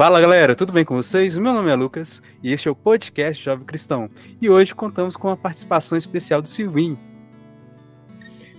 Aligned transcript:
Fala 0.00 0.18
galera, 0.18 0.56
tudo 0.56 0.72
bem 0.72 0.82
com 0.82 0.94
vocês? 0.96 1.36
Meu 1.36 1.52
nome 1.52 1.70
é 1.70 1.74
Lucas 1.74 2.22
e 2.42 2.54
este 2.54 2.68
é 2.68 2.70
o 2.70 2.74
podcast 2.74 3.44
Jovem 3.44 3.66
Cristão. 3.66 4.08
E 4.40 4.48
hoje 4.48 4.74
contamos 4.74 5.14
com 5.14 5.28
a 5.28 5.36
participação 5.36 5.98
especial 5.98 6.40
do 6.40 6.48
Silvinho. 6.48 6.98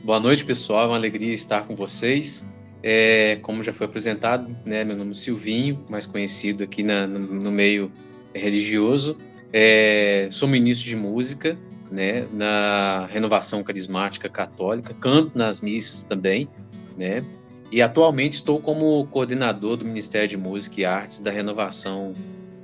Boa 0.04 0.20
noite, 0.20 0.46
pessoal. 0.46 0.84
É 0.84 0.88
uma 0.90 0.98
alegria 0.98 1.34
estar 1.34 1.64
com 1.64 1.76
vocês. 1.76 2.48
É, 2.84 3.40
como 3.42 3.64
já 3.64 3.74
foi 3.74 3.88
apresentado, 3.88 4.56
né, 4.64 4.84
meu 4.84 4.96
nome 4.96 5.14
é 5.14 5.14
Silvinho, 5.16 5.84
mais 5.90 6.06
conhecido 6.06 6.64
aqui 6.64 6.84
na, 6.84 7.08
no, 7.08 7.18
no, 7.18 7.52
meio 7.52 7.92
religioso. 8.36 9.18
É, 9.52 10.30
sou 10.32 10.48
ministro 10.48 10.88
de 10.88 10.96
música 10.96 11.58
né, 11.92 12.28
na 12.32 13.08
Renovação 13.08 13.64
Carismática 13.64 14.30
Católica, 14.30 14.94
canto 14.94 15.36
nas 15.36 15.60
missas 15.60 16.04
também, 16.04 16.48
né, 16.96 17.26
e 17.72 17.82
atualmente 17.82 18.34
estou 18.34 18.60
como 18.62 19.08
coordenador 19.08 19.78
do 19.78 19.86
Ministério 19.86 20.28
de 20.28 20.38
Música 20.38 20.82
e 20.82 20.86
Artes 20.86 21.20
da 21.22 21.32
Renovação 21.32 22.14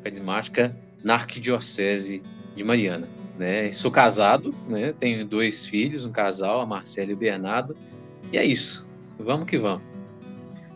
Carismática 0.04 0.76
na 1.04 1.14
Arquidiocese 1.14 2.22
de 2.56 2.64
Mariana. 2.64 3.08
Né? 3.38 3.72
Sou 3.72 3.90
casado, 3.90 4.54
né? 4.68 4.94
tenho 5.00 5.26
dois 5.26 5.66
filhos, 5.66 6.04
um 6.04 6.12
casal, 6.12 6.60
a 6.60 6.66
Marcela 6.66 7.12
e 7.12 7.14
o 7.14 7.18
Bernardo, 7.18 7.76
e 8.32 8.38
é 8.38 8.44
isso. 8.44 8.88
Vamos 9.18 9.48
que 9.48 9.58
vamos. 9.58 9.84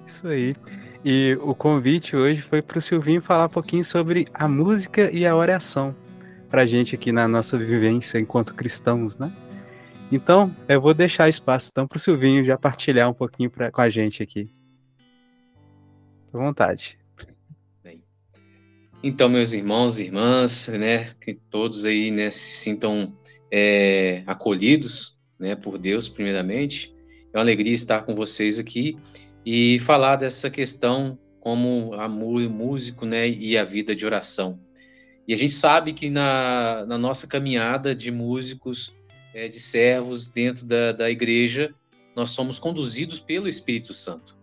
Isso 0.08 0.28
aí. 0.28 0.56
E 1.04 1.38
o 1.42 1.54
convite 1.54 2.16
hoje 2.16 2.42
foi 2.42 2.62
para 2.62 2.78
o 2.78 2.82
Silvinho 2.82 3.22
falar 3.22 3.46
um 3.46 3.50
pouquinho 3.50 3.84
sobre 3.84 4.28
a 4.34 4.48
música 4.48 5.12
e 5.12 5.26
a 5.26 5.36
oração 5.36 5.96
para 6.50 6.66
gente 6.66 6.94
aqui 6.94 7.12
na 7.12 7.28
nossa 7.28 7.58
vivência 7.58 8.20
enquanto 8.20 8.54
cristãos, 8.54 9.18
né? 9.18 9.32
Então, 10.12 10.54
eu 10.68 10.82
vou 10.82 10.94
deixar 10.94 11.30
espaço 11.30 11.70
então 11.72 11.88
para 11.88 11.96
o 11.96 12.00
Silvinho 12.00 12.44
já 12.44 12.58
partilhar 12.58 13.10
um 13.10 13.14
pouquinho 13.14 13.50
pra, 13.50 13.72
com 13.72 13.80
a 13.80 13.90
gente 13.90 14.22
aqui. 14.22 14.52
À 16.34 16.38
vontade. 16.38 17.00
Então, 19.04 19.30
meus 19.30 19.52
irmãos 19.52 20.00
e 20.00 20.04
irmãs, 20.04 20.68
né, 20.68 21.12
que 21.20 21.34
todos 21.34 21.86
aí 21.86 22.12
né, 22.12 22.30
se 22.30 22.58
sintam 22.60 23.18
é, 23.50 24.22
acolhidos 24.28 25.18
né, 25.40 25.56
por 25.56 25.78
Deus, 25.78 26.08
primeiramente. 26.08 26.94
É 27.34 27.38
uma 27.38 27.44
alegria 27.44 27.74
estar 27.74 28.04
com 28.04 28.14
vocês 28.14 28.60
aqui 28.60 28.98
e 29.44 29.80
falar 29.80 30.18
dessa 30.18 30.52
questão 30.52 31.18
como 31.40 31.96
a 31.96 32.08
músico 32.08 33.06
né, 33.06 33.28
e 33.28 33.58
a 33.58 33.64
vida 33.64 33.96
de 33.96 34.06
oração. 34.06 34.60
E 35.28 35.34
a 35.34 35.38
gente 35.38 35.54
sabe 35.54 35.94
que 35.94 36.10
na, 36.10 36.86
na 36.86 36.98
nossa 36.98 37.26
caminhada 37.26 37.96
de 37.96 38.12
músicos, 38.12 38.94
é, 39.34 39.48
de 39.48 39.60
servos 39.60 40.30
dentro 40.30 40.66
da, 40.66 40.92
da 40.92 41.10
igreja, 41.10 41.74
nós 42.16 42.30
somos 42.30 42.60
conduzidos 42.60 43.20
pelo 43.20 43.48
Espírito 43.48 43.94
Santo. 43.94 44.38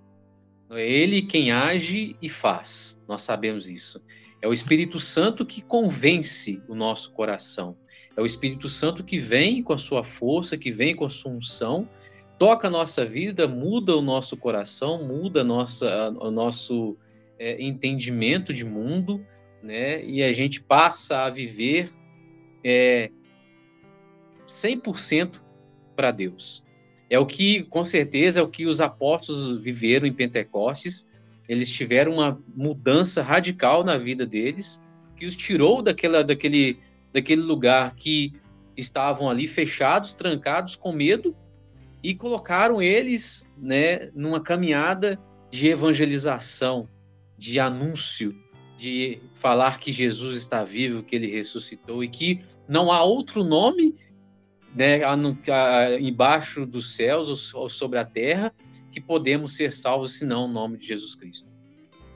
É 0.71 0.87
ele 0.87 1.23
quem 1.23 1.51
age 1.51 2.17
e 2.21 2.29
faz, 2.29 3.03
nós 3.09 3.23
sabemos 3.23 3.69
isso. 3.69 4.03
É 4.41 4.49
o 4.49 4.53
Espírito 4.53 5.01
Santo 5.01 5.45
que 5.45 5.63
convence 5.63 6.63
o 6.69 6.75
nosso 6.75 7.13
coração. 7.13 7.77
É 8.17 8.21
o 8.21 8.27
Espírito 8.27 8.69
Santo 8.69 9.03
que 9.03 9.19
vem 9.19 9.63
com 9.63 9.73
a 9.73 9.79
sua 9.79 10.05
força, 10.05 10.57
que 10.57 10.71
vem 10.71 10.95
com 10.95 11.05
a 11.05 11.11
sua 11.11 11.33
unção 11.33 11.89
toca 12.39 12.69
a 12.69 12.71
nossa 12.71 13.05
vida, 13.05 13.49
muda 13.49 13.97
o 13.97 14.01
nosso 14.01 14.37
coração, 14.37 15.05
muda 15.05 15.41
a 15.41 15.45
nossa, 15.45 16.11
o 16.21 16.31
nosso 16.31 16.97
é, 17.39 17.61
entendimento 17.61 18.55
de 18.55 18.65
mundo, 18.65 19.27
né? 19.63 20.03
E 20.05 20.23
a 20.23 20.33
gente 20.33 20.63
passa 20.63 21.25
a 21.25 21.31
viver 21.31 21.91
é, 22.63 23.11
100% 24.49 25.41
para 25.95 26.11
Deus. 26.11 26.65
É 27.11 27.19
o 27.19 27.27
que, 27.27 27.63
com 27.65 27.85
certeza, 27.85 28.41
é 28.41 28.43
o 28.43 28.49
que 28.49 28.67
os 28.67 28.81
apóstolos 28.81 29.61
viveram 29.61 30.07
em 30.07 30.13
Pentecostes. 30.13 31.09
Eles 31.49 31.71
tiveram 31.71 32.15
uma 32.15 32.43
mudança 32.55 33.23
radical 33.23 33.83
na 33.83 33.97
vida 33.97 34.27
deles, 34.27 34.83
que 35.17 35.25
os 35.25 35.35
tirou 35.35 35.81
daquela, 35.83 36.23
daquele, 36.23 36.79
daquele 37.13 37.41
lugar 37.41 37.95
que 37.95 38.33
estavam 38.77 39.29
ali 39.31 39.49
fechados, 39.49 40.15
trancados, 40.15 40.77
com 40.77 40.93
medo, 40.93 41.35
e 42.03 42.15
colocaram 42.15 42.81
eles 42.81 43.51
né, 43.57 44.11
numa 44.15 44.41
caminhada 44.41 45.19
de 45.51 45.69
evangelização, 45.69 46.89
de 47.37 47.59
anúncio, 47.59 48.35
de 48.77 49.21
falar 49.33 49.81
que 49.81 49.91
Jesus 49.91 50.37
está 50.37 50.63
vivo, 50.63 51.03
que 51.03 51.17
ele 51.17 51.29
ressuscitou 51.29 52.05
e 52.05 52.09
que 52.09 52.41
não 52.69 52.93
há 52.93 53.03
outro 53.03 53.43
nome 53.43 53.97
né, 54.75 55.01
embaixo 56.01 56.67
dos 56.67 56.95
céus 56.95 57.55
ou 57.55 57.69
sobre 57.69 57.99
a 57.99 58.05
terra 58.05 58.53
que 58.91 59.01
podemos 59.01 59.57
ser 59.57 59.73
salvos 59.73 60.19
senão 60.19 60.45
o 60.45 60.49
nome 60.49 60.79
de 60.79 60.87
Jesus 60.87 61.15
Cristo. 61.15 61.49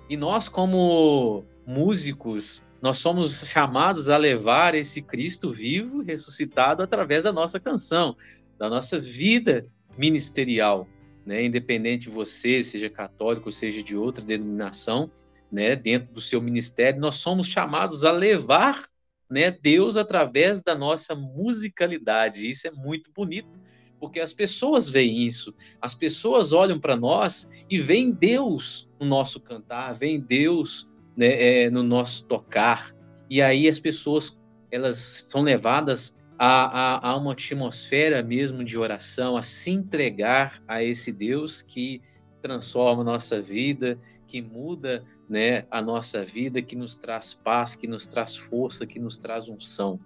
E 0.09 0.17
nós, 0.17 0.49
como 0.49 1.45
músicos, 1.67 2.63
nós 2.81 2.99
somos 2.99 3.45
chamados 3.47 4.11
a 4.11 4.17
levar 4.17 4.75
esse 4.75 5.01
Cristo 5.01 5.53
vivo, 5.53 6.03
ressuscitado, 6.03 6.83
através 6.83 7.25
da 7.25 7.33
nossa 7.33 7.61
canção, 7.61 8.17
da 8.59 8.69
nossa 8.69 8.99
vida 8.99 9.67
ministerial, 9.97 10.89
né? 11.25 11.45
Independente 11.45 12.09
de 12.09 12.11
você, 12.11 12.63
seja 12.63 12.91
católico, 12.91 13.53
seja 13.53 13.83
de 13.83 13.97
outra 13.97 14.25
denominação, 14.25 15.11
né? 15.51 15.77
Dentro 15.77 16.13
do 16.13 16.21
seu 16.21 16.43
ministério, 16.43 17.01
nós 17.01 17.17
somos 17.17 17.47
chamados 17.47 18.05
a 18.05 18.11
levar, 18.11 18.85
né? 19.33 19.51
Deus 19.51 19.97
através 19.97 20.61
da 20.61 20.75
nossa 20.75 21.15
musicalidade. 21.15 22.49
Isso 22.49 22.69
é 22.69 22.71
muito 22.71 23.11
bonito, 23.13 23.59
porque 23.99 24.21
as 24.21 24.33
pessoas 24.33 24.89
veem 24.89 25.27
isso. 25.27 25.55
As 25.81 25.95
pessoas 25.95 26.53
olham 26.53 26.79
para 26.79 26.97
nós 26.97 27.51
e 27.71 27.79
veem 27.79 28.11
Deus 28.11 28.89
no 29.01 29.07
nosso 29.07 29.41
cantar, 29.41 29.95
veem 29.95 30.21
Deus 30.21 30.87
né, 31.17 31.65
é, 31.65 31.71
no 31.71 31.83
nosso 31.83 32.27
tocar. 32.27 32.95
E 33.31 33.41
aí 33.41 33.69
as 33.69 33.81
pessoas 33.81 34.39
elas 34.71 34.97
são 34.97 35.43
levadas 35.43 36.19
a, 36.39 37.09
a, 37.09 37.11
a 37.11 37.17
uma 37.17 37.33
atmosfera 37.33 38.23
mesmo 38.23 38.65
de 38.65 38.79
oração, 38.79 39.37
a 39.37 39.43
se 39.43 39.71
entregar 39.71 40.63
a 40.67 40.83
esse 40.83 41.13
Deus 41.13 41.63
que 41.63 42.01
transforma 42.41 43.05
nossa 43.05 43.41
vida, 43.41 43.99
que 44.33 44.41
muda 44.41 45.05
né, 45.29 45.67
a 45.71 45.83
nossa 45.83 46.25
vida, 46.25 46.63
que 46.63 46.75
nos 46.75 46.97
traz 46.97 47.35
paz, 47.35 47.75
que 47.75 47.87
nos 47.87 48.07
traz 48.07 48.35
força, 48.35 48.87
que 48.87 48.99
nos 48.99 49.19
traz 49.19 49.47
unção. 49.47 50.01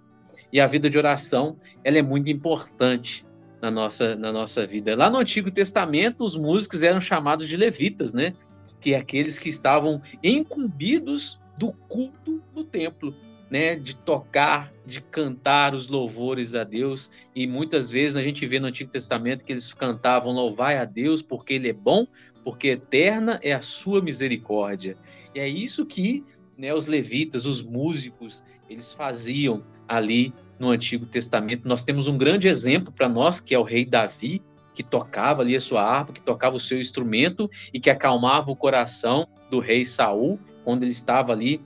E 0.53 0.59
a 0.59 0.67
vida 0.67 0.91
de 0.91 0.99
oração, 0.99 1.57
ela 1.85 1.97
é 1.97 2.03
muito 2.03 2.29
importante 2.29 3.25
na 3.63 3.71
nossa, 3.71 4.17
na 4.17 4.33
nossa 4.33 4.67
vida. 4.67 4.97
Lá 4.97 5.09
no 5.09 5.19
Antigo 5.19 5.49
Testamento, 5.49 6.25
os 6.25 6.37
músicos 6.37 6.83
eram 6.83 7.01
chamados 7.01 7.47
de 7.47 7.57
levitas, 7.57 8.13
né? 8.13 8.35
Que 8.81 8.95
é 8.95 8.99
aqueles 8.99 9.39
que 9.39 9.49
estavam 9.49 10.03
incumbidos 10.25 11.41
do 11.57 11.73
culto 11.89 12.43
no 12.53 12.65
templo 12.65 13.15
né, 13.49 13.77
de 13.77 13.95
tocar, 13.95 14.73
de 14.85 15.01
cantar 15.01 15.73
os 15.73 15.87
louvores 15.87 16.57
a 16.57 16.65
Deus. 16.65 17.13
E 17.33 17.47
muitas 17.47 17.89
vezes 17.89 18.17
a 18.17 18.23
gente 18.23 18.45
vê 18.45 18.59
no 18.59 18.67
Antigo 18.67 18.91
Testamento 18.91 19.45
que 19.45 19.53
eles 19.53 19.73
cantavam 19.73 20.33
louvai 20.33 20.79
a 20.79 20.85
Deus 20.85 21.23
porque 21.23 21.55
ele 21.55 21.69
é 21.69 21.73
bom, 21.73 22.09
porque 22.47 22.69
eterna 22.69 23.41
é 23.43 23.53
a 23.53 23.61
sua 23.61 24.01
misericórdia. 24.01 24.97
E 25.35 25.41
é 25.41 25.49
isso 25.49 25.85
que 25.85 26.25
né, 26.57 26.73
os 26.73 26.87
levitas, 26.87 27.45
os 27.45 27.61
músicos, 27.61 28.41
eles 28.71 28.93
faziam 28.93 29.65
ali 29.89 30.33
no 30.57 30.71
Antigo 30.71 31.07
Testamento. 31.07 31.67
Nós 31.67 31.83
temos 31.83 32.07
um 32.07 32.17
grande 32.17 32.47
exemplo 32.47 32.93
para 32.93 33.09
nós, 33.09 33.41
que 33.41 33.53
é 33.53 33.59
o 33.59 33.65
rei 33.65 33.85
Davi, 33.85 34.41
que 34.73 34.85
tocava 34.85 35.43
ali 35.43 35.57
a 35.57 35.61
sua 35.61 35.83
harpa, 35.83 36.13
que 36.13 36.23
tocava 36.23 36.55
o 36.55 36.61
seu 36.61 36.79
instrumento 36.79 37.51
e 37.75 37.81
que 37.81 37.91
acalmava 37.91 38.49
o 38.49 38.55
coração 38.55 39.27
do 39.51 39.59
rei 39.59 39.85
Saul 39.85 40.39
quando 40.63 40.85
ele 40.85 40.93
estava 40.93 41.33
ali 41.33 41.61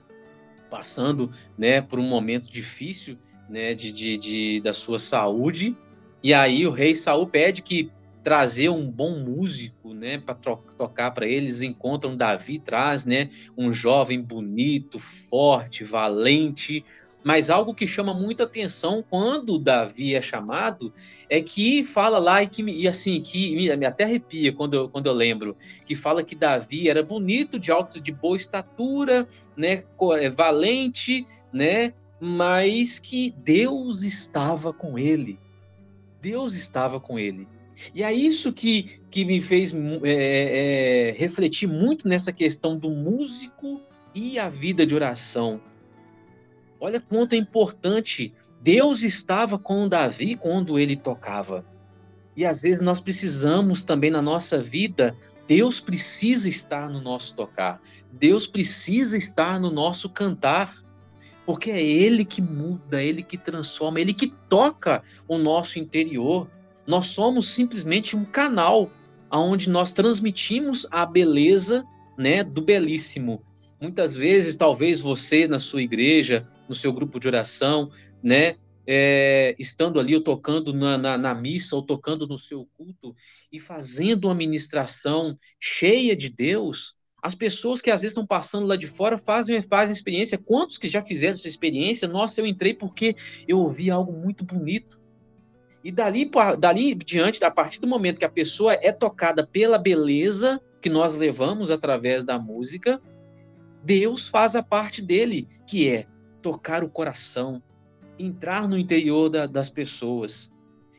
passando 0.67 1.29
né, 1.55 1.79
por 1.79 1.99
um 1.99 2.09
momento 2.09 2.51
difícil 2.51 3.19
né, 3.47 3.75
de, 3.75 3.91
de, 3.91 4.17
de, 4.17 4.61
da 4.61 4.73
sua 4.73 4.97
saúde. 4.97 5.77
E 6.23 6.33
aí 6.33 6.65
o 6.65 6.71
rei 6.71 6.95
Saul 6.95 7.27
pede 7.27 7.61
que 7.61 7.91
trazer 8.23 8.69
um 8.69 8.89
bom 8.89 9.19
músico 9.19 9.80
né, 10.01 10.17
para 10.17 10.33
tocar 10.33 11.11
para 11.11 11.27
eles. 11.27 11.61
Encontram 11.61 12.17
Davi, 12.17 12.57
traz 12.57 13.05
né, 13.05 13.29
um 13.55 13.71
jovem 13.71 14.19
bonito, 14.19 14.97
forte, 14.97 15.83
valente, 15.83 16.83
mas 17.23 17.51
algo 17.51 17.75
que 17.75 17.85
chama 17.85 18.15
muita 18.15 18.45
atenção 18.45 19.05
quando 19.07 19.59
Davi 19.59 20.15
é 20.15 20.21
chamado 20.21 20.91
é 21.29 21.39
que 21.39 21.83
fala 21.83 22.17
lá 22.17 22.41
e 22.41 22.47
que 22.47 22.63
e 22.63 22.87
assim 22.87 23.21
que 23.21 23.55
me, 23.55 23.77
me 23.77 23.85
até 23.85 24.05
arrepia 24.05 24.51
quando 24.51 24.73
eu, 24.73 24.89
quando 24.89 25.05
eu 25.05 25.13
lembro 25.13 25.55
que 25.85 25.95
fala 25.95 26.23
que 26.23 26.33
Davi 26.33 26.89
era 26.89 27.03
bonito, 27.03 27.59
de 27.59 27.71
alto, 27.71 28.01
de 28.01 28.11
boa 28.11 28.35
estatura, 28.35 29.27
né, 29.55 29.83
é, 30.19 30.29
valente, 30.31 31.27
né, 31.53 31.93
mas 32.19 32.97
que 32.97 33.35
Deus 33.37 34.01
estava 34.01 34.73
com 34.73 34.97
ele. 34.97 35.39
Deus 36.19 36.55
estava 36.55 36.99
com 36.99 37.19
ele. 37.19 37.47
E 37.93 38.03
é 38.03 38.13
isso 38.13 38.53
que, 38.53 39.01
que 39.09 39.25
me 39.25 39.41
fez 39.41 39.73
é, 40.03 41.09
é, 41.09 41.15
refletir 41.17 41.67
muito 41.67 42.07
nessa 42.07 42.31
questão 42.31 42.77
do 42.77 42.89
músico 42.89 43.81
e 44.13 44.37
a 44.37 44.49
vida 44.49 44.85
de 44.85 44.93
oração 44.93 45.61
Olha 46.83 46.99
quanto 46.99 47.33
é 47.33 47.37
importante. 47.37 48.33
Deus 48.59 49.03
estava 49.03 49.59
com 49.59 49.87
Davi 49.87 50.35
quando 50.35 50.79
ele 50.79 50.95
tocava. 50.95 51.63
E 52.35 52.43
às 52.43 52.63
vezes 52.63 52.81
nós 52.81 52.99
precisamos 52.99 53.83
também 53.83 54.09
na 54.09 54.21
nossa 54.21 54.59
vida, 54.59 55.15
Deus 55.47 55.79
precisa 55.79 56.49
estar 56.49 56.89
no 56.89 56.99
nosso 56.99 57.35
tocar, 57.35 57.79
Deus 58.11 58.47
precisa 58.47 59.17
estar 59.17 59.59
no 59.59 59.69
nosso 59.69 60.09
cantar, 60.09 60.81
porque 61.45 61.69
é 61.69 61.81
Ele 61.81 62.25
que 62.25 62.41
muda, 62.41 63.03
é 63.03 63.05
Ele 63.05 63.21
que 63.21 63.37
transforma, 63.37 63.99
é 63.99 64.01
Ele 64.01 64.13
que 64.13 64.33
toca 64.49 65.03
o 65.27 65.37
nosso 65.37 65.77
interior. 65.77 66.49
Nós 66.91 67.07
somos 67.07 67.47
simplesmente 67.47 68.17
um 68.17 68.25
canal 68.25 68.91
onde 69.31 69.69
nós 69.69 69.93
transmitimos 69.93 70.85
a 70.91 71.05
beleza 71.05 71.85
né, 72.17 72.43
do 72.43 72.61
belíssimo. 72.61 73.41
Muitas 73.79 74.13
vezes, 74.13 74.57
talvez 74.57 74.99
você 74.99 75.47
na 75.47 75.57
sua 75.57 75.81
igreja, 75.81 76.45
no 76.67 76.75
seu 76.75 76.91
grupo 76.91 77.17
de 77.17 77.29
oração, 77.29 77.89
né, 78.21 78.57
é, 78.85 79.55
estando 79.57 80.01
ali 80.01 80.15
ou 80.15 80.21
tocando 80.21 80.73
na, 80.73 80.97
na, 80.97 81.17
na, 81.17 81.33
missa 81.33 81.77
ou 81.77 81.81
tocando 81.81 82.27
no 82.27 82.37
seu 82.37 82.67
culto 82.77 83.15
e 83.49 83.57
fazendo 83.57 84.25
uma 84.25 84.35
ministração 84.35 85.39
cheia 85.61 86.13
de 86.13 86.27
Deus, 86.27 86.93
as 87.23 87.35
pessoas 87.35 87.79
que 87.79 87.89
às 87.89 88.01
vezes 88.01 88.11
estão 88.11 88.27
passando 88.27 88.67
lá 88.67 88.75
de 88.75 88.87
fora 88.87 89.17
fazem, 89.17 89.61
fazem 89.61 89.93
experiência. 89.93 90.37
Quantos 90.37 90.77
que 90.77 90.89
já 90.89 91.01
fizeram 91.01 91.35
essa 91.35 91.47
experiência? 91.47 92.05
Nossa, 92.05 92.41
eu 92.41 92.45
entrei 92.45 92.73
porque 92.73 93.15
eu 93.47 93.59
ouvi 93.59 93.89
algo 93.89 94.11
muito 94.11 94.43
bonito. 94.43 95.00
E 95.83 95.91
dali, 95.91 96.29
dali 96.59 96.93
diante, 96.93 97.43
a 97.43 97.49
partir 97.49 97.79
do 97.79 97.87
momento 97.87 98.19
que 98.19 98.25
a 98.25 98.29
pessoa 98.29 98.73
é 98.73 98.91
tocada 98.91 99.45
pela 99.45 99.77
beleza 99.77 100.61
que 100.79 100.89
nós 100.89 101.15
levamos 101.15 101.71
através 101.71 102.23
da 102.23 102.37
música, 102.37 102.99
Deus 103.83 104.27
faz 104.27 104.55
a 104.55 104.61
parte 104.61 105.01
dele, 105.01 105.47
que 105.65 105.89
é 105.89 106.05
tocar 106.41 106.83
o 106.83 106.89
coração, 106.89 107.61
entrar 108.17 108.67
no 108.67 108.77
interior 108.77 109.29
da, 109.29 109.45
das 109.45 109.69
pessoas. 109.69 110.51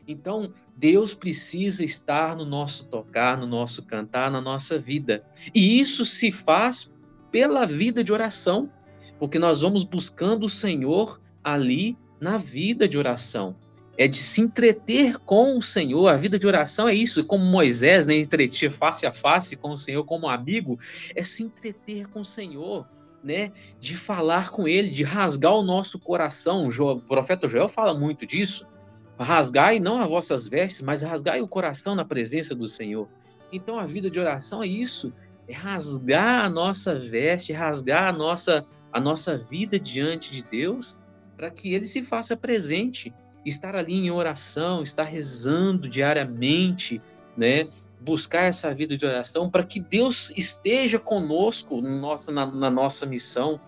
Então, 0.07 0.51
Deus 0.75 1.13
precisa 1.13 1.83
estar 1.83 2.35
no 2.35 2.45
nosso 2.45 2.87
tocar, 2.87 3.37
no 3.37 3.47
nosso 3.47 3.83
cantar, 3.83 4.29
na 4.29 4.41
nossa 4.41 4.77
vida. 4.77 5.23
E 5.55 5.79
isso 5.79 6.03
se 6.03 6.31
faz 6.31 6.93
pela 7.31 7.65
vida 7.65 8.03
de 8.03 8.11
oração, 8.11 8.69
porque 9.17 9.39
nós 9.39 9.61
vamos 9.61 9.83
buscando 9.83 10.45
o 10.45 10.49
Senhor 10.49 11.21
ali 11.41 11.97
na 12.19 12.37
vida 12.37 12.87
de 12.87 12.97
oração. 12.97 13.55
É 13.97 14.07
de 14.07 14.17
se 14.17 14.41
entreter 14.41 15.19
com 15.19 15.57
o 15.57 15.61
Senhor. 15.61 16.07
A 16.07 16.17
vida 16.17 16.39
de 16.39 16.47
oração 16.47 16.87
é 16.87 16.95
isso, 16.95 17.23
como 17.23 17.45
Moisés, 17.45 18.07
né, 18.07 18.15
entretia 18.15 18.71
face 18.71 19.05
a 19.05 19.13
face 19.13 19.55
com 19.55 19.71
o 19.71 19.77
Senhor 19.77 20.03
como 20.03 20.27
amigo, 20.27 20.79
é 21.15 21.23
se 21.23 21.43
entreter 21.43 22.07
com 22.07 22.21
o 22.21 22.25
Senhor 22.25 22.87
né, 23.23 23.51
de 23.79 23.95
falar 23.95 24.49
com 24.49 24.67
ele, 24.67 24.89
de 24.89 25.03
rasgar 25.03 25.53
o 25.53 25.63
nosso 25.63 25.97
coração. 25.97 26.67
O 26.67 27.01
profeta 27.01 27.47
Joel 27.47 27.69
fala 27.69 27.97
muito 27.97 28.25
disso. 28.25 28.65
Rasgai 29.17 29.79
não 29.79 30.01
as 30.01 30.09
vossas 30.09 30.47
vestes, 30.47 30.81
mas 30.81 31.01
rasgai 31.01 31.39
o 31.41 31.47
coração 31.47 31.95
na 31.95 32.03
presença 32.03 32.53
do 32.53 32.67
Senhor. 32.67 33.07
Então 33.51 33.79
a 33.79 33.85
vida 33.85 34.09
de 34.09 34.19
oração 34.19 34.61
é 34.61 34.67
isso, 34.67 35.13
é 35.47 35.53
rasgar 35.53 36.43
a 36.45 36.49
nossa 36.49 36.95
veste, 36.95 37.53
rasgar 37.53 38.09
a 38.09 38.11
nossa 38.11 38.65
a 38.91 38.99
nossa 38.99 39.37
vida 39.37 39.79
diante 39.79 40.31
de 40.31 40.43
Deus, 40.43 40.99
para 41.35 41.49
que 41.49 41.73
ele 41.73 41.85
se 41.85 42.03
faça 42.03 42.37
presente, 42.37 43.11
estar 43.45 43.75
ali 43.75 43.93
em 43.93 44.11
oração, 44.11 44.83
estar 44.83 45.03
rezando 45.03 45.87
diariamente, 45.87 47.01
né? 47.35 47.67
buscar 48.03 48.43
essa 48.43 48.73
vida 48.73 48.97
de 48.97 49.05
oração 49.05 49.49
para 49.49 49.63
que 49.63 49.79
Deus 49.79 50.31
esteja 50.35 50.99
conosco 50.99 51.81
na, 51.81 52.45
na 52.45 52.69
nossa 52.69 53.05
missão. 53.05 53.59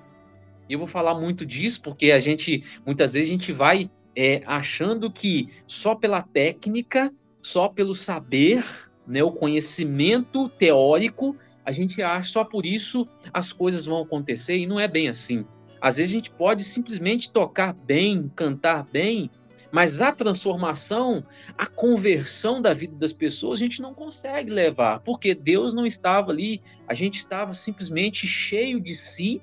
E 0.69 0.73
eu 0.73 0.79
vou 0.79 0.87
falar 0.87 1.15
muito 1.15 1.45
disso 1.45 1.81
porque 1.81 2.11
a 2.11 2.19
gente, 2.19 2.63
muitas 2.85 3.13
vezes, 3.13 3.29
a 3.29 3.31
gente 3.31 3.53
vai 3.53 3.89
é, 4.15 4.41
achando 4.45 5.09
que 5.09 5.49
só 5.65 5.95
pela 5.95 6.21
técnica, 6.21 7.13
só 7.41 7.69
pelo 7.69 7.95
saber, 7.95 8.65
né, 9.07 9.23
o 9.23 9.31
conhecimento 9.31 10.49
teórico, 10.49 11.35
a 11.63 11.71
gente 11.71 12.01
acha 12.01 12.29
só 12.29 12.43
por 12.43 12.65
isso 12.65 13.07
as 13.33 13.51
coisas 13.51 13.85
vão 13.85 14.01
acontecer 14.01 14.57
e 14.57 14.67
não 14.67 14.79
é 14.79 14.87
bem 14.87 15.07
assim. 15.07 15.45
Às 15.79 15.97
vezes 15.97 16.11
a 16.11 16.17
gente 16.17 16.31
pode 16.31 16.63
simplesmente 16.63 17.31
tocar 17.31 17.73
bem, 17.73 18.31
cantar 18.35 18.83
bem, 18.91 19.29
mas 19.75 20.01
a 20.01 20.09
transformação, 20.09 21.21
a 21.57 21.65
conversão 21.65 22.61
da 22.61 22.73
vida 22.73 22.95
das 22.95 23.11
pessoas, 23.11 23.59
a 23.59 23.63
gente 23.65 23.81
não 23.81 23.93
consegue 23.93 24.49
levar, 24.49 25.01
porque 25.01 25.35
Deus 25.35 25.73
não 25.73 25.85
estava 25.85 26.31
ali, 26.31 26.61
a 26.87 26.93
gente 26.93 27.15
estava 27.15 27.53
simplesmente 27.53 28.25
cheio 28.25 28.79
de 28.79 28.95
si, 28.95 29.41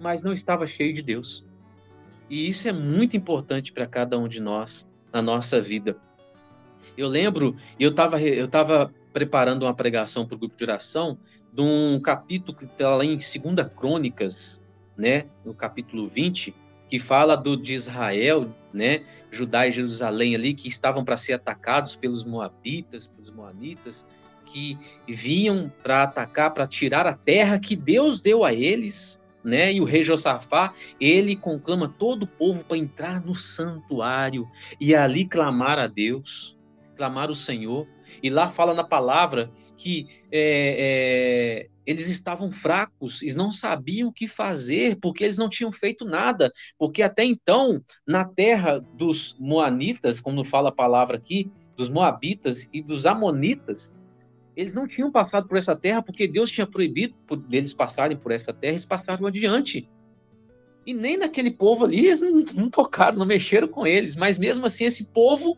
mas 0.00 0.22
não 0.22 0.32
estava 0.32 0.66
cheio 0.66 0.94
de 0.94 1.02
Deus. 1.02 1.44
E 2.30 2.48
isso 2.48 2.68
é 2.68 2.72
muito 2.72 3.18
importante 3.18 3.70
para 3.70 3.86
cada 3.86 4.18
um 4.18 4.26
de 4.26 4.40
nós 4.40 4.88
na 5.12 5.20
nossa 5.20 5.60
vida. 5.60 5.94
Eu 6.96 7.06
lembro, 7.06 7.54
eu 7.78 7.90
estava 7.90 8.18
eu 8.18 8.48
tava 8.48 8.90
preparando 9.12 9.64
uma 9.64 9.74
pregação 9.74 10.26
para 10.26 10.36
o 10.36 10.38
grupo 10.38 10.56
de 10.56 10.64
oração 10.64 11.18
de 11.52 11.60
um 11.60 12.00
capítulo 12.00 12.56
que 12.56 12.64
está 12.64 12.96
lá 12.96 13.04
em 13.04 13.18
2 13.18 13.30
Crônicas, 13.76 14.58
né, 14.96 15.26
no 15.44 15.52
capítulo 15.52 16.08
20, 16.08 16.54
que 16.90 16.98
fala 16.98 17.36
do, 17.36 17.56
de 17.56 17.72
Israel, 17.72 18.52
né, 18.74 19.04
Judá 19.30 19.66
e 19.66 19.70
Jerusalém 19.70 20.34
ali, 20.34 20.52
que 20.52 20.66
estavam 20.66 21.04
para 21.04 21.16
ser 21.16 21.34
atacados 21.34 21.94
pelos 21.94 22.24
moabitas, 22.24 23.06
pelos 23.06 23.30
moanitas, 23.30 24.08
que 24.44 24.76
vinham 25.06 25.72
para 25.84 26.02
atacar, 26.02 26.52
para 26.52 26.66
tirar 26.66 27.06
a 27.06 27.14
terra 27.14 27.60
que 27.60 27.76
Deus 27.76 28.20
deu 28.20 28.44
a 28.44 28.52
eles, 28.52 29.22
né? 29.44 29.72
E 29.72 29.80
o 29.80 29.84
rei 29.84 30.02
Josafá, 30.02 30.74
ele 31.00 31.36
conclama 31.36 31.88
todo 31.88 32.24
o 32.24 32.26
povo 32.26 32.64
para 32.64 32.76
entrar 32.76 33.24
no 33.24 33.36
santuário 33.36 34.50
e 34.80 34.92
ali 34.92 35.24
clamar 35.24 35.78
a 35.78 35.86
Deus, 35.86 36.58
clamar 36.96 37.30
o 37.30 37.34
Senhor. 37.36 37.86
E 38.20 38.28
lá 38.28 38.50
fala 38.50 38.74
na 38.74 38.82
palavra 38.82 39.48
que 39.76 40.08
é, 40.32 41.68
é, 41.68 41.69
eles 41.86 42.08
estavam 42.08 42.50
fracos, 42.50 43.22
eles 43.22 43.34
não 43.34 43.50
sabiam 43.50 44.08
o 44.08 44.12
que 44.12 44.28
fazer, 44.28 44.98
porque 45.00 45.24
eles 45.24 45.38
não 45.38 45.48
tinham 45.48 45.72
feito 45.72 46.04
nada, 46.04 46.52
porque 46.78 47.02
até 47.02 47.24
então, 47.24 47.82
na 48.06 48.24
terra 48.24 48.78
dos 48.78 49.36
Moanitas, 49.38 50.20
como 50.20 50.44
fala 50.44 50.68
a 50.68 50.72
palavra 50.72 51.16
aqui, 51.16 51.50
dos 51.76 51.88
Moabitas 51.88 52.68
e 52.72 52.82
dos 52.82 53.06
Amonitas, 53.06 53.96
eles 54.56 54.74
não 54.74 54.86
tinham 54.86 55.10
passado 55.10 55.48
por 55.48 55.56
essa 55.56 55.74
terra 55.74 56.02
porque 56.02 56.28
Deus 56.28 56.50
tinha 56.50 56.66
proibido 56.66 57.14
deles 57.48 57.72
passarem 57.72 58.16
por 58.16 58.32
essa 58.32 58.52
terra, 58.52 58.74
eles 58.74 58.84
passaram 58.84 59.26
adiante. 59.26 59.88
E 60.84 60.92
nem 60.92 61.16
naquele 61.16 61.50
povo 61.50 61.84
ali 61.84 62.06
eles 62.06 62.20
não, 62.20 62.40
não 62.54 62.70
tocaram, 62.70 63.18
não 63.18 63.26
mexeram 63.26 63.68
com 63.68 63.86
eles, 63.86 64.16
mas 64.16 64.38
mesmo 64.38 64.66
assim 64.66 64.84
esse 64.84 65.06
povo, 65.12 65.56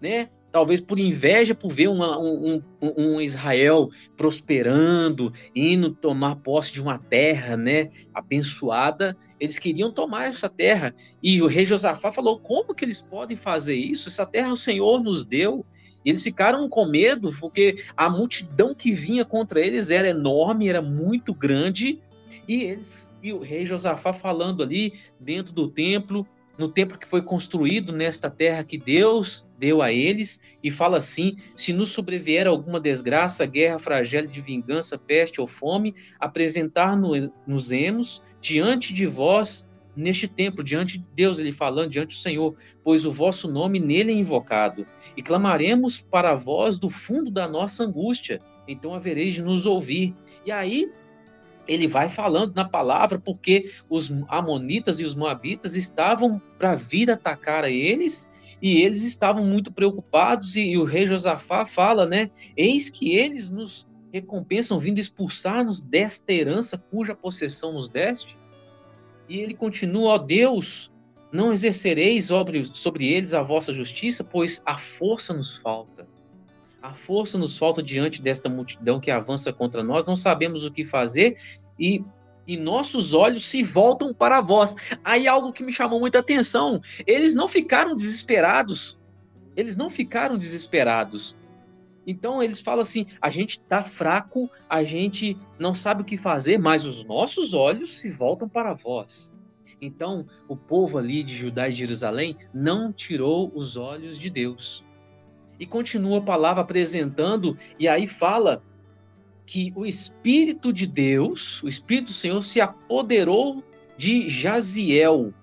né, 0.00 0.28
talvez 0.52 0.80
por 0.80 0.98
inveja, 0.98 1.54
por 1.54 1.72
ver 1.72 1.88
uma, 1.88 2.18
um, 2.18 2.62
um, 2.80 3.20
Israel 3.20 3.88
prosperando, 4.16 5.32
indo 5.54 5.90
tomar 5.90 6.36
posse 6.36 6.72
de 6.72 6.82
uma 6.82 6.98
terra, 6.98 7.56
né, 7.56 7.90
abençoada, 8.12 9.16
eles 9.38 9.58
queriam 9.58 9.90
tomar 9.90 10.26
essa 10.26 10.48
terra. 10.48 10.94
E 11.22 11.40
o 11.42 11.46
rei 11.46 11.64
Josafá 11.64 12.10
falou: 12.10 12.38
como 12.38 12.74
que 12.74 12.84
eles 12.84 13.02
podem 13.02 13.36
fazer 13.36 13.76
isso? 13.76 14.08
Essa 14.08 14.26
terra 14.26 14.52
o 14.52 14.56
Senhor 14.56 15.02
nos 15.02 15.24
deu. 15.24 15.64
E 16.02 16.08
eles 16.08 16.22
ficaram 16.22 16.66
com 16.66 16.86
medo, 16.86 17.30
porque 17.38 17.76
a 17.94 18.08
multidão 18.08 18.74
que 18.74 18.90
vinha 18.90 19.22
contra 19.22 19.60
eles 19.60 19.90
era 19.90 20.08
enorme, 20.08 20.66
era 20.66 20.80
muito 20.80 21.34
grande, 21.34 22.00
e 22.48 22.62
eles 22.62 23.10
e 23.22 23.32
o 23.32 23.40
rei 23.40 23.66
Josafá 23.66 24.12
falando 24.12 24.62
ali 24.62 24.94
dentro 25.18 25.52
do 25.52 25.68
templo, 25.68 26.26
no 26.60 26.68
templo 26.68 26.98
que 26.98 27.06
foi 27.06 27.22
construído 27.22 27.90
nesta 27.90 28.28
terra 28.28 28.62
que 28.62 28.76
Deus 28.76 29.46
deu 29.58 29.80
a 29.80 29.90
eles, 29.90 30.38
e 30.62 30.70
fala 30.70 30.98
assim: 30.98 31.34
se 31.56 31.72
nos 31.72 31.88
sobrevier 31.88 32.46
alguma 32.46 32.78
desgraça, 32.78 33.46
guerra, 33.46 33.78
flagelo 33.78 34.28
de 34.28 34.42
vingança, 34.42 34.98
peste 34.98 35.40
ou 35.40 35.46
fome, 35.46 35.94
apresentar-nos 36.18 37.72
emos 37.72 38.22
diante 38.42 38.92
de 38.92 39.06
vós 39.06 39.66
neste 39.96 40.28
templo, 40.28 40.62
diante 40.62 40.98
de 40.98 41.06
Deus, 41.14 41.38
ele 41.38 41.50
falando, 41.50 41.90
diante 41.90 42.14
do 42.14 42.20
Senhor, 42.20 42.54
pois 42.84 43.06
o 43.06 43.12
vosso 43.12 43.50
nome 43.50 43.80
nele 43.80 44.12
é 44.12 44.14
invocado, 44.14 44.86
e 45.16 45.22
clamaremos 45.22 45.98
para 45.98 46.34
vós 46.34 46.78
do 46.78 46.90
fundo 46.90 47.30
da 47.30 47.48
nossa 47.48 47.84
angústia, 47.84 48.40
então 48.68 48.94
havereis 48.94 49.34
de 49.34 49.42
nos 49.42 49.64
ouvir. 49.64 50.14
E 50.44 50.52
aí 50.52 50.90
ele 51.70 51.86
vai 51.86 52.08
falando 52.08 52.52
na 52.52 52.64
palavra 52.64 53.18
porque 53.18 53.70
os 53.88 54.12
amonitas 54.28 54.98
e 54.98 55.04
os 55.04 55.14
moabitas 55.14 55.76
estavam 55.76 56.42
para 56.58 56.74
vir 56.74 57.08
atacar 57.10 57.62
a 57.62 57.70
eles 57.70 58.28
e 58.60 58.82
eles 58.82 59.02
estavam 59.02 59.46
muito 59.46 59.72
preocupados 59.72 60.56
e, 60.56 60.70
e, 60.70 60.78
o 60.78 60.84
rei 60.84 61.06
Josafá 61.06 61.64
fala, 61.64 62.06
né? 62.06 62.28
Eis 62.56 62.90
que 62.90 63.14
eles 63.14 63.48
nos 63.48 63.88
recompensam 64.12 64.80
vindo 64.80 64.98
expulsar-nos 64.98 65.80
desta 65.80 66.32
herança 66.32 66.76
cuja 66.76 67.14
possessão 67.14 67.72
nos 67.72 67.88
deste. 67.88 68.36
E 69.28 69.38
ele 69.38 69.54
continua, 69.54 70.14
ó 70.14 70.18
Deus, 70.18 70.92
não 71.32 71.52
exercereis 71.52 72.26
sobre, 72.26 72.68
sobre 72.74 73.06
eles 73.06 73.32
a 73.32 73.42
vossa 73.42 73.72
justiça, 73.72 74.24
pois 74.24 74.60
a 74.66 74.76
força 74.76 75.32
nos 75.32 75.56
falta. 75.58 76.06
A 76.82 76.94
força 76.94 77.36
nos 77.36 77.58
falta 77.58 77.82
diante 77.82 78.22
desta 78.22 78.48
multidão 78.48 78.98
que 78.98 79.10
avança 79.10 79.52
contra 79.52 79.82
nós, 79.82 80.06
não 80.06 80.16
sabemos 80.16 80.64
o 80.64 80.70
que 80.70 80.82
fazer 80.82 81.38
e, 81.78 82.02
e 82.46 82.56
nossos 82.56 83.12
olhos 83.12 83.44
se 83.44 83.62
voltam 83.62 84.14
para 84.14 84.40
vós. 84.40 84.74
Aí 85.04 85.28
algo 85.28 85.52
que 85.52 85.62
me 85.62 85.72
chamou 85.72 86.00
muita 86.00 86.20
atenção: 86.20 86.80
eles 87.06 87.34
não 87.34 87.48
ficaram 87.48 87.94
desesperados, 87.94 88.98
Eles 89.56 89.76
não 89.76 89.90
ficaram 89.90 90.38
desesperados. 90.38 91.36
Então 92.06 92.42
eles 92.42 92.60
falam 92.60 92.80
assim: 92.80 93.06
a 93.20 93.28
gente 93.28 93.60
está 93.60 93.84
fraco, 93.84 94.50
a 94.68 94.82
gente 94.82 95.36
não 95.58 95.74
sabe 95.74 96.02
o 96.02 96.04
que 96.04 96.16
fazer, 96.16 96.58
mas 96.58 96.86
os 96.86 97.04
nossos 97.04 97.52
olhos 97.52 97.98
se 97.98 98.10
voltam 98.10 98.48
para 98.48 98.72
vós. 98.72 99.34
Então 99.82 100.26
o 100.48 100.56
povo 100.56 100.98
ali 100.98 101.22
de 101.22 101.36
Judá 101.36 101.68
e 101.68 101.72
Jerusalém 101.72 102.36
não 102.52 102.92
tirou 102.92 103.52
os 103.54 103.76
olhos 103.76 104.18
de 104.18 104.30
Deus. 104.30 104.84
E 105.60 105.66
continua 105.66 106.18
a 106.18 106.22
palavra 106.22 106.62
apresentando, 106.62 107.56
e 107.78 107.86
aí 107.86 108.06
fala 108.06 108.62
que 109.44 109.72
o 109.76 109.84
Espírito 109.84 110.72
de 110.72 110.86
Deus, 110.86 111.62
o 111.62 111.68
Espírito 111.68 112.06
do 112.06 112.12
Senhor, 112.12 112.40
se 112.42 112.60
apoderou 112.60 113.62
de 113.96 114.26
Jaziel, 114.28 115.34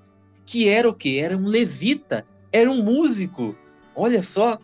que 0.44 0.68
era 0.68 0.90
o 0.90 0.94
que? 0.94 1.20
Era 1.20 1.38
um 1.38 1.46
levita, 1.46 2.26
era 2.52 2.72
um 2.72 2.82
músico. 2.82 3.56
Olha 3.96 4.24
só, 4.24 4.58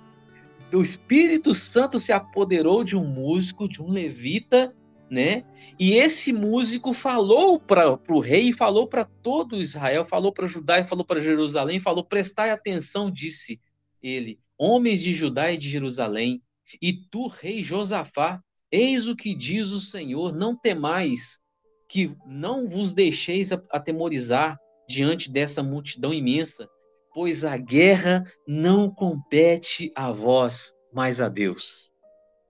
o 0.74 0.82
Espírito 0.82 1.54
Santo 1.54 2.00
se 2.00 2.12
apoderou 2.12 2.84
de 2.84 2.96
um 2.96 3.06
músico, 3.06 3.70
de 3.70 3.82
um 3.82 3.92
levita, 3.92 4.74
né? 5.10 5.44
E 5.78 5.94
esse 5.94 6.34
músico 6.34 6.94
falou 6.94 7.60
para 7.60 8.00
o 8.10 8.20
rei 8.20 8.52
falou 8.52 8.88
para 8.88 9.06
todo 9.06 9.62
Israel, 9.62 10.04
falou 10.04 10.32
para 10.32 10.48
Judá 10.48 10.84
falou 10.84 11.06
para 11.06 11.20
Jerusalém, 11.20 11.80
falou: 11.80 12.04
prestai 12.04 12.50
atenção, 12.50 13.12
disse 13.12 13.62
ele, 14.02 14.40
homens 14.58 15.02
de 15.02 15.14
Judá 15.14 15.52
e 15.52 15.58
de 15.58 15.70
Jerusalém, 15.70 16.42
e 16.82 16.94
tu, 17.10 17.28
rei 17.28 17.64
Josafá, 17.64 18.42
Eis 18.76 19.08
o 19.08 19.16
que 19.16 19.36
diz 19.36 19.70
o 19.70 19.80
Senhor: 19.80 20.34
não 20.34 20.56
temais, 20.58 21.40
que 21.88 22.18
não 22.26 22.68
vos 22.68 22.92
deixeis 22.92 23.52
atemorizar 23.70 24.58
diante 24.90 25.32
dessa 25.32 25.62
multidão 25.62 26.12
imensa, 26.12 26.68
pois 27.14 27.46
a 27.46 27.56
guerra 27.56 28.24
não 28.48 28.90
compete 28.90 29.92
a 29.96 30.12
vós, 30.12 30.74
mas 30.92 31.22
a 31.22 31.30
Deus. 31.30 31.94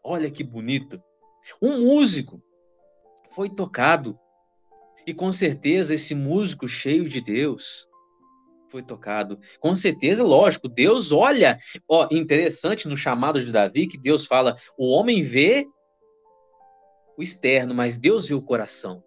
Olha 0.01 0.31
que 0.31 0.45
bonito. 0.45 1.03
Um 1.61 1.81
músico 1.81 2.41
foi 3.35 3.49
tocado, 3.49 4.17
e 5.05 5.13
com 5.13 5.29
certeza 5.29 5.93
esse 5.93 6.15
músico 6.15 6.69
cheio 6.69 7.09
de 7.09 7.19
Deus 7.19 7.85
foi 8.73 8.81
tocado. 8.81 9.39
Com 9.59 9.75
certeza, 9.75 10.23
lógico, 10.23 10.67
Deus 10.67 11.11
olha, 11.11 11.59
ó, 11.87 12.07
interessante 12.11 12.87
no 12.87 12.97
chamado 12.97 13.39
de 13.39 13.51
Davi 13.51 13.85
que 13.85 13.99
Deus 13.99 14.25
fala: 14.25 14.57
"O 14.75 14.89
homem 14.89 15.21
vê 15.21 15.67
o 17.15 17.21
externo, 17.21 17.75
mas 17.75 17.97
Deus 17.97 18.27
viu 18.27 18.39
o 18.39 18.41
coração. 18.41 19.03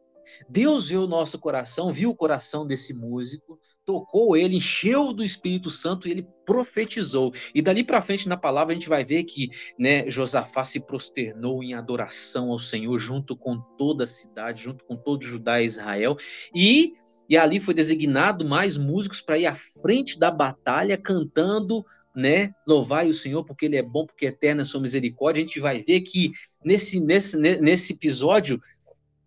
Deus 0.49 0.89
viu 0.89 1.03
o 1.03 1.09
nosso 1.09 1.39
coração, 1.39 1.93
viu 1.93 2.11
o 2.11 2.17
coração 2.17 2.65
desse 2.65 2.95
músico, 2.95 3.59
tocou 3.85 4.37
ele, 4.37 4.57
encheu 4.57 5.13
do 5.13 5.25
Espírito 5.25 5.71
Santo 5.71 6.07
e 6.07 6.11
ele 6.11 6.27
profetizou. 6.45 7.33
E 7.55 7.63
dali 7.63 7.83
para 7.83 8.03
frente 8.03 8.29
na 8.29 8.37
palavra 8.37 8.73
a 8.73 8.75
gente 8.75 8.89
vai 8.89 9.05
ver 9.05 9.25
que, 9.25 9.51
né, 9.79 10.09
Josafá 10.11 10.65
se 10.65 10.81
prosternou 10.81 11.63
em 11.63 11.75
adoração 11.75 12.51
ao 12.51 12.59
Senhor 12.59 12.99
junto 12.99 13.37
com 13.37 13.59
toda 13.79 14.05
a 14.05 14.07
cidade, 14.07 14.63
junto 14.63 14.85
com 14.85 14.97
todo 14.97 15.25
Judá 15.25 15.61
e 15.61 15.67
Israel, 15.67 16.17
e 16.55 16.95
e 17.29 17.37
ali 17.37 17.59
foi 17.61 17.75
designado 17.75 18.45
mais 18.45 18.77
músicos 18.77 19.21
para 19.21 19.39
ir 19.39 19.47
à 19.47 19.55
frente 19.55 20.19
da 20.19 20.31
batalha 20.31 20.97
cantando 20.97 21.85
né? 22.17 22.55
Louvai 22.67 23.11
o 23.11 23.15
Senhor 23.15 23.45
porque 23.45 23.67
Ele 23.67 23.77
é 23.77 23.83
bom, 23.83 24.07
porque 24.07 24.25
é 24.25 24.31
eterna 24.31 24.63
a 24.63 24.65
sua 24.65 24.81
misericórdia. 24.81 25.43
A 25.43 25.47
gente 25.47 25.61
vai 25.61 25.83
ver 25.83 26.01
que 26.01 26.33
nesse, 26.65 26.99
nesse, 26.99 27.37
nesse 27.37 27.93
episódio 27.93 28.59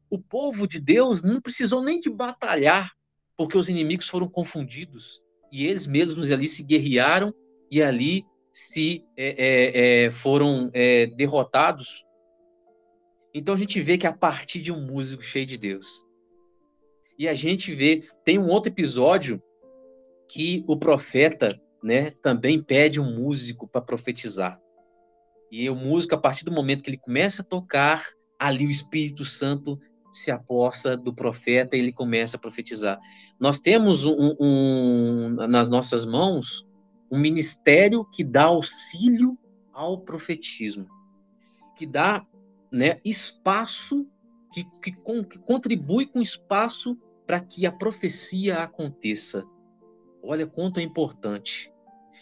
o 0.09 0.17
povo 0.17 0.67
de 0.67 0.79
Deus 0.79 1.21
não 1.21 1.39
precisou 1.39 1.83
nem 1.83 1.99
de 1.99 2.09
batalhar, 2.09 2.91
porque 3.37 3.55
os 3.55 3.69
inimigos 3.69 4.07
foram 4.09 4.27
confundidos 4.27 5.21
e 5.51 5.67
eles 5.67 5.85
mesmos 5.85 6.31
ali 6.31 6.47
se 6.47 6.63
guerrearam 6.63 7.31
e 7.69 7.79
ali 7.79 8.25
se 8.51 9.05
é, 9.15 9.35
é, 9.37 10.05
é, 10.05 10.11
foram 10.11 10.71
é, 10.73 11.05
derrotados. 11.05 12.03
Então 13.31 13.53
a 13.53 13.57
gente 13.57 13.79
vê 13.81 13.99
que 13.99 14.07
a 14.07 14.13
partir 14.13 14.61
de 14.61 14.71
um 14.71 14.81
músico 14.81 15.21
cheio 15.21 15.45
de 15.45 15.57
Deus. 15.57 16.08
E 17.19 17.27
a 17.27 17.33
gente 17.33 17.73
vê, 17.73 18.07
tem 18.23 18.39
um 18.39 18.47
outro 18.47 18.71
episódio 18.71 19.43
que 20.31 20.63
o 20.65 20.77
profeta 20.77 21.49
né, 21.83 22.11
também 22.11 22.63
pede 22.63 23.01
um 23.01 23.13
músico 23.13 23.67
para 23.67 23.81
profetizar. 23.81 24.57
E 25.51 25.69
o 25.69 25.75
músico, 25.75 26.15
a 26.15 26.17
partir 26.17 26.45
do 26.45 26.51
momento 26.51 26.81
que 26.81 26.89
ele 26.89 26.97
começa 26.97 27.41
a 27.41 27.45
tocar, 27.45 28.07
ali 28.39 28.65
o 28.65 28.69
Espírito 28.69 29.25
Santo 29.25 29.77
se 30.13 30.31
aposta 30.31 30.95
do 30.95 31.13
profeta 31.13 31.75
e 31.75 31.79
ele 31.79 31.91
começa 31.91 32.37
a 32.37 32.39
profetizar. 32.39 32.97
Nós 33.37 33.59
temos 33.59 34.05
um, 34.05 34.35
um, 34.39 35.29
nas 35.47 35.69
nossas 35.69 36.05
mãos 36.05 36.65
um 37.11 37.19
ministério 37.19 38.05
que 38.05 38.23
dá 38.23 38.45
auxílio 38.45 39.37
ao 39.73 39.99
profetismo, 39.99 40.87
que 41.75 41.85
dá 41.85 42.25
né, 42.71 43.01
espaço, 43.03 44.07
que, 44.53 44.63
que, 44.81 44.91
que 44.91 45.39
contribui 45.39 46.05
com 46.05 46.21
espaço 46.21 46.97
para 47.29 47.39
que 47.39 47.67
a 47.67 47.71
profecia 47.71 48.63
aconteça. 48.63 49.45
Olha 50.23 50.47
quanto 50.47 50.79
é 50.79 50.83
importante. 50.83 51.71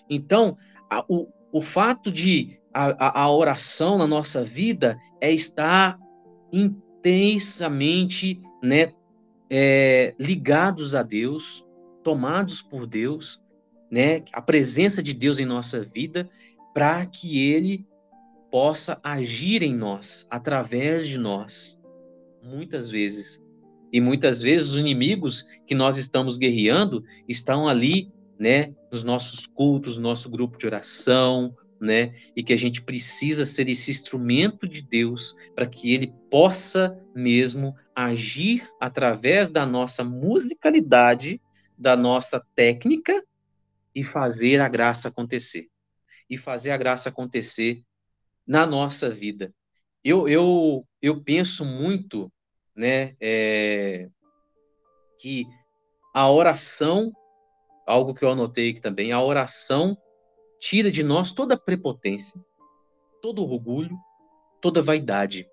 Então, 0.10 0.58
a, 0.90 1.06
o, 1.08 1.30
o 1.50 1.62
fato 1.62 2.12
de 2.12 2.60
a, 2.74 3.22
a 3.22 3.32
oração 3.32 3.98
na 3.98 4.06
nossa 4.06 4.44
vida 4.44 5.00
é 5.22 5.32
estar 5.32 5.98
intensamente 6.52 8.42
né, 8.62 8.92
é, 9.50 10.14
ligados 10.20 10.94
a 10.94 11.04
Deus, 11.04 11.66
tomados 12.04 12.62
por 12.62 12.86
Deus, 12.86 13.42
né, 13.90 14.26
a 14.34 14.42
presença 14.42 15.02
de 15.02 15.14
Deus 15.14 15.40
em 15.40 15.46
nossa 15.46 15.86
vida, 15.86 16.30
para 16.74 17.06
que 17.06 17.50
Ele 17.50 17.88
possa 18.52 19.00
agir 19.02 19.64
em 19.64 19.74
nós, 19.74 20.28
através 20.30 21.08
de 21.08 21.18
nós, 21.18 21.82
muitas 22.44 22.90
vezes. 22.90 23.47
E 23.92 24.02
muitas 24.02 24.42
vezes 24.42 24.70
os 24.70 24.78
inimigos 24.78 25.46
que 25.66 25.76
nós 25.76 25.98
estamos 25.98 26.38
guerreando 26.38 27.04
estão 27.28 27.68
ali, 27.68 28.12
né, 28.40 28.74
nos 28.92 29.04
nossos 29.04 29.48
cultos, 29.48 29.98
no 29.98 30.04
nosso 30.04 30.30
grupo 30.30 30.58
de 30.58 30.66
oração, 30.66 31.56
né, 31.80 32.14
e 32.36 32.44
que 32.44 32.54
a 32.54 32.58
gente 32.58 32.82
precisa 32.82 33.46
ser 33.46 33.70
esse 33.70 33.92
instrumento 33.92 34.68
de 34.68 34.82
Deus 34.82 35.36
para 35.56 35.68
que 35.68 35.94
ele 35.94 36.14
possa 36.30 36.98
mesmo 37.16 37.76
agir 37.96 38.68
através 38.80 39.50
da 39.50 39.66
nossa 39.66 40.04
musicalidade, 40.04 41.42
da 41.78 41.96
nossa 41.96 42.44
técnica 42.56 43.24
e 43.94 44.04
fazer 44.04 44.62
a 44.62 44.68
graça 44.68 45.10
acontecer. 45.10 45.68
E 46.30 46.38
fazer 46.38 46.72
a 46.72 46.78
graça 46.78 47.10
acontecer 47.10 47.82
na 48.46 48.66
nossa 48.66 49.10
vida. 49.10 49.54
Eu, 50.04 50.28
eu, 50.28 50.88
eu 51.02 51.22
penso 51.22 51.66
muito 51.66 52.32
né, 52.78 53.16
é, 53.20 54.08
que 55.20 55.48
a 56.14 56.30
oração, 56.30 57.12
algo 57.88 58.14
que 58.14 58.24
eu 58.24 58.30
anotei 58.30 58.70
aqui 58.70 58.80
também, 58.80 59.12
a 59.12 59.22
oração 59.22 59.98
tira 60.60 60.92
de 60.92 61.04
nós 61.04 61.32
toda 61.32 61.58
prepotência, 61.58 62.40
todo 63.22 63.44
orgulho, 63.44 63.98
toda 64.62 64.82
vaidade. 64.82 65.48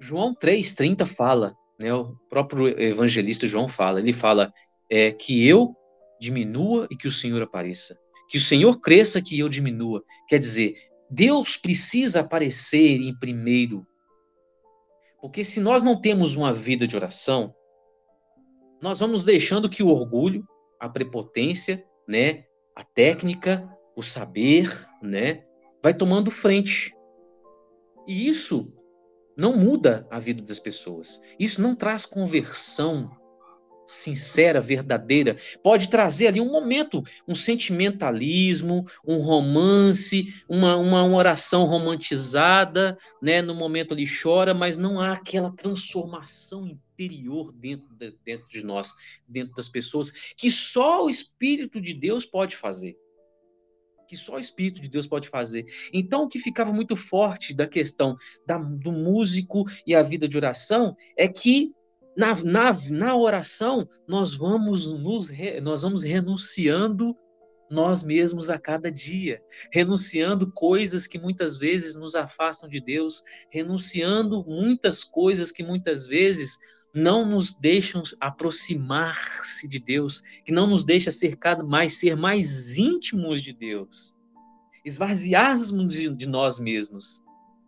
João 0.00 0.34
3,30 0.34 1.06
fala, 1.06 1.56
né, 1.78 1.94
o 1.94 2.16
próprio 2.28 2.68
evangelista 2.80 3.46
João 3.46 3.68
fala, 3.68 4.00
ele 4.00 4.12
fala 4.12 4.52
é, 4.90 5.12
que 5.12 5.46
eu 5.46 5.74
diminua 6.20 6.88
e 6.90 6.96
que 6.96 7.06
o 7.06 7.12
Senhor 7.12 7.40
apareça. 7.42 7.96
Que 8.28 8.38
o 8.38 8.40
Senhor 8.40 8.80
cresça, 8.80 9.22
que 9.22 9.38
eu 9.38 9.48
diminua. 9.48 10.02
Quer 10.28 10.38
dizer, 10.38 10.74
Deus 11.10 11.56
precisa 11.56 12.20
aparecer 12.20 12.96
em 13.00 13.16
primeiro 13.18 13.86
porque 15.24 15.42
se 15.42 15.58
nós 15.58 15.82
não 15.82 15.98
temos 15.98 16.36
uma 16.36 16.52
vida 16.52 16.86
de 16.86 16.94
oração, 16.94 17.54
nós 18.82 19.00
vamos 19.00 19.24
deixando 19.24 19.70
que 19.70 19.82
o 19.82 19.88
orgulho, 19.88 20.46
a 20.78 20.86
prepotência, 20.86 21.82
né, 22.06 22.44
a 22.76 22.84
técnica, 22.84 23.66
o 23.96 24.02
saber, 24.02 24.86
né, 25.00 25.42
vai 25.82 25.94
tomando 25.94 26.30
frente. 26.30 26.94
E 28.06 28.28
isso 28.28 28.70
não 29.34 29.56
muda 29.56 30.06
a 30.10 30.20
vida 30.20 30.42
das 30.42 30.60
pessoas. 30.60 31.18
Isso 31.38 31.62
não 31.62 31.74
traz 31.74 32.04
conversão 32.04 33.10
sincera, 33.86 34.60
verdadeira, 34.60 35.36
pode 35.62 35.88
trazer 35.88 36.28
ali 36.28 36.40
um 36.40 36.50
momento, 36.50 37.02
um 37.26 37.34
sentimentalismo, 37.34 38.84
um 39.06 39.18
romance, 39.18 40.34
uma, 40.48 40.76
uma 40.76 41.06
oração 41.06 41.64
romantizada, 41.64 42.96
né? 43.20 43.42
No 43.42 43.54
momento 43.54 43.92
ali 43.92 44.04
chora, 44.06 44.54
mas 44.54 44.76
não 44.76 45.00
há 45.00 45.12
aquela 45.12 45.50
transformação 45.52 46.66
interior 46.66 47.52
dentro 47.52 47.94
de, 47.94 48.16
dentro 48.24 48.48
de 48.48 48.64
nós, 48.64 48.92
dentro 49.28 49.54
das 49.54 49.68
pessoas, 49.68 50.12
que 50.36 50.50
só 50.50 51.04
o 51.04 51.10
Espírito 51.10 51.80
de 51.80 51.94
Deus 51.94 52.24
pode 52.24 52.56
fazer. 52.56 52.96
Que 54.08 54.16
só 54.16 54.34
o 54.34 54.40
Espírito 54.40 54.80
de 54.80 54.88
Deus 54.88 55.06
pode 55.06 55.28
fazer. 55.28 55.64
Então, 55.92 56.24
o 56.24 56.28
que 56.28 56.38
ficava 56.38 56.72
muito 56.72 56.94
forte 56.94 57.54
da 57.54 57.66
questão 57.66 58.16
da, 58.46 58.58
do 58.58 58.92
músico 58.92 59.64
e 59.86 59.94
a 59.94 60.02
vida 60.02 60.28
de 60.28 60.36
oração 60.36 60.94
é 61.16 61.26
que 61.26 61.72
na, 62.16 62.34
na, 62.42 62.78
na 62.90 63.16
oração, 63.16 63.88
nós 64.06 64.34
vamos, 64.34 64.86
nos, 64.86 65.30
nós 65.62 65.82
vamos 65.82 66.02
renunciando 66.02 67.16
nós 67.70 68.02
mesmos 68.02 68.50
a 68.50 68.58
cada 68.58 68.90
dia, 68.90 69.42
renunciando 69.72 70.52
coisas 70.52 71.06
que 71.06 71.18
muitas 71.18 71.58
vezes 71.58 71.96
nos 71.96 72.14
afastam 72.14 72.68
de 72.68 72.80
Deus, 72.80 73.22
renunciando 73.50 74.44
muitas 74.46 75.02
coisas 75.02 75.50
que 75.50 75.64
muitas 75.64 76.06
vezes 76.06 76.58
não 76.94 77.26
nos 77.26 77.54
deixam 77.54 78.02
aproximar-se 78.20 79.66
de 79.66 79.80
Deus, 79.80 80.22
que 80.44 80.52
não 80.52 80.66
nos 80.66 80.84
deixa 80.84 81.10
mais 81.66 81.98
ser 81.98 82.16
mais 82.16 82.78
íntimos 82.78 83.42
de 83.42 83.52
Deus, 83.52 84.14
esvaziarmos 84.84 85.92
de, 85.92 86.14
de 86.14 86.28
nós 86.28 86.58
mesmos. 86.58 87.23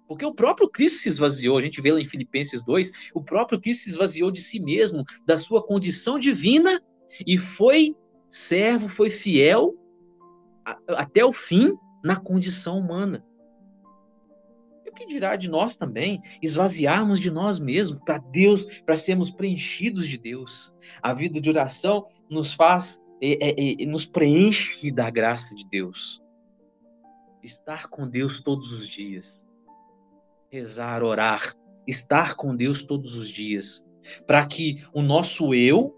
Porque 0.09 0.25
o 0.25 0.35
próprio 0.35 0.69
Cristo 0.69 1.01
se 1.01 1.09
esvaziou, 1.09 1.59
a 1.59 1.63
gente 1.63 1.81
vê 1.81 1.93
lá 1.93 2.01
em 2.01 2.07
Filipenses 2.07 2.65
2, 2.65 2.93
o 3.15 3.23
próprio 3.23 3.61
Cristo 3.61 3.85
se 3.85 3.91
esvaziou 3.91 4.31
de 4.31 4.41
si 4.41 4.61
mesmo, 4.61 5.05
da 5.27 5.37
sua 5.37 5.65
condição 5.65 6.19
divina 6.19 6.81
e 7.27 7.37
foi 7.37 7.95
servo, 8.31 8.89
foi 8.89 9.11
fiel 9.11 9.75
até 10.89 11.25
o 11.25 11.33
fim 11.33 11.75
na 12.05 12.17
condição 12.17 12.79
humana 12.79 13.25
que 14.97 15.07
dirá 15.07 15.37
de 15.37 15.49
nós 15.49 15.77
também 15.77 16.21
esvaziarmos 16.43 17.21
de 17.21 17.31
nós 17.31 17.61
mesmos 17.61 18.03
para 18.05 18.19
Deus, 18.19 18.67
para 18.83 18.97
sermos 18.97 19.31
preenchidos 19.31 20.09
de 20.09 20.19
Deus? 20.19 20.75
A 21.03 21.13
vida 21.13 21.41
de 21.41 21.51
oração 21.51 22.07
nos 22.29 22.53
faz, 22.53 23.01
é, 23.23 23.51
é, 23.51 23.83
é, 23.83 23.87
nos 23.87 24.07
preenche 24.07 24.91
da 24.91 25.09
graça 25.11 25.55
de 25.55 25.69
Deus. 25.69 26.21
Estar 27.43 27.89
com 27.89 28.09
Deus 28.09 28.41
todos 28.41 28.73
os 28.73 28.89
dias. 28.89 29.39
Rezar, 30.57 31.03
orar, 31.03 31.53
estar 31.87 32.35
com 32.35 32.57
Deus 32.57 32.83
todos 32.83 33.15
os 33.15 33.29
dias, 33.29 33.87
para 34.27 34.47
que 34.47 34.83
o 34.91 35.03
nosso 35.03 35.53
eu 35.53 35.95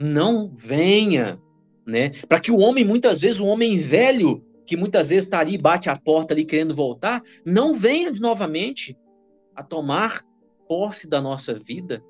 não 0.00 0.52
venha, 0.52 1.40
né? 1.86 2.10
Para 2.28 2.40
que 2.40 2.50
o 2.50 2.58
homem 2.58 2.84
muitas 2.84 3.20
vezes 3.20 3.38
o 3.38 3.46
homem 3.46 3.78
velho 3.78 4.44
que 4.66 4.76
muitas 4.76 5.10
vezes 5.10 5.26
está 5.26 5.38
ali, 5.38 5.56
bate 5.56 5.88
a 5.88 5.94
porta 5.94 6.34
ali 6.34 6.44
querendo 6.44 6.74
voltar, 6.74 7.22
não 7.46 7.72
venha 7.72 8.10
novamente 8.10 8.98
a 9.54 9.62
tomar 9.62 10.24
posse 10.66 11.08
da 11.08 11.22
nossa 11.22 11.54
vida, 11.54 12.02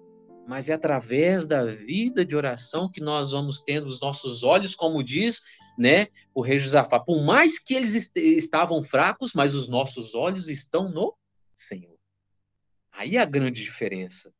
mas 0.49 0.71
é 0.71 0.73
através 0.73 1.47
da 1.47 1.66
vida 1.66 2.25
de 2.25 2.35
oração 2.35 2.90
que 2.90 3.02
nós 3.02 3.33
vamos 3.33 3.61
tendo 3.61 3.87
os 3.87 4.00
nossos 4.00 4.42
olhos, 4.42 4.75
como 4.75 5.04
diz 5.04 5.42
né, 5.78 6.07
o 6.35 6.40
rei 6.40 6.59
Josafá. 6.59 6.99
Por 6.99 7.23
mais 7.23 7.59
que 7.59 7.75
eles 7.75 7.95
est 7.95 8.16
estavam 8.16 8.83
fracos, 8.83 9.33
mas 9.35 9.54
os 9.54 9.69
nossos 9.69 10.14
olhos 10.14 10.49
estão 10.49 10.90
no 10.90 11.14
Senhor. 11.61 11.99
Aí 12.93 13.17
a 13.17 13.25
grande 13.25 13.62
diferença. 13.62 14.33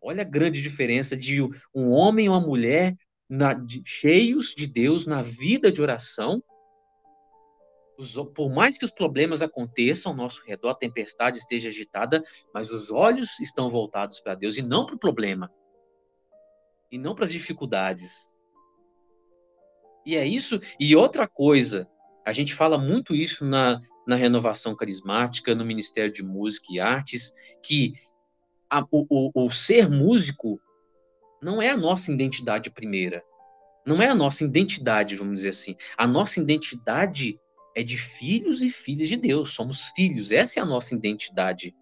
Olha 0.00 0.22
a 0.22 0.28
grande 0.28 0.60
diferença 0.60 1.16
de 1.16 1.42
um 1.74 1.90
homem 1.90 2.26
e 2.26 2.28
uma 2.28 2.40
mulher 2.40 2.96
na, 3.28 3.54
de, 3.54 3.82
cheios 3.84 4.54
de 4.54 4.66
Deus 4.66 5.06
na 5.06 5.22
vida 5.22 5.70
de 5.70 5.80
oração 5.80 6.42
os, 8.02 8.14
por 8.34 8.50
mais 8.50 8.76
que 8.76 8.84
os 8.84 8.90
problemas 8.90 9.42
aconteçam 9.42 10.12
ao 10.12 10.18
nosso 10.18 10.42
redor, 10.44 10.70
a 10.70 10.74
tempestade 10.74 11.38
esteja 11.38 11.68
agitada, 11.68 12.22
mas 12.52 12.70
os 12.70 12.90
olhos 12.90 13.38
estão 13.40 13.70
voltados 13.70 14.20
para 14.20 14.34
Deus 14.34 14.58
e 14.58 14.62
não 14.62 14.84
para 14.84 14.96
o 14.96 14.98
problema. 14.98 15.50
E 16.90 16.98
não 16.98 17.14
para 17.14 17.24
as 17.24 17.32
dificuldades. 17.32 18.30
E 20.04 20.16
é 20.16 20.26
isso. 20.26 20.58
E 20.78 20.96
outra 20.96 21.28
coisa, 21.28 21.88
a 22.26 22.32
gente 22.32 22.54
fala 22.54 22.76
muito 22.76 23.14
isso 23.14 23.44
na, 23.44 23.80
na 24.06 24.16
renovação 24.16 24.74
carismática, 24.74 25.54
no 25.54 25.64
Ministério 25.64 26.12
de 26.12 26.22
Música 26.22 26.66
e 26.70 26.80
Artes, 26.80 27.32
que 27.62 27.94
a, 28.68 28.82
o, 28.90 29.06
o, 29.08 29.46
o 29.46 29.50
ser 29.50 29.88
músico 29.88 30.60
não 31.42 31.60
é 31.60 31.70
a 31.70 31.76
nossa 31.76 32.12
identidade 32.12 32.70
primeira. 32.70 33.22
Não 33.84 34.00
é 34.00 34.08
a 34.08 34.14
nossa 34.14 34.44
identidade, 34.44 35.16
vamos 35.16 35.36
dizer 35.36 35.50
assim. 35.50 35.76
A 35.96 36.06
nossa 36.06 36.40
identidade 36.40 37.38
é 37.74 37.82
de 37.82 37.98
filhos 37.98 38.62
e 38.62 38.70
filhas 38.70 39.08
de 39.08 39.16
Deus. 39.16 39.54
Somos 39.54 39.90
filhos, 39.94 40.30
essa 40.30 40.60
é 40.60 40.62
a 40.62 40.66
nossa 40.66 40.94
identidade. 40.94 41.74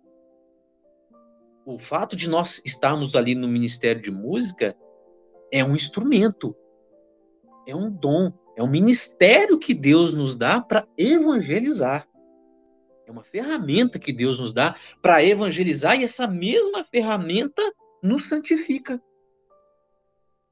O 1.66 1.78
fato 1.78 2.16
de 2.16 2.28
nós 2.28 2.62
estarmos 2.64 3.14
ali 3.14 3.34
no 3.34 3.46
ministério 3.46 4.00
de 4.00 4.10
música 4.10 4.74
é 5.52 5.64
um 5.64 5.74
instrumento, 5.74 6.56
é 7.66 7.76
um 7.76 7.90
dom, 7.90 8.32
é 8.56 8.62
um 8.62 8.70
ministério 8.70 9.58
que 9.58 9.74
Deus 9.74 10.14
nos 10.14 10.36
dá 10.36 10.60
para 10.60 10.88
evangelizar. 10.96 12.08
É 13.10 13.12
uma 13.12 13.24
ferramenta 13.24 13.98
que 13.98 14.12
Deus 14.12 14.38
nos 14.38 14.52
dá 14.52 14.76
para 15.02 15.24
evangelizar 15.24 15.98
e 15.98 16.04
essa 16.04 16.28
mesma 16.28 16.84
ferramenta 16.84 17.60
nos 18.00 18.28
santifica. 18.28 19.02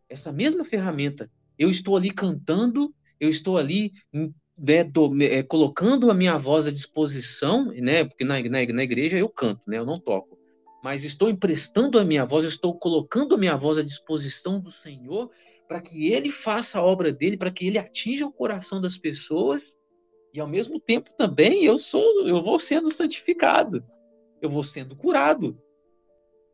Essa 0.09 0.33
mesma 0.33 0.65
ferramenta. 0.65 1.31
Eu 1.57 1.71
estou 1.71 1.97
ali 1.97 2.11
cantando, 2.11 2.93
eu 3.21 3.31
estou 3.31 3.59
ali 3.59 3.93
né, 4.13 4.83
do, 4.83 5.23
é, 5.23 5.41
colocando 5.45 6.11
a 6.11 6.15
minha 6.15 6.37
voz 6.37 6.67
à 6.67 6.73
disposição, 6.73 7.67
né, 7.67 8.03
porque 8.03 8.25
na, 8.25 8.43
na, 8.43 8.67
na 8.67 8.83
igreja 8.83 9.17
eu 9.17 9.29
canto, 9.29 9.71
né, 9.71 9.79
eu 9.79 9.87
não 9.87 10.01
toco, 10.01 10.37
mas 10.83 11.05
estou 11.05 11.31
emprestando 11.31 11.97
a 11.97 12.05
minha 12.05 12.25
voz, 12.25 12.45
estou 12.45 12.77
colocando 12.77 13.37
a 13.37 13.39
minha 13.39 13.55
voz 13.55 13.79
à 13.79 13.85
disposição 13.85 14.59
do 14.59 14.73
Senhor 14.73 15.31
para 15.69 15.81
que 15.81 16.09
Ele 16.13 16.33
faça 16.33 16.81
a 16.81 16.83
obra 16.83 17.13
dele, 17.13 17.37
para 17.37 17.53
que 17.53 17.69
Ele 17.69 17.79
atinja 17.79 18.27
o 18.27 18.33
coração 18.33 18.81
das 18.81 18.99
pessoas 18.99 19.78
e 20.39 20.41
ao 20.41 20.47
mesmo 20.47 20.79
tempo 20.79 21.11
também 21.19 21.65
eu 21.65 21.77
sou, 21.77 22.25
eu 22.25 22.41
vou 22.41 22.61
sendo 22.61 22.93
santificado, 22.93 23.85
eu 24.41 24.49
vou 24.49 24.63
sendo 24.63 24.95
curado, 24.95 25.61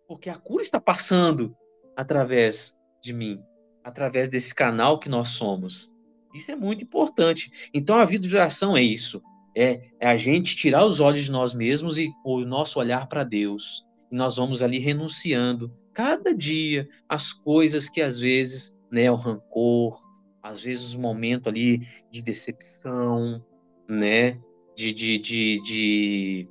porque 0.08 0.30
a 0.30 0.36
cura 0.36 0.62
está 0.62 0.80
passando 0.80 1.54
através 1.94 2.80
de 3.02 3.12
mim, 3.12 3.42
através 3.84 4.26
desse 4.30 4.54
canal 4.54 4.98
que 4.98 5.10
nós 5.10 5.28
somos. 5.32 5.92
Isso 6.34 6.50
é 6.50 6.56
muito 6.56 6.82
importante. 6.82 7.50
Então 7.74 7.96
a 7.96 8.06
vida 8.06 8.26
de 8.26 8.34
oração 8.34 8.74
é 8.74 8.82
isso. 8.82 9.22
É, 9.54 9.90
é 10.00 10.08
a 10.08 10.16
gente 10.16 10.56
tirar 10.56 10.86
os 10.86 10.98
olhos 10.98 11.24
de 11.24 11.30
nós 11.30 11.52
mesmos 11.52 11.98
e 11.98 12.10
o 12.24 12.40
nosso 12.40 12.80
olhar 12.80 13.06
para 13.06 13.22
Deus. 13.22 13.84
E 14.10 14.16
nós 14.16 14.36
vamos 14.36 14.62
ali 14.62 14.78
renunciando 14.78 15.70
cada 15.92 16.34
dia 16.34 16.88
as 17.06 17.34
coisas 17.34 17.90
que 17.90 18.00
às 18.00 18.18
vezes, 18.18 18.74
né, 18.90 19.10
o 19.10 19.14
rancor, 19.14 20.02
às 20.42 20.62
vezes 20.62 20.94
o 20.94 21.00
momento 21.00 21.50
ali 21.50 21.86
de 22.10 22.22
decepção, 22.22 23.44
né, 23.88 24.40
de, 24.74 24.92
de, 24.92 25.18
de, 25.18 25.62
de, 25.62 26.48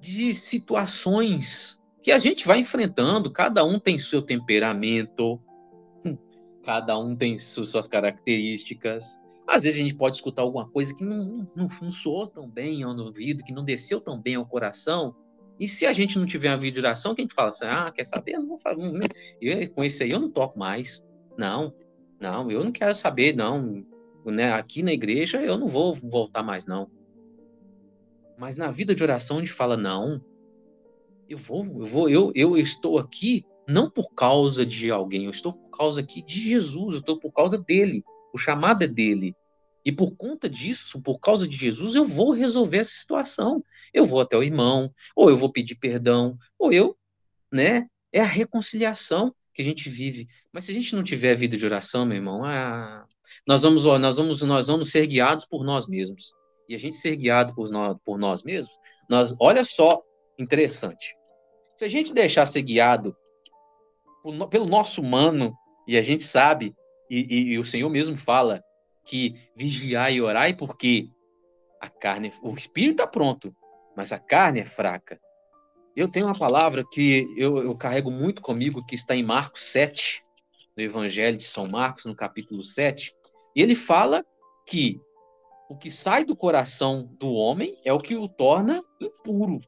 de 0.00 0.34
situações 0.34 1.80
que 2.02 2.12
a 2.12 2.18
gente 2.18 2.46
vai 2.46 2.58
enfrentando, 2.58 3.30
cada 3.30 3.64
um 3.64 3.78
tem 3.78 3.98
seu 3.98 4.20
temperamento, 4.20 5.40
cada 6.62 6.98
um 6.98 7.16
tem 7.16 7.38
suas 7.38 7.88
características. 7.88 9.18
Às 9.46 9.64
vezes 9.64 9.78
a 9.80 9.82
gente 9.82 9.94
pode 9.94 10.16
escutar 10.16 10.42
alguma 10.42 10.68
coisa 10.68 10.94
que 10.94 11.04
não, 11.04 11.46
não, 11.56 11.68
não 11.80 11.90
soou 11.90 12.26
tão 12.26 12.48
bem 12.48 12.82
ao 12.82 12.96
ouvido, 12.96 13.42
que 13.42 13.52
não 13.52 13.64
desceu 13.64 14.00
tão 14.00 14.20
bem 14.20 14.34
ao 14.34 14.46
coração. 14.46 15.14
E 15.58 15.68
se 15.68 15.86
a 15.86 15.92
gente 15.92 16.18
não 16.18 16.26
tiver 16.26 16.50
uma 16.50 16.58
vida 16.58 16.74
de 16.74 16.86
oração, 16.86 17.14
que 17.14 17.22
a 17.22 17.24
gente 17.24 17.34
fala 17.34 17.48
assim, 17.48 17.66
ah, 17.66 17.90
quer 17.90 18.04
saber? 18.04 18.32
Eu 18.32 18.40
não 18.42 18.48
vou 18.48 18.58
eu, 19.40 19.70
com 19.70 19.84
esse 19.84 20.02
aí 20.02 20.10
eu 20.10 20.20
não 20.20 20.30
toco 20.30 20.58
mais. 20.58 21.02
Não, 21.38 21.72
não, 22.20 22.50
eu 22.50 22.64
não 22.64 22.72
quero 22.72 22.94
saber, 22.94 23.34
não. 23.34 23.84
Né? 24.24 24.52
Aqui 24.52 24.82
na 24.82 24.92
igreja 24.92 25.42
eu 25.42 25.58
não 25.58 25.68
vou 25.68 25.94
voltar 25.94 26.42
mais, 26.42 26.66
não. 26.66 26.90
Mas 28.38 28.56
na 28.56 28.70
vida 28.70 28.94
de 28.94 29.02
oração 29.02 29.38
a 29.38 29.40
gente 29.40 29.52
fala, 29.52 29.76
não, 29.76 30.20
eu 31.28 31.38
vou, 31.38 31.64
eu 31.64 31.86
vou, 31.86 32.08
eu, 32.08 32.32
eu 32.34 32.56
estou 32.56 32.98
aqui 32.98 33.44
não 33.66 33.88
por 33.88 34.12
causa 34.14 34.64
de 34.66 34.90
alguém, 34.90 35.24
eu 35.24 35.30
estou 35.30 35.52
por 35.52 35.70
causa 35.70 36.00
aqui 36.00 36.22
de 36.22 36.40
Jesus, 36.40 36.94
eu 36.94 37.00
estou 37.00 37.18
por 37.18 37.32
causa 37.32 37.56
dele. 37.58 38.04
O 38.32 38.38
chamado 38.38 38.82
é 38.82 38.86
dele. 38.86 39.34
E 39.84 39.92
por 39.92 40.16
conta 40.16 40.48
disso, 40.48 41.00
por 41.00 41.18
causa 41.18 41.46
de 41.46 41.56
Jesus, 41.56 41.94
eu 41.94 42.04
vou 42.04 42.32
resolver 42.32 42.78
essa 42.78 42.94
situação. 42.94 43.62
Eu 43.92 44.04
vou 44.04 44.20
até 44.20 44.36
o 44.36 44.42
irmão, 44.42 44.92
ou 45.14 45.28
eu 45.28 45.36
vou 45.36 45.52
pedir 45.52 45.74
perdão, 45.74 46.38
ou 46.58 46.72
eu, 46.72 46.96
né? 47.52 47.86
É 48.10 48.20
a 48.20 48.26
reconciliação 48.26 49.34
que 49.54 49.62
a 49.62 49.64
gente 49.64 49.88
vive. 49.88 50.26
Mas 50.52 50.64
se 50.64 50.72
a 50.72 50.74
gente 50.74 50.94
não 50.94 51.02
tiver 51.02 51.34
vida 51.34 51.56
de 51.56 51.64
oração, 51.64 52.04
meu 52.04 52.16
irmão, 52.16 52.44
ah, 52.44 53.06
nós 53.46 53.62
vamos, 53.62 53.84
nós 53.84 54.16
vamos, 54.16 54.42
nós 54.42 54.66
vamos 54.66 54.90
ser 54.90 55.06
guiados 55.06 55.46
por 55.46 55.64
nós 55.64 55.86
mesmos. 55.86 56.32
E 56.68 56.74
a 56.74 56.78
gente 56.78 56.96
ser 56.96 57.16
guiado 57.16 57.54
por 57.54 57.70
nós, 57.70 57.96
por 58.04 58.18
nós 58.18 58.42
mesmos, 58.42 58.74
nós, 59.08 59.34
olha 59.38 59.64
só, 59.64 60.02
interessante. 60.38 61.14
Se 61.76 61.84
a 61.84 61.88
gente 61.88 62.12
deixar 62.12 62.46
ser 62.46 62.62
guiado 62.62 63.16
pelo 64.50 64.66
nosso 64.66 65.00
humano, 65.00 65.54
e 65.86 65.96
a 65.96 66.02
gente 66.02 66.22
sabe, 66.22 66.74
e, 67.10 67.18
e, 67.20 67.52
e 67.52 67.58
o 67.58 67.64
Senhor 67.64 67.88
mesmo 67.90 68.16
fala 68.16 68.62
que 69.04 69.34
vigiar 69.54 70.12
e 70.12 70.20
orar, 70.20 70.56
porque 70.56 71.08
a 71.80 71.88
carne, 71.88 72.32
o 72.42 72.52
espírito 72.54 73.02
está 73.02 73.06
pronto, 73.06 73.54
mas 73.94 74.12
a 74.12 74.18
carne 74.18 74.60
é 74.60 74.64
fraca. 74.64 75.20
Eu 75.96 76.10
tenho 76.10 76.26
uma 76.26 76.38
palavra 76.38 76.84
que 76.84 77.32
eu, 77.36 77.58
eu 77.58 77.76
carrego 77.76 78.10
muito 78.10 78.42
comigo, 78.42 78.84
que 78.84 78.94
está 78.94 79.14
em 79.14 79.22
Marcos 79.22 79.62
7, 79.66 80.22
no 80.76 80.82
Evangelho 80.82 81.36
de 81.36 81.44
São 81.44 81.68
Marcos, 81.68 82.04
no 82.04 82.16
capítulo 82.16 82.62
7, 82.62 83.14
e 83.54 83.62
ele 83.62 83.76
fala 83.76 84.24
que 84.66 85.00
o 85.68 85.76
que 85.76 85.90
sai 85.90 86.24
do 86.24 86.36
coração 86.36 87.08
do 87.18 87.32
homem 87.32 87.78
é 87.84 87.92
o 87.92 87.98
que 87.98 88.16
o 88.16 88.28
torna 88.28 88.82
impuro, 89.00 89.60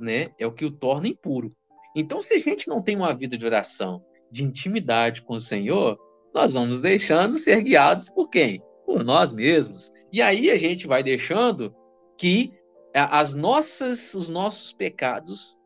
né? 0.00 0.30
É 0.38 0.46
o 0.46 0.52
que 0.52 0.64
o 0.64 0.70
torna 0.70 1.08
impuro. 1.08 1.54
Então, 1.94 2.20
se 2.20 2.34
a 2.34 2.38
gente 2.38 2.68
não 2.68 2.82
tem 2.82 2.96
uma 2.96 3.14
vida 3.14 3.36
de 3.38 3.46
oração, 3.46 4.04
de 4.30 4.44
intimidade 4.44 5.22
com 5.22 5.34
o 5.34 5.40
Senhor, 5.40 5.98
nós 6.34 6.52
vamos 6.52 6.80
deixando 6.80 7.38
ser 7.38 7.62
guiados 7.62 8.08
por 8.08 8.28
quem? 8.28 8.62
Por 8.84 9.04
nós 9.04 9.32
mesmos. 9.32 9.92
E 10.12 10.20
aí 10.20 10.50
a 10.50 10.56
gente 10.56 10.86
vai 10.86 11.02
deixando 11.02 11.74
que 12.16 12.52
as 12.94 13.32
nossas, 13.32 14.14
os 14.14 14.28
nossos 14.28 14.72
pecados, 14.72 15.57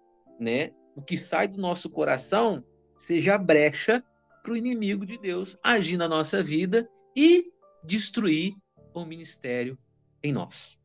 né, 0.42 0.72
o 0.94 1.00
que 1.00 1.16
sai 1.16 1.48
do 1.48 1.56
nosso 1.56 1.88
coração, 1.88 2.64
seja 2.98 3.38
brecha 3.38 4.04
para 4.42 4.52
o 4.52 4.56
inimigo 4.56 5.06
de 5.06 5.16
Deus 5.18 5.56
agir 5.62 5.96
na 5.96 6.08
nossa 6.08 6.42
vida 6.42 6.88
e 7.16 7.46
destruir 7.84 8.54
o 8.92 9.04
ministério 9.04 9.78
em 10.22 10.32
nós. 10.32 10.82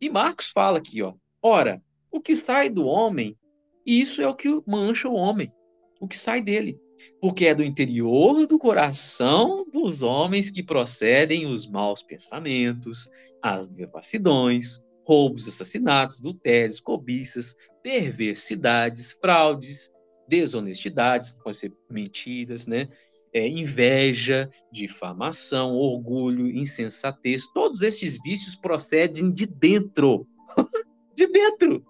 E 0.00 0.10
Marcos 0.10 0.48
fala 0.48 0.78
aqui, 0.78 1.02
ó, 1.02 1.14
ora, 1.42 1.82
o 2.10 2.20
que 2.20 2.36
sai 2.36 2.68
do 2.70 2.86
homem, 2.86 3.36
isso 3.84 4.20
é 4.20 4.28
o 4.28 4.34
que 4.34 4.48
mancha 4.66 5.08
o 5.08 5.14
homem, 5.14 5.52
o 6.00 6.06
que 6.06 6.16
sai 6.16 6.42
dele, 6.42 6.78
porque 7.20 7.46
é 7.46 7.54
do 7.54 7.64
interior 7.64 8.46
do 8.46 8.58
coração 8.58 9.64
dos 9.72 10.02
homens 10.02 10.50
que 10.50 10.62
procedem 10.62 11.46
os 11.46 11.66
maus 11.66 12.02
pensamentos, 12.02 13.08
as 13.42 13.68
devassidões, 13.68 14.80
roubos, 15.08 15.48
assassinatos, 15.48 16.20
adultérios, 16.20 16.80
cobiças, 16.80 17.56
perversidades, 17.82 19.12
fraudes, 19.12 19.90
desonestidades, 20.28 21.32
pode 21.42 21.56
ser 21.56 21.72
mentiras, 21.90 22.66
né? 22.66 22.88
É, 23.32 23.48
inveja, 23.48 24.50
difamação, 24.70 25.74
orgulho, 25.74 26.46
insensatez, 26.46 27.46
todos 27.54 27.80
esses 27.80 28.20
vícios 28.22 28.54
procedem 28.54 29.30
de 29.30 29.46
dentro, 29.46 30.26
de 31.16 31.26
dentro, 31.26 31.84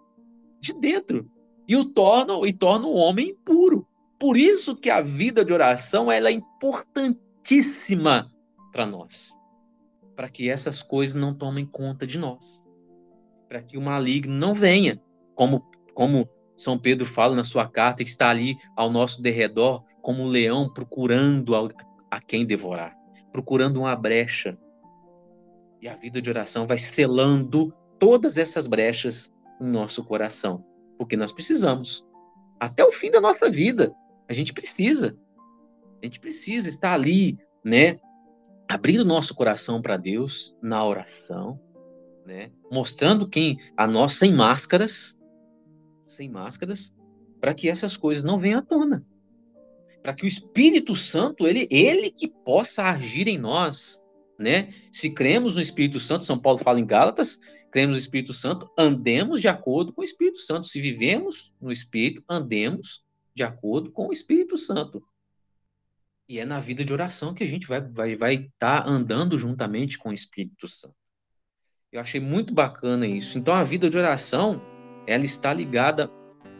de 0.60 0.72
dentro, 0.74 1.28
e 1.66 1.76
o 1.76 1.84
tornam 1.84 2.46
e 2.46 2.52
tornam 2.52 2.90
o 2.90 2.96
homem 2.96 3.30
impuro. 3.30 3.86
Por 4.18 4.36
isso 4.36 4.76
que 4.76 4.90
a 4.90 5.00
vida 5.00 5.44
de 5.44 5.52
oração 5.52 6.10
ela 6.10 6.28
é 6.28 6.32
importantíssima 6.32 8.32
para 8.72 8.84
nós, 8.84 9.32
para 10.16 10.28
que 10.28 10.48
essas 10.48 10.82
coisas 10.82 11.14
não 11.14 11.32
tomem 11.32 11.64
conta 11.64 12.04
de 12.04 12.18
nós, 12.18 12.60
para 13.48 13.62
que 13.62 13.76
o 13.76 13.80
maligno 13.80 14.34
não 14.34 14.52
venha, 14.52 15.00
como 15.34 15.64
como 15.94 16.28
São 16.56 16.78
Pedro 16.78 17.04
fala 17.04 17.34
na 17.34 17.42
sua 17.42 17.66
carta, 17.68 18.04
que 18.04 18.10
está 18.10 18.28
ali 18.28 18.56
ao 18.76 18.88
nosso 18.88 19.20
derredor 19.20 19.82
como 20.00 20.22
um 20.22 20.26
leão 20.26 20.72
procurando 20.72 21.56
a, 21.56 21.68
a 22.08 22.20
quem 22.20 22.46
devorar, 22.46 22.96
procurando 23.32 23.80
uma 23.80 23.96
brecha. 23.96 24.56
E 25.80 25.88
a 25.88 25.96
vida 25.96 26.22
de 26.22 26.30
oração 26.30 26.66
vai 26.66 26.78
selando 26.78 27.74
todas 27.98 28.38
essas 28.38 28.68
brechas 28.68 29.32
no 29.60 29.66
nosso 29.66 30.04
coração, 30.04 30.64
porque 30.96 31.16
nós 31.16 31.32
precisamos 31.32 32.06
até 32.60 32.84
o 32.84 32.92
fim 32.92 33.10
da 33.10 33.20
nossa 33.20 33.48
vida 33.48 33.94
a 34.28 34.32
gente 34.32 34.52
precisa. 34.52 35.16
A 36.02 36.06
gente 36.06 36.20
precisa 36.20 36.68
estar 36.68 36.92
ali, 36.92 37.38
né? 37.64 37.98
Abrindo 38.68 39.04
nosso 39.04 39.34
coração 39.34 39.80
para 39.80 39.96
Deus 39.96 40.54
na 40.62 40.84
oração, 40.84 41.58
né? 42.28 42.50
Mostrando 42.70 43.26
quem 43.26 43.58
a 43.74 43.86
nós 43.86 44.12
sem 44.12 44.34
máscaras, 44.34 45.18
sem 46.06 46.28
máscaras, 46.28 46.94
para 47.40 47.54
que 47.54 47.70
essas 47.70 47.96
coisas 47.96 48.22
não 48.22 48.38
venham 48.38 48.58
à 48.58 48.62
tona. 48.62 49.04
Para 50.02 50.12
que 50.12 50.26
o 50.26 50.28
Espírito 50.28 50.94
Santo, 50.94 51.46
ele, 51.46 51.66
ele 51.70 52.10
que 52.10 52.28
possa 52.28 52.82
agir 52.82 53.28
em 53.28 53.38
nós, 53.38 54.04
né? 54.38 54.74
Se 54.92 55.14
cremos 55.14 55.54
no 55.54 55.60
Espírito 55.62 55.98
Santo, 55.98 56.26
São 56.26 56.38
Paulo 56.38 56.58
fala 56.58 56.78
em 56.78 56.86
Gálatas, 56.86 57.40
cremos 57.72 57.96
no 57.96 58.00
Espírito 58.00 58.34
Santo, 58.34 58.70
andemos 58.76 59.40
de 59.40 59.48
acordo 59.48 59.92
com 59.94 60.02
o 60.02 60.04
Espírito 60.04 60.38
Santo. 60.38 60.66
Se 60.66 60.82
vivemos 60.82 61.54
no 61.58 61.72
Espírito, 61.72 62.22
andemos 62.28 63.06
de 63.34 63.42
acordo 63.42 63.90
com 63.90 64.08
o 64.08 64.12
Espírito 64.12 64.58
Santo. 64.58 65.02
E 66.28 66.38
é 66.38 66.44
na 66.44 66.60
vida 66.60 66.84
de 66.84 66.92
oração 66.92 67.32
que 67.32 67.42
a 67.42 67.46
gente 67.46 67.66
vai 67.66 67.78
estar 67.78 67.90
vai, 67.90 68.16
vai 68.16 68.50
tá 68.58 68.84
andando 68.86 69.38
juntamente 69.38 69.96
com 69.96 70.10
o 70.10 70.14
Espírito 70.14 70.68
Santo. 70.68 70.94
Eu 71.90 72.02
achei 72.02 72.20
muito 72.20 72.52
bacana 72.52 73.06
isso. 73.06 73.38
Então 73.38 73.54
a 73.54 73.64
vida 73.64 73.88
de 73.88 73.96
oração, 73.96 74.60
ela 75.06 75.24
está 75.24 75.54
ligada 75.54 76.10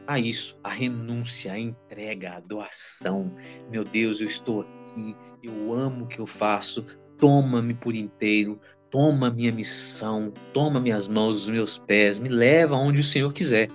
a 0.07 0.19
isso, 0.19 0.59
a 0.65 0.71
renúncia, 0.71 1.53
a 1.53 1.59
entrega, 1.59 2.37
a 2.37 2.41
doação. 2.41 3.31
Meu 3.71 3.85
Deus, 3.85 4.23
eu 4.23 4.27
estou 4.27 4.63
aqui, 4.63 5.15
eu 5.43 5.75
amo 5.75 6.07
o 6.07 6.09
que 6.09 6.19
eu 6.19 6.27
faço, 6.27 6.83
toma-me 7.19 7.75
por 7.75 7.95
inteiro, 7.95 8.59
toma 8.91 9.31
minha 9.31 9.53
missão, 9.53 10.33
toma 10.55 10.81
minhas 10.81 11.07
mãos, 11.07 11.43
os 11.43 11.49
meus 11.51 11.77
pés, 11.77 12.19
me 12.19 12.31
leva 12.31 12.75
onde 12.75 13.03
o 13.03 13.05
Senhor 13.05 13.31
quiser. 13.31 13.69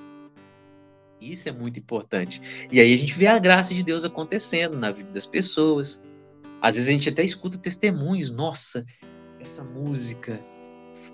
Isso 1.21 1.47
é 1.47 1.51
muito 1.51 1.79
importante. 1.79 2.67
E 2.71 2.79
aí 2.79 2.91
a 2.95 2.97
gente 2.97 3.13
vê 3.13 3.27
a 3.27 3.37
graça 3.37 3.75
de 3.75 3.83
Deus 3.83 4.03
acontecendo 4.03 4.75
na 4.75 4.89
vida 4.89 5.11
das 5.11 5.27
pessoas. 5.27 6.01
Às 6.59 6.75
vezes 6.75 6.89
a 6.89 6.91
gente 6.93 7.09
até 7.09 7.23
escuta 7.23 7.59
testemunhos. 7.59 8.31
Nossa, 8.31 8.83
essa 9.39 9.63
música. 9.63 10.39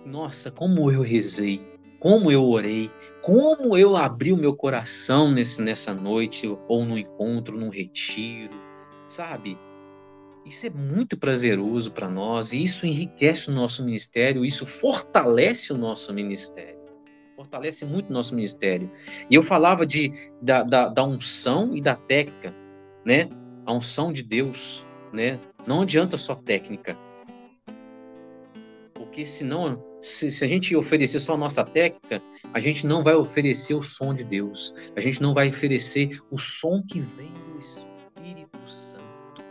Nossa, 0.10 0.50
como 0.50 0.91
eu 0.91 1.02
rezei. 1.02 1.62
Como 2.00 2.32
eu 2.32 2.43
orei. 2.43 2.89
Como 3.22 3.78
eu 3.78 3.95
abri 3.95 4.34
o 4.34 4.38
meu 4.38 4.56
coração 4.56 5.32
nesse, 5.32 5.62
nessa 5.62 5.93
noite. 5.93 6.48
Ou 6.67 6.84
no 6.84 6.98
encontro, 6.98 7.58
num 7.58 7.69
retiro. 7.69 8.60
Sabe? 9.08 9.58
Isso 10.45 10.65
é 10.65 10.69
muito 10.69 11.15
prazeroso 11.15 11.91
para 11.91 12.10
nós. 12.10 12.54
E 12.54 12.63
isso 12.63 12.88
enriquece 12.88 13.50
o 13.50 13.54
nosso 13.54 13.86
ministério. 13.86 14.43
Isso 14.43 14.65
fortalece 14.65 15.72
o 15.72 15.78
nosso 15.78 16.13
ministério 16.13 16.80
fortalece 17.36 17.86
muito 17.86 18.10
o 18.10 18.13
nosso 18.13 18.36
ministério. 18.36 18.91
E 19.30 19.36
eu 19.36 19.41
falava 19.41 19.86
de, 19.86 20.12
da, 20.41 20.62
da, 20.62 20.89
da 20.89 21.06
unção 21.06 21.74
e 21.74 21.80
da 21.80 21.95
técnica, 21.95 22.54
né? 23.06 23.30
A 23.65 23.72
unção 23.72 24.12
de 24.12 24.22
Deus, 24.22 24.86
né? 25.13 25.39
Não 25.65 25.84
adianta 25.84 26.17
só 26.17 26.36
técnica. 26.36 26.98
Porque 28.93 29.26
senão, 29.26 29.82
se, 30.01 30.31
se 30.31 30.43
a 30.43 30.47
gente 30.47 30.75
oferecer 30.75 31.19
só 31.19 31.33
a 31.33 31.38
nossa 31.38 31.63
técnica, 31.63 32.21
a 32.53 32.59
gente 32.59 32.85
não 32.85 33.03
vai 33.03 33.15
oferecer 33.15 33.73
o 33.73 33.81
som 33.81 34.13
de 34.13 34.23
Deus. 34.23 34.73
A 34.95 35.01
gente 35.01 35.21
não 35.21 35.33
vai 35.33 35.49
oferecer 35.49 36.19
o 36.31 36.38
som 36.38 36.81
que 36.81 36.99
vem 36.99 37.31
do 37.31 37.59
Espírito 37.59 38.59
Santo. 38.69 39.43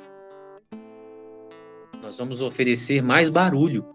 Nós 2.02 2.18
vamos 2.18 2.40
oferecer 2.40 3.02
mais 3.02 3.28
barulho 3.28 3.86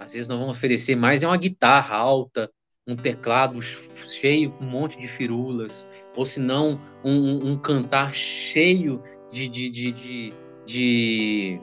às 0.00 0.14
vezes 0.14 0.26
nós 0.26 0.38
vamos 0.38 0.56
oferecer 0.56 0.96
mais 0.96 1.22
é 1.22 1.26
uma 1.26 1.36
guitarra 1.36 1.94
alta, 1.94 2.50
um 2.84 2.96
teclado 2.96 3.60
cheio 3.60 4.52
um 4.60 4.64
monte 4.64 4.98
de 4.98 5.06
firulas, 5.06 5.86
ou 6.16 6.24
se 6.24 6.40
não 6.40 6.80
um, 7.04 7.52
um, 7.52 7.58
cantar 7.58 8.14
cheio 8.14 9.02
de, 9.30 9.46
de, 9.46 9.70
de, 9.70 9.92
de, 9.92 10.32
de, 10.64 11.60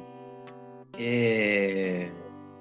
é, 0.97 2.11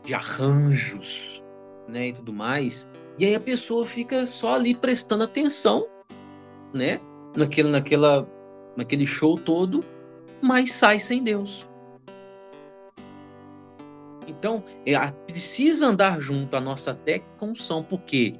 de 0.07 0.15
arranjos, 0.15 1.43
né, 1.89 2.09
e 2.09 2.13
tudo 2.13 2.33
mais. 2.33 2.89
E 3.19 3.27
aí 3.27 3.35
a 3.35 3.41
pessoa 3.41 3.85
fica 3.85 4.27
só 4.27 4.55
ali 4.55 4.75
prestando 4.75 5.25
atenção, 5.25 5.87
né, 6.73 7.01
naquele, 7.37 7.69
naquela, 7.69 8.27
naquele 8.77 9.07
show 9.07 9.37
todo, 9.37 9.85
mas 10.41 10.73
sai 10.73 11.01
sem 11.01 11.23
Deus. 11.23 11.69
Então, 14.29 14.63
é, 14.85 14.97
precisa 15.27 15.87
andar 15.87 16.21
junto 16.21 16.57
a 16.57 16.61
nossa 16.61 16.95
técnica 16.95 17.37
com 17.39 17.55
som, 17.55 17.83
porque 17.83 18.35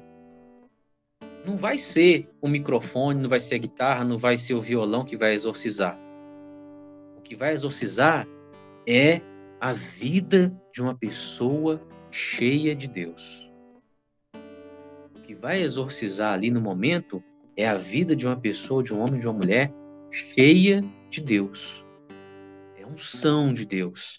não 1.45 1.57
vai 1.57 1.77
ser 1.77 2.29
o 2.41 2.47
microfone, 2.47 3.21
não 3.21 3.29
vai 3.29 3.39
ser 3.39 3.55
a 3.55 3.59
guitarra, 3.59 4.05
não 4.05 4.17
vai 4.17 4.37
ser 4.37 4.53
o 4.53 4.61
violão 4.61 5.03
que 5.03 5.17
vai 5.17 5.33
exorcizar. 5.33 5.97
O 7.17 7.21
que 7.21 7.35
vai 7.35 7.53
exorcizar 7.53 8.27
é 8.85 9.21
a 9.59 9.73
vida 9.73 10.55
de 10.71 10.81
uma 10.81 10.95
pessoa 10.95 11.81
cheia 12.11 12.75
de 12.75 12.87
Deus. 12.87 13.51
O 15.15 15.21
que 15.21 15.33
vai 15.33 15.61
exorcizar 15.61 16.33
ali 16.33 16.51
no 16.51 16.61
momento 16.61 17.23
é 17.55 17.67
a 17.67 17.77
vida 17.77 18.15
de 18.15 18.27
uma 18.27 18.39
pessoa, 18.39 18.83
de 18.83 18.93
um 18.93 18.99
homem, 18.99 19.19
de 19.19 19.27
uma 19.27 19.33
mulher 19.33 19.73
cheia 20.11 20.83
de 21.09 21.21
Deus. 21.21 21.85
É 22.77 22.85
unção 22.85 23.53
de 23.53 23.65
Deus 23.65 24.17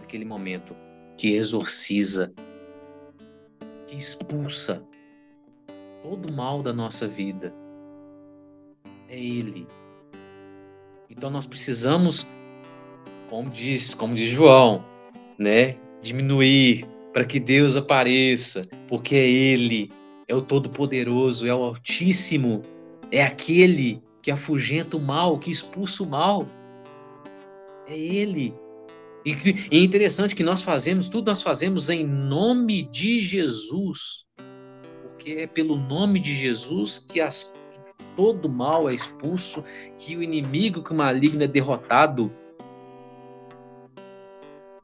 naquele 0.00 0.24
momento 0.24 0.74
que 1.16 1.34
exorciza, 1.34 2.32
que 3.86 3.96
expulsa 3.96 4.82
todo 6.02 6.30
o 6.30 6.32
mal 6.32 6.62
da 6.62 6.72
nossa 6.72 7.06
vida. 7.06 7.54
É 9.08 9.18
Ele. 9.18 9.66
Então 11.10 11.30
nós 11.30 11.46
precisamos, 11.46 12.26
como 13.28 13.50
diz, 13.50 13.94
como 13.94 14.14
diz 14.14 14.30
João, 14.30 14.84
né, 15.38 15.76
diminuir 16.02 16.86
para 17.12 17.24
que 17.24 17.38
Deus 17.38 17.76
apareça, 17.76 18.66
porque 18.88 19.16
é 19.16 19.28
Ele, 19.28 19.90
é 20.26 20.34
o 20.34 20.42
Todo-Poderoso, 20.42 21.46
é 21.46 21.54
o 21.54 21.62
Altíssimo, 21.64 22.62
é 23.10 23.22
aquele 23.22 24.02
que 24.22 24.30
afugenta 24.30 24.96
o 24.96 25.00
mal, 25.00 25.38
que 25.38 25.50
expulsa 25.50 26.02
o 26.02 26.06
mal. 26.06 26.46
É 27.86 27.98
Ele. 27.98 28.54
E, 29.24 29.32
e 29.70 29.78
é 29.78 29.82
interessante 29.82 30.34
que 30.34 30.44
nós 30.44 30.62
fazemos, 30.62 31.08
tudo 31.08 31.28
nós 31.28 31.42
fazemos 31.42 31.90
em 31.90 32.06
nome 32.06 32.82
de 32.82 33.20
Jesus. 33.20 34.24
Porque 35.02 35.32
é 35.32 35.46
pelo 35.46 35.76
nome 35.76 36.20
de 36.20 36.34
Jesus 36.34 36.98
que, 36.98 37.20
as, 37.20 37.44
que 37.72 37.80
todo 38.16 38.48
mal 38.48 38.88
é 38.88 38.94
expulso, 38.94 39.64
que 39.96 40.16
o 40.16 40.22
inimigo, 40.22 40.82
que 40.82 40.92
o 40.92 40.96
maligno 40.96 41.42
é 41.42 41.48
derrotado. 41.48 42.30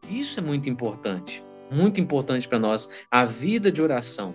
Isso 0.09 0.41
é 0.41 0.43
muito 0.43 0.69
importante, 0.69 1.45
muito 1.71 2.01
importante 2.01 2.49
para 2.49 2.59
nós. 2.59 2.89
A 3.11 3.25
vida 3.25 3.71
de 3.71 3.81
oração. 3.81 4.35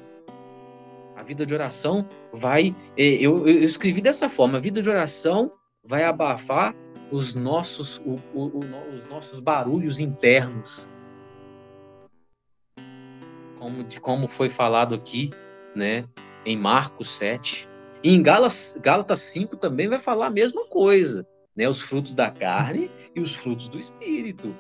A 1.15 1.23
vida 1.23 1.45
de 1.45 1.53
oração 1.53 2.08
vai. 2.32 2.75
É, 2.97 3.03
eu, 3.03 3.47
eu 3.47 3.63
escrevi 3.63 4.01
dessa 4.01 4.29
forma: 4.29 4.58
a 4.58 4.62
vida 4.62 4.82
de 4.82 4.89
oração 4.89 5.51
vai 5.84 6.03
abafar 6.03 6.75
os 7.12 7.36
nossos, 7.36 7.97
o, 8.05 8.19
o, 8.34 8.60
o, 8.60 8.95
os 8.95 9.08
nossos 9.10 9.39
barulhos 9.39 9.99
internos. 9.99 10.89
Como, 13.58 13.84
de 13.84 13.99
como 13.99 14.27
foi 14.27 14.47
falado 14.47 14.95
aqui, 14.95 15.32
né, 15.75 16.05
em 16.45 16.58
Marcos 16.58 17.10
7. 17.10 17.67
E 18.01 18.13
em 18.13 18.23
Gálatas, 18.23 18.77
Gálatas 18.82 19.19
5 19.21 19.58
também 19.58 19.88
vai 19.89 19.99
falar 19.99 20.27
a 20.27 20.32
mesma 20.32 20.65
coisa, 20.65 21.27
né, 21.55 21.67
os 21.67 21.82
frutos 21.82 22.13
da 22.13 22.32
carne 22.32 22.89
e 23.13 23.19
os 23.19 23.36
frutos 23.36 23.67
do 23.67 23.77
espírito. 23.77 24.55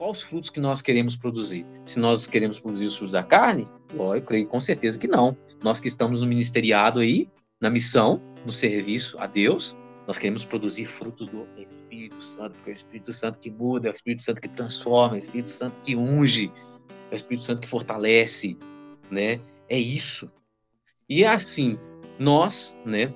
Quais 0.00 0.16
os 0.16 0.22
frutos 0.22 0.48
que 0.48 0.60
nós 0.60 0.80
queremos 0.80 1.14
produzir? 1.14 1.66
Se 1.84 2.00
nós 2.00 2.26
queremos 2.26 2.58
produzir 2.58 2.86
os 2.86 2.96
frutos 2.96 3.12
da 3.12 3.22
carne, 3.22 3.64
eu 3.92 4.22
creio 4.22 4.46
com 4.46 4.58
certeza 4.58 4.98
que 4.98 5.06
não. 5.06 5.36
Nós 5.62 5.78
que 5.78 5.88
estamos 5.88 6.22
no 6.22 6.26
ministeriado 6.26 7.00
aí, 7.00 7.28
na 7.60 7.68
missão, 7.68 8.18
no 8.46 8.50
serviço 8.50 9.14
a 9.18 9.26
Deus, 9.26 9.76
nós 10.06 10.16
queremos 10.16 10.42
produzir 10.42 10.86
frutos 10.86 11.26
do 11.26 11.46
Espírito 11.68 12.24
Santo, 12.24 12.52
porque 12.52 12.70
é 12.70 12.72
o 12.72 12.74
Espírito 12.76 13.12
Santo 13.12 13.38
que 13.40 13.50
muda, 13.50 13.88
é 13.88 13.90
o 13.90 13.92
Espírito 13.92 14.22
Santo 14.22 14.40
que 14.40 14.48
transforma, 14.48 15.16
é 15.16 15.18
o 15.18 15.22
Espírito 15.22 15.50
Santo 15.50 15.74
que 15.84 15.94
unge, 15.94 16.50
é 17.10 17.12
o 17.12 17.14
Espírito 17.14 17.44
Santo 17.44 17.60
que 17.60 17.68
fortalece, 17.68 18.56
né? 19.10 19.38
É 19.68 19.78
isso. 19.78 20.32
E 21.10 21.24
é 21.24 21.28
assim, 21.28 21.78
nós, 22.18 22.74
né? 22.86 23.12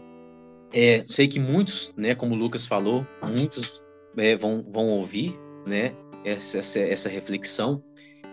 É, 0.71 1.03
sei 1.09 1.29
que 1.29 1.41
muitos, 1.41 1.95
né? 1.97 2.15
Como 2.15 2.35
o 2.35 2.39
Lucas 2.39 2.67
falou, 2.67 3.07
muitos 3.23 3.83
é, 4.19 4.37
vão, 4.37 4.63
vão 4.71 4.89
ouvir, 4.89 5.35
né? 5.67 5.95
Essa, 6.25 6.59
essa, 6.59 6.81
essa 6.81 7.09
reflexão 7.09 7.83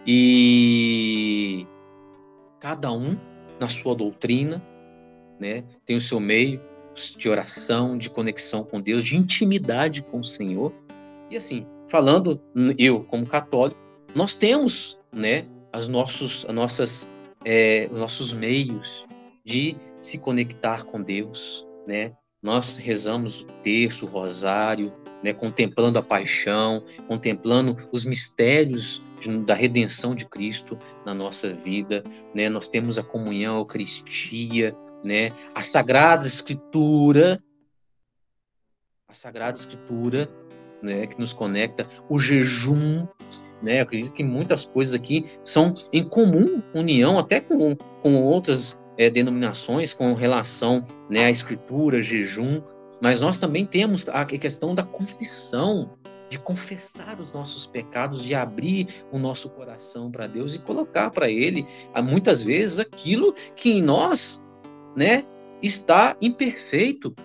e 0.06 1.65
cada 2.60 2.91
um 2.91 3.15
na 3.60 3.67
sua 3.67 3.95
doutrina, 3.95 4.62
né, 5.39 5.63
tem 5.86 5.95
o 5.95 6.01
seu 6.01 6.19
meio 6.19 6.62
de 7.17 7.30
oração, 7.30 7.97
de 7.97 8.10
conexão 8.10 8.63
com 8.63 8.82
Deus, 8.82 9.04
de 9.04 9.15
intimidade 9.15 10.01
com 10.01 10.19
o 10.19 10.25
Senhor. 10.25 10.73
E 11.30 11.38
assim, 11.38 11.65
falando 11.88 12.41
eu 12.77 13.04
como 13.04 13.25
católico, 13.25 13.80
nós 14.13 14.36
temos, 14.36 14.99
né, 15.12 15.45
as 15.71 15.88
nossos, 15.88 16.45
as 16.45 16.54
nossas, 16.54 17.12
é, 17.45 17.88
os 17.91 17.99
nossos 17.99 18.34
meios 18.34 19.06
de 19.43 19.75
se 20.01 20.17
conectar 20.17 20.84
com 20.84 21.01
Deus, 21.01 21.65
né? 21.88 22.13
Nós 22.41 22.77
rezamos 22.77 23.41
o 23.41 23.45
terço, 23.62 24.06
o 24.06 24.10
rosário, 24.10 24.91
né, 25.21 25.32
contemplando 25.34 25.99
a 25.99 26.04
paixão, 26.04 26.84
contemplando 27.08 27.77
os 27.91 28.04
mistérios 28.04 29.04
da 29.45 29.54
redenção 29.54 30.15
de 30.15 30.25
Cristo 30.25 30.77
na 31.06 31.13
nossa 31.13 31.54
vida, 31.54 32.04
né? 32.34 32.49
Nós 32.49 32.67
temos 32.67 32.97
a 32.97 33.04
comunhão, 33.04 33.58
a 33.58 33.60
Eucaristia, 33.60 34.75
né? 35.04 35.30
A 35.54 35.62
Sagrada 35.62 36.27
Escritura, 36.27 37.39
a 39.08 39.13
Sagrada 39.13 39.58
Escritura, 39.58 40.27
né? 40.82 41.06
Que 41.06 41.19
nos 41.19 41.34
conecta, 41.34 41.88
o 42.10 42.17
jejum, 42.17 43.08
né? 43.62 43.80
Eu 43.80 43.84
acredito 43.84 44.13
que 44.13 44.23
muitas 44.23 44.65
coisas 44.65 44.95
aqui 44.95 45.25
são 45.43 45.75
em 45.93 46.04
comum 46.04 46.63
união, 46.73 47.19
até 47.19 47.39
com, 47.39 47.75
com 47.75 48.15
outras 48.15 48.80
é, 49.01 49.09
denominações, 49.09 49.93
com 49.93 50.13
relação 50.13 50.83
né, 51.09 51.25
à 51.25 51.31
Escritura, 51.31 52.03
jejum, 52.03 52.61
mas 53.01 53.19
nós 53.19 53.39
também 53.39 53.65
temos 53.65 54.07
a 54.07 54.23
questão 54.23 54.75
da 54.75 54.83
confissão, 54.83 55.97
de 56.29 56.37
confessar 56.37 57.19
os 57.19 57.31
nossos 57.33 57.65
pecados, 57.65 58.23
de 58.23 58.35
abrir 58.35 58.87
o 59.11 59.17
nosso 59.17 59.49
coração 59.49 60.11
para 60.11 60.27
Deus 60.27 60.53
e 60.53 60.59
colocar 60.59 61.09
para 61.09 61.29
Ele, 61.31 61.65
muitas 62.03 62.43
vezes, 62.43 62.77
aquilo 62.77 63.33
que 63.55 63.71
em 63.71 63.81
nós, 63.81 64.41
né, 64.95 65.25
está 65.63 66.15
imperfeito, 66.21 67.15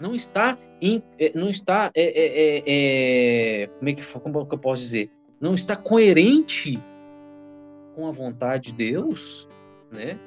não 0.00 0.12
está, 0.12 0.58
in, 0.82 1.00
é, 1.20 1.30
não 1.36 1.48
está, 1.48 1.92
é, 1.94 2.02
é, 2.02 2.62
é, 2.66 3.62
é 3.62 3.66
como 3.68 3.88
é 3.88 3.92
que 3.94 4.02
como 4.04 4.38
eu 4.40 4.58
posso 4.58 4.82
dizer, 4.82 5.08
não 5.40 5.54
está 5.54 5.76
coerente 5.76 6.82
com 7.94 8.08
a 8.08 8.10
vontade 8.10 8.72
de 8.72 8.92
Deus, 8.92 9.46
né? 9.92 10.18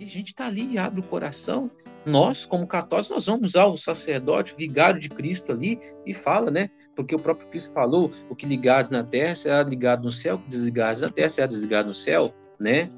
E 0.00 0.04
a 0.04 0.06
gente 0.06 0.28
está 0.28 0.46
ali 0.46 0.72
e 0.72 0.78
abre 0.78 1.00
o 1.00 1.02
coração 1.02 1.70
nós, 2.06 2.46
como 2.46 2.66
católicos, 2.66 3.10
nós 3.10 3.26
vamos 3.26 3.54
ao 3.54 3.76
sacerdote, 3.76 4.54
vigário 4.56 4.98
de 4.98 5.10
Cristo 5.10 5.52
ali, 5.52 5.78
e 6.06 6.14
fala, 6.14 6.50
né? 6.50 6.70
Porque 6.96 7.14
o 7.14 7.18
próprio 7.18 7.46
Cristo 7.48 7.70
falou: 7.74 8.10
o 8.30 8.34
que 8.34 8.46
ligados 8.46 8.90
na 8.90 9.04
terra 9.04 9.36
será 9.36 9.62
ligado 9.62 10.04
no 10.04 10.10
céu, 10.10 10.36
o 10.36 10.38
que 10.38 10.48
desligados 10.48 11.02
na 11.02 11.10
terra 11.10 11.28
será 11.28 11.46
desligado 11.46 11.88
no 11.88 11.94
céu, 11.94 12.34
né? 12.58 12.90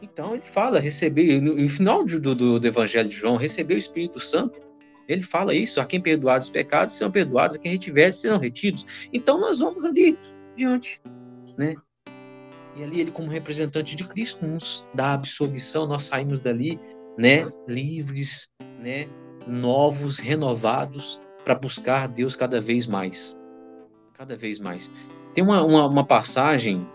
Então 0.00 0.34
ele 0.34 0.42
fala: 0.42 0.78
receber, 0.78 1.40
no, 1.40 1.68
final 1.68 2.04
do, 2.04 2.20
do, 2.20 2.60
do 2.60 2.66
Evangelho 2.66 3.08
de 3.08 3.16
João, 3.16 3.36
receber 3.36 3.74
o 3.74 3.78
Espírito 3.78 4.20
Santo. 4.20 4.60
Ele 5.08 5.22
fala 5.22 5.52
isso: 5.52 5.80
a 5.80 5.84
quem 5.84 6.00
perdoar 6.00 6.38
os 6.38 6.48
pecados 6.48 6.94
serão 6.94 7.10
perdoados, 7.10 7.56
a 7.56 7.58
quem 7.58 7.72
retiver 7.72 8.14
serão 8.14 8.38
retidos. 8.38 8.86
Então 9.12 9.40
nós 9.40 9.58
vamos 9.58 9.84
ali 9.84 10.16
diante, 10.54 11.00
né? 11.58 11.74
E 12.76 12.82
ali 12.82 13.00
ele, 13.00 13.10
como 13.10 13.30
representante 13.30 13.96
de 13.96 14.06
Cristo, 14.06 14.46
nos 14.46 14.86
dá 14.92 15.14
absolvição, 15.14 15.86
nós 15.86 16.04
saímos 16.04 16.40
dali 16.40 16.78
né, 17.16 17.50
livres, 17.66 18.48
né, 18.78 19.08
novos, 19.46 20.18
renovados 20.18 21.18
para 21.42 21.54
buscar 21.54 22.06
Deus 22.06 22.36
cada 22.36 22.60
vez 22.60 22.86
mais, 22.86 23.34
cada 24.12 24.36
vez 24.36 24.58
mais. 24.58 24.90
Tem 25.34 25.42
uma, 25.42 25.62
uma, 25.62 25.86
uma 25.86 26.04
passagem 26.04 26.86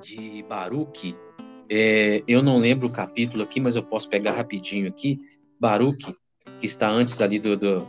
de 0.00 0.42
Baruque, 0.48 1.14
é, 1.68 2.22
eu 2.26 2.42
não 2.42 2.58
lembro 2.58 2.88
o 2.88 2.92
capítulo 2.92 3.42
aqui, 3.42 3.60
mas 3.60 3.76
eu 3.76 3.82
posso 3.82 4.08
pegar 4.08 4.32
rapidinho 4.32 4.88
aqui. 4.88 5.18
Baruque, 5.58 6.14
que 6.60 6.66
está 6.66 6.88
antes 6.88 7.20
ali 7.20 7.38
do, 7.38 7.56
do 7.56 7.86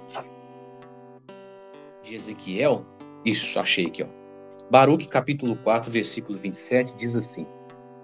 de 2.03 2.15
Ezequiel. 2.15 2.85
Isso, 3.23 3.59
achei 3.59 3.85
aqui, 3.85 4.03
ó. 4.03 4.16
Baruque, 4.69 5.07
capítulo 5.07 5.55
4, 5.57 5.91
versículo 5.91 6.37
27, 6.37 6.95
diz 6.97 7.15
assim: 7.15 7.47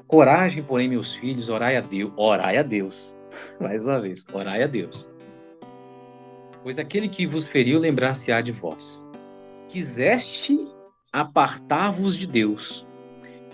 Coragem, 0.07 0.63
porém, 0.63 0.87
meus 0.87 1.13
filhos, 1.15 1.49
orai 1.49 1.77
a 1.77 1.81
Deus, 1.81 2.11
orai 2.15 2.57
a 2.57 2.63
Deus, 2.63 3.17
Mais 3.59 3.85
uma 3.85 3.99
vez, 3.99 4.25
orai 4.31 4.63
a 4.63 4.67
Deus. 4.67 5.09
Pois 6.61 6.79
aquele 6.79 7.09
que 7.09 7.27
vos 7.27 7.47
feriu 7.47 7.79
lembrar-se-á 7.79 8.41
de 8.41 8.51
vós. 8.51 9.09
Quiseste 9.67 10.63
apartar-vos 11.11 12.15
de 12.15 12.25
Deus. 12.25 12.85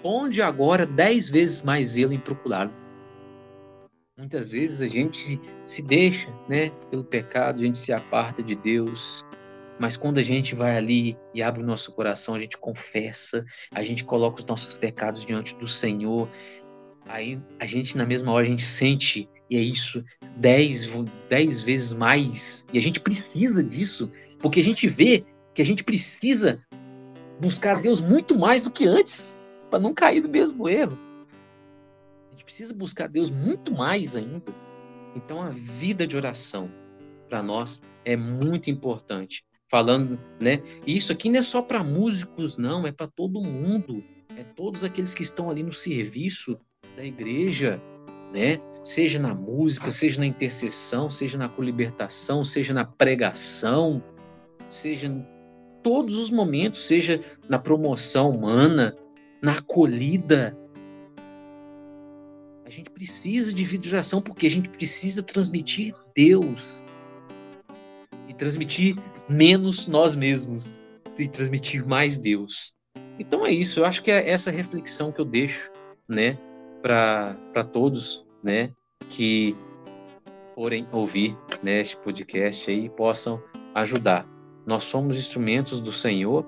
Onde 0.03 0.41
agora 0.41 0.85
dez 0.85 1.29
vezes 1.29 1.63
mais 1.63 1.87
zelo 1.87 2.13
em 2.13 2.19
procurá-lo. 2.19 2.71
Muitas 4.17 4.51
vezes 4.51 4.81
a 4.81 4.87
gente 4.87 5.39
se 5.65 5.81
deixa, 5.81 6.29
né, 6.47 6.71
pelo 6.89 7.03
pecado, 7.03 7.61
a 7.61 7.63
gente 7.63 7.79
se 7.79 7.91
aparta 7.91 8.43
de 8.43 8.53
Deus, 8.53 9.25
mas 9.79 9.95
quando 9.95 10.17
a 10.17 10.21
gente 10.21 10.53
vai 10.53 10.77
ali 10.77 11.17
e 11.33 11.41
abre 11.41 11.63
o 11.63 11.65
nosso 11.65 11.93
coração, 11.93 12.35
a 12.35 12.39
gente 12.39 12.57
confessa, 12.57 13.45
a 13.71 13.81
gente 13.81 14.03
coloca 14.03 14.41
os 14.41 14.45
nossos 14.45 14.77
pecados 14.77 15.25
diante 15.25 15.55
do 15.55 15.67
Senhor, 15.67 16.27
aí 17.07 17.41
a 17.57 17.65
gente, 17.65 17.97
na 17.97 18.05
mesma 18.05 18.33
hora, 18.33 18.45
a 18.45 18.49
gente 18.49 18.63
sente 18.63 19.29
e 19.49 19.55
é 19.55 19.61
isso, 19.61 20.03
dez, 20.35 20.87
dez 21.29 21.61
vezes 21.61 21.93
mais. 21.93 22.65
E 22.73 22.77
a 22.77 22.81
gente 22.81 22.99
precisa 22.99 23.63
disso, 23.63 24.11
porque 24.39 24.59
a 24.59 24.63
gente 24.63 24.87
vê 24.87 25.23
que 25.55 25.61
a 25.61 25.65
gente 25.65 25.83
precisa 25.83 26.61
buscar 27.39 27.81
Deus 27.81 28.01
muito 28.01 28.37
mais 28.37 28.65
do 28.65 28.69
que 28.69 28.85
antes, 28.85 29.37
para 29.69 29.79
não 29.79 29.93
cair 29.93 30.19
do 30.21 30.29
mesmo 30.29 30.67
erro. 30.67 30.97
A 32.27 32.31
gente 32.31 32.43
precisa 32.43 32.73
buscar 32.73 33.07
Deus 33.07 33.29
muito 33.29 33.73
mais 33.73 34.17
ainda. 34.17 34.51
Então 35.15 35.41
a 35.41 35.49
vida 35.49 36.05
de 36.05 36.17
oração 36.17 36.69
para 37.29 37.41
nós 37.41 37.81
é 38.03 38.17
muito 38.17 38.69
importante. 38.69 39.43
Falando, 39.69 40.19
né? 40.39 40.61
E 40.85 40.97
isso 40.97 41.11
aqui 41.11 41.29
não 41.29 41.39
é 41.39 41.43
só 41.43 41.61
para 41.61 41.83
músicos, 41.83 42.57
não, 42.57 42.87
é 42.87 42.91
para 42.91 43.07
todo 43.07 43.41
mundo. 43.41 44.03
É 44.35 44.43
todos 44.43 44.83
aqueles 44.83 45.13
que 45.13 45.21
estão 45.21 45.49
ali 45.49 45.61
no 45.61 45.73
serviço 45.73 46.59
da 46.95 47.05
igreja, 47.05 47.81
né? 48.33 48.59
Seja 48.83 49.19
na 49.19 49.35
música, 49.35 49.91
seja 49.91 50.19
na 50.19 50.25
intercessão, 50.25 51.09
seja 51.09 51.37
na 51.37 51.47
colibertação, 51.47 52.43
seja 52.43 52.73
na 52.73 52.85
pregação, 52.85 54.01
seja 54.69 55.07
em 55.07 55.25
todos 55.83 56.17
os 56.17 56.31
momentos, 56.31 56.81
seja 56.81 57.19
na 57.47 57.59
promoção 57.59 58.31
humana, 58.31 58.95
na 59.41 59.53
acolhida. 59.53 60.57
A 62.65 62.69
gente 62.69 62.89
precisa 62.89 63.53
de 63.53 63.63
vida 63.65 64.01
porque 64.23 64.47
a 64.47 64.51
gente 64.51 64.69
precisa 64.69 65.23
transmitir 65.23 65.93
Deus 66.15 66.83
e 68.27 68.33
transmitir 68.33 68.95
menos 69.29 69.87
nós 69.87 70.15
mesmos 70.15 70.79
e 71.17 71.27
transmitir 71.27 71.87
mais 71.87 72.17
Deus. 72.17 72.73
Então 73.19 73.45
é 73.45 73.51
isso, 73.51 73.81
eu 73.81 73.85
acho 73.85 74.01
que 74.01 74.09
é 74.09 74.29
essa 74.29 74.49
reflexão 74.49 75.11
que 75.11 75.19
eu 75.19 75.25
deixo, 75.25 75.69
né, 76.07 76.37
para 76.81 77.63
todos, 77.71 78.25
né, 78.41 78.71
que 79.09 79.55
forem 80.55 80.87
ouvir 80.91 81.37
né, 81.61 81.81
podcast 82.03 82.69
aí 82.69 82.89
possam 82.89 83.41
ajudar 83.75 84.27
Nós 84.65 84.85
somos 84.85 85.17
instrumentos 85.17 85.79
do 85.79 85.91
Senhor 85.91 86.45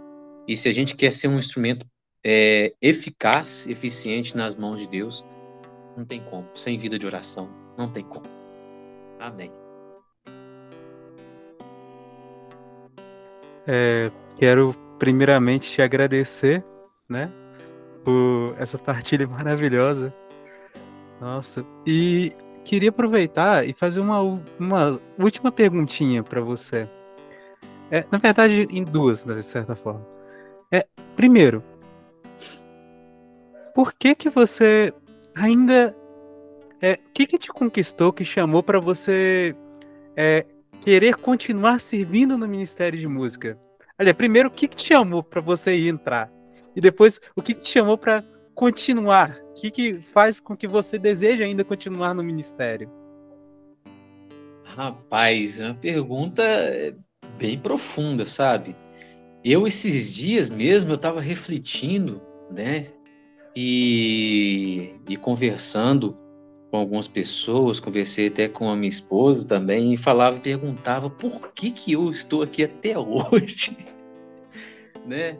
e 0.47 0.57
se 0.57 0.67
a 0.67 0.73
gente 0.73 0.95
quer 0.95 1.11
ser 1.11 1.27
um 1.27 1.37
instrumento 1.37 1.85
é, 2.23 2.73
eficaz, 2.81 3.67
eficiente 3.67 4.35
nas 4.35 4.55
mãos 4.55 4.77
de 4.77 4.87
Deus, 4.87 5.25
não 5.95 6.05
tem 6.05 6.21
como. 6.23 6.47
Sem 6.55 6.77
vida 6.77 6.97
de 6.97 7.05
oração, 7.05 7.49
não 7.77 7.91
tem 7.91 8.03
como. 8.03 8.25
Amém. 9.19 9.51
É, 13.67 14.11
quero 14.37 14.75
primeiramente 14.97 15.69
te 15.71 15.81
agradecer, 15.81 16.63
né, 17.09 17.31
por 18.03 18.55
essa 18.57 18.77
partilha 18.77 19.27
maravilhosa. 19.27 20.13
Nossa, 21.19 21.65
e 21.85 22.33
queria 22.63 22.89
aproveitar 22.89 23.67
e 23.67 23.73
fazer 23.73 23.99
uma, 23.99 24.19
uma 24.59 24.99
última 25.19 25.51
perguntinha 25.51 26.23
para 26.23 26.41
você. 26.41 26.87
É, 27.91 28.05
na 28.11 28.17
verdade, 28.17 28.67
em 28.71 28.83
duas, 28.83 29.23
de 29.23 29.43
certa 29.43 29.75
forma. 29.75 30.05
É, 30.71 30.87
primeiro, 31.15 31.63
por 33.75 33.93
que 33.93 34.15
que 34.15 34.29
você 34.29 34.93
ainda 35.35 35.95
é, 36.81 36.93
o 36.93 37.13
que 37.13 37.27
que 37.27 37.37
te 37.37 37.49
conquistou, 37.49 38.11
que 38.11 38.25
chamou 38.25 38.63
para 38.63 38.79
você 38.79 39.55
é, 40.17 40.45
querer 40.81 41.15
continuar 41.15 41.79
servindo 41.79 42.37
no 42.37 42.47
Ministério 42.47 42.99
de 42.99 43.07
Música? 43.07 43.57
Olha, 43.99 44.13
primeiro, 44.13 44.49
o 44.49 44.51
que, 44.51 44.67
que 44.67 44.75
te 44.75 44.87
chamou 44.87 45.23
para 45.23 45.39
você 45.39 45.75
entrar? 45.87 46.31
E 46.75 46.81
depois, 46.81 47.21
o 47.35 47.41
que, 47.41 47.53
que 47.53 47.61
te 47.61 47.69
chamou 47.69 47.97
para 47.97 48.23
continuar? 48.55 49.39
O 49.51 49.53
que, 49.53 49.69
que 49.69 50.01
faz 50.01 50.39
com 50.39 50.57
que 50.57 50.67
você 50.67 50.97
deseje 50.97 51.43
ainda 51.43 51.63
continuar 51.63 52.15
no 52.15 52.23
ministério? 52.23 52.89
Rapaz, 54.63 55.59
é 55.59 55.65
uma 55.65 55.75
pergunta 55.75 56.43
bem 57.37 57.59
profunda, 57.59 58.25
sabe? 58.25 58.75
Eu, 59.43 59.67
esses 59.67 60.15
dias 60.15 60.49
mesmo, 60.49 60.91
eu 60.91 60.95
estava 60.95 61.19
refletindo, 61.19 62.21
né? 62.49 62.87
E, 63.55 64.95
e 65.09 65.17
conversando 65.17 66.17
com 66.71 66.77
algumas 66.77 67.07
pessoas, 67.07 67.81
conversei 67.81 68.27
até 68.27 68.47
com 68.47 68.71
a 68.71 68.75
minha 68.75 68.89
esposa 68.89 69.45
também, 69.45 69.93
e 69.93 69.97
falava, 69.97 70.37
perguntava 70.37 71.09
por 71.09 71.51
que, 71.51 71.69
que 71.69 71.91
eu 71.91 72.09
estou 72.09 72.41
aqui 72.41 72.63
até 72.63 72.97
hoje, 72.97 73.77
né? 75.05 75.37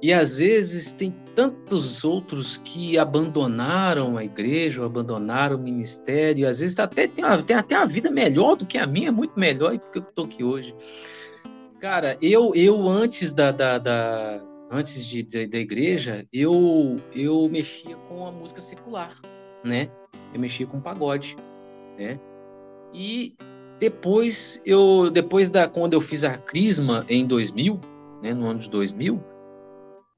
E 0.00 0.12
às 0.12 0.34
vezes 0.34 0.94
tem 0.94 1.14
tantos 1.34 2.02
outros 2.02 2.56
que 2.56 2.98
abandonaram 2.98 4.16
a 4.16 4.24
igreja, 4.24 4.84
abandonaram 4.84 5.56
o 5.56 5.62
ministério, 5.62 6.48
às 6.48 6.58
vezes 6.58 6.76
até 6.78 7.06
tem, 7.06 7.24
uma, 7.24 7.40
tem 7.42 7.54
até 7.54 7.76
uma 7.76 7.86
vida 7.86 8.10
melhor 8.10 8.56
do 8.56 8.66
que 8.66 8.78
a 8.78 8.86
minha, 8.86 9.12
muito 9.12 9.38
melhor, 9.38 9.74
e 9.74 9.78
porque 9.78 9.98
eu 9.98 10.02
estou 10.02 10.24
aqui 10.24 10.42
hoje. 10.42 10.74
Cara, 11.78 12.16
eu, 12.20 12.52
eu 12.54 12.88
antes 12.88 13.32
da, 13.32 13.52
da, 13.52 13.78
da 13.78 14.40
antes 14.70 15.06
de, 15.06 15.22
da 15.22 15.58
igreja, 15.58 16.26
eu, 16.32 16.96
eu 17.14 17.48
mexia 17.48 17.94
com 18.08 18.26
a 18.26 18.32
música 18.32 18.60
secular, 18.60 19.20
né? 19.62 19.88
Eu 20.32 20.40
mexia 20.40 20.66
com 20.66 20.80
pagode, 20.80 21.36
né? 21.98 22.18
E 22.92 23.34
depois 23.78 24.62
eu 24.64 25.10
depois 25.10 25.50
da 25.50 25.66
quando 25.68 25.94
eu 25.94 26.00
fiz 26.00 26.24
a 26.24 26.36
Crisma 26.36 27.04
em 27.08 27.26
2000, 27.26 27.80
né, 28.22 28.32
no 28.32 28.46
ano 28.46 28.60
de 28.60 28.70
2000, 28.70 29.22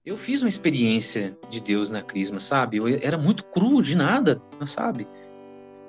eu 0.04 0.18
fiz 0.18 0.42
uma 0.42 0.48
experiência 0.48 1.36
de 1.48 1.60
Deus 1.60 1.90
na 1.90 2.02
Crisma, 2.02 2.40
sabe? 2.40 2.76
Eu 2.76 2.86
era 2.86 3.16
muito 3.16 3.44
cru 3.44 3.80
de 3.80 3.94
nada, 3.94 4.40
sabe? 4.66 5.06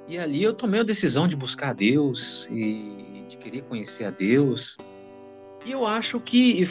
E 0.07 0.17
ali 0.17 0.41
eu 0.41 0.53
tomei 0.53 0.79
a 0.79 0.83
decisão 0.83 1.27
de 1.27 1.35
buscar 1.35 1.73
Deus 1.73 2.47
e 2.49 3.25
de 3.27 3.37
querer 3.37 3.63
conhecer 3.63 4.05
a 4.05 4.11
Deus. 4.11 4.77
E 5.65 5.71
eu 5.71 5.85
acho 5.85 6.19
que 6.19 6.63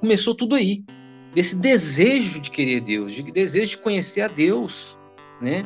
começou 0.00 0.34
tudo 0.34 0.56
aí, 0.56 0.84
desse 1.32 1.56
desejo 1.56 2.40
de 2.40 2.50
querer 2.50 2.80
Deus, 2.80 3.12
de 3.12 3.22
desejo 3.22 3.70
de 3.70 3.78
conhecer 3.78 4.22
a 4.22 4.28
Deus, 4.28 4.96
né? 5.40 5.62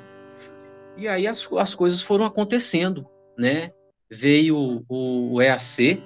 E 0.97 1.09
aí 1.09 1.27
as, 1.27 1.49
as 1.53 1.75
coisas 1.75 2.01
foram 2.01 2.25
acontecendo, 2.25 3.07
né? 3.37 3.73
Veio 4.11 4.85
o, 4.89 5.35
o 5.35 5.43
EAC, 5.43 6.03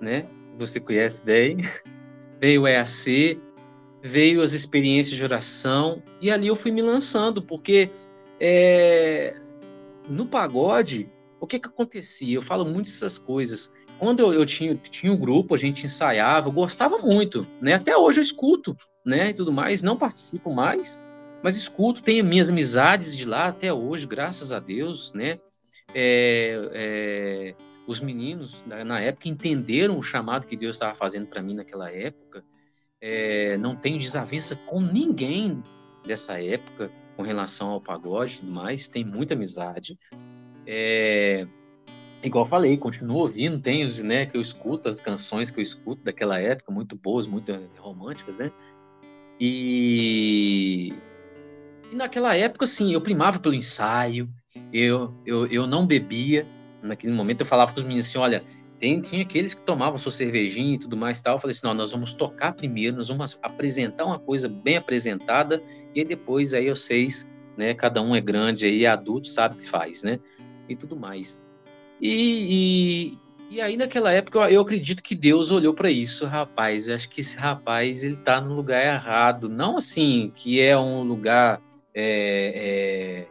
né? 0.00 0.26
Você 0.58 0.80
conhece 0.80 1.22
bem. 1.22 1.58
Veio 2.40 2.62
o 2.62 2.68
EAC, 2.68 3.36
veio 4.02 4.42
as 4.42 4.52
experiências 4.52 5.16
de 5.16 5.24
oração, 5.24 6.00
e 6.20 6.30
ali 6.30 6.46
eu 6.46 6.56
fui 6.56 6.70
me 6.70 6.80
lançando, 6.80 7.42
porque 7.42 7.90
é, 8.40 9.34
no 10.08 10.26
pagode, 10.26 11.10
o 11.40 11.46
que 11.46 11.58
que 11.58 11.68
acontecia? 11.68 12.36
Eu 12.36 12.42
falo 12.42 12.64
muito 12.64 12.86
essas 12.86 13.18
coisas. 13.18 13.72
Quando 13.98 14.20
eu, 14.20 14.32
eu 14.32 14.46
tinha, 14.46 14.74
tinha 14.74 15.12
um 15.12 15.16
grupo, 15.16 15.54
a 15.54 15.58
gente 15.58 15.84
ensaiava, 15.84 16.48
eu 16.48 16.52
gostava 16.52 16.98
muito, 16.98 17.46
né? 17.60 17.74
Até 17.74 17.96
hoje 17.96 18.20
eu 18.20 18.22
escuto, 18.22 18.76
né? 19.04 19.30
E 19.30 19.34
tudo 19.34 19.52
mais, 19.52 19.82
não 19.82 19.96
participo 19.96 20.54
mais, 20.54 21.00
mas 21.42 21.56
escuto, 21.56 22.02
tenho 22.02 22.24
minhas 22.24 22.48
amizades 22.48 23.16
de 23.16 23.24
lá 23.24 23.48
até 23.48 23.72
hoje, 23.72 24.06
graças 24.06 24.52
a 24.52 24.58
Deus, 24.58 25.12
né? 25.12 25.38
É, 25.94 26.70
é, 26.74 27.54
os 27.86 28.00
meninos 28.00 28.62
na 28.66 29.00
época 29.00 29.28
entenderam 29.28 29.98
o 29.98 30.02
chamado 30.02 30.46
que 30.46 30.56
Deus 30.56 30.76
estava 30.76 30.94
fazendo 30.94 31.26
para 31.26 31.42
mim 31.42 31.54
naquela 31.54 31.90
época. 31.90 32.44
É, 33.00 33.56
não 33.56 33.74
tenho 33.74 33.98
desavença 33.98 34.56
com 34.56 34.80
ninguém 34.80 35.62
dessa 36.04 36.40
época 36.42 36.90
com 37.16 37.22
relação 37.22 37.70
ao 37.70 37.80
pagode 37.80 38.34
e 38.34 38.38
tudo 38.40 38.52
mais. 38.52 38.88
Tem 38.88 39.04
muita 39.04 39.32
amizade. 39.34 39.98
É, 40.66 41.46
igual 42.22 42.44
falei, 42.44 42.76
continuo 42.76 43.18
ouvindo, 43.18 43.58
tenho, 43.58 43.88
né, 44.04 44.26
que 44.26 44.36
eu 44.36 44.40
escuto 44.42 44.88
as 44.88 45.00
canções 45.00 45.50
que 45.50 45.58
eu 45.58 45.62
escuto 45.62 46.02
daquela 46.02 46.38
época, 46.38 46.70
muito 46.70 46.94
boas, 46.94 47.26
muito 47.26 47.52
românticas, 47.78 48.38
né? 48.38 48.52
E 49.40 50.92
e 51.90 51.96
naquela 51.96 52.34
época, 52.34 52.64
assim, 52.64 52.92
eu 52.92 53.00
primava 53.00 53.38
pelo 53.38 53.54
ensaio, 53.54 54.28
eu, 54.72 55.14
eu, 55.24 55.46
eu 55.46 55.66
não 55.66 55.86
bebia. 55.86 56.46
Naquele 56.82 57.12
momento 57.12 57.40
eu 57.40 57.46
falava 57.46 57.72
com 57.72 57.78
os 57.78 57.84
meninos 57.84 58.06
assim, 58.06 58.18
olha, 58.18 58.44
tem, 58.78 59.00
tinha 59.00 59.22
aqueles 59.22 59.54
que 59.54 59.62
tomavam 59.62 59.98
sua 59.98 60.12
cervejinha 60.12 60.74
e 60.74 60.78
tudo 60.78 60.96
mais 60.96 61.20
tal. 61.20 61.34
Eu 61.34 61.38
falei 61.38 61.52
assim, 61.52 61.66
não, 61.66 61.74
nós 61.74 61.92
vamos 61.92 62.12
tocar 62.12 62.52
primeiro, 62.52 62.96
nós 62.96 63.08
vamos 63.08 63.38
apresentar 63.42 64.04
uma 64.04 64.18
coisa 64.18 64.48
bem 64.48 64.76
apresentada 64.76 65.62
e 65.94 66.04
depois 66.04 66.54
aí 66.54 66.68
vocês, 66.68 67.26
né, 67.56 67.74
cada 67.74 68.00
um 68.00 68.14
é 68.14 68.20
grande 68.20 68.66
aí, 68.66 68.84
é 68.84 68.88
adulto, 68.88 69.28
sabe 69.28 69.56
o 69.56 69.58
que 69.58 69.68
faz, 69.68 70.02
né? 70.02 70.20
E 70.68 70.76
tudo 70.76 70.94
mais. 70.94 71.42
E, 72.00 73.18
e, 73.50 73.56
e 73.56 73.60
aí 73.60 73.76
naquela 73.76 74.12
época 74.12 74.38
eu, 74.38 74.48
eu 74.48 74.60
acredito 74.60 75.02
que 75.02 75.14
Deus 75.14 75.50
olhou 75.50 75.74
para 75.74 75.90
isso, 75.90 76.24
rapaz, 76.26 76.86
eu 76.86 76.94
acho 76.94 77.08
que 77.08 77.22
esse 77.22 77.36
rapaz 77.36 78.04
ele 78.04 78.16
tá 78.16 78.40
no 78.40 78.54
lugar 78.54 78.84
errado, 78.84 79.48
não 79.48 79.78
assim 79.78 80.30
que 80.36 80.60
é 80.60 80.78
um 80.78 81.02
lugar 81.02 81.60
é, 82.00 83.24
é, 83.24 83.28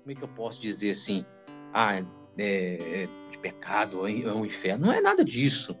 como 0.00 0.10
é 0.10 0.14
que 0.16 0.22
eu 0.24 0.28
posso 0.28 0.60
dizer 0.60 0.90
assim, 0.90 1.24
ah, 1.72 2.02
é, 2.36 3.04
é 3.04 3.08
de 3.30 3.38
pecado, 3.38 4.06
é 4.08 4.32
um 4.32 4.44
inferno. 4.44 4.86
Não 4.86 4.92
é 4.92 5.00
nada 5.00 5.24
disso. 5.24 5.78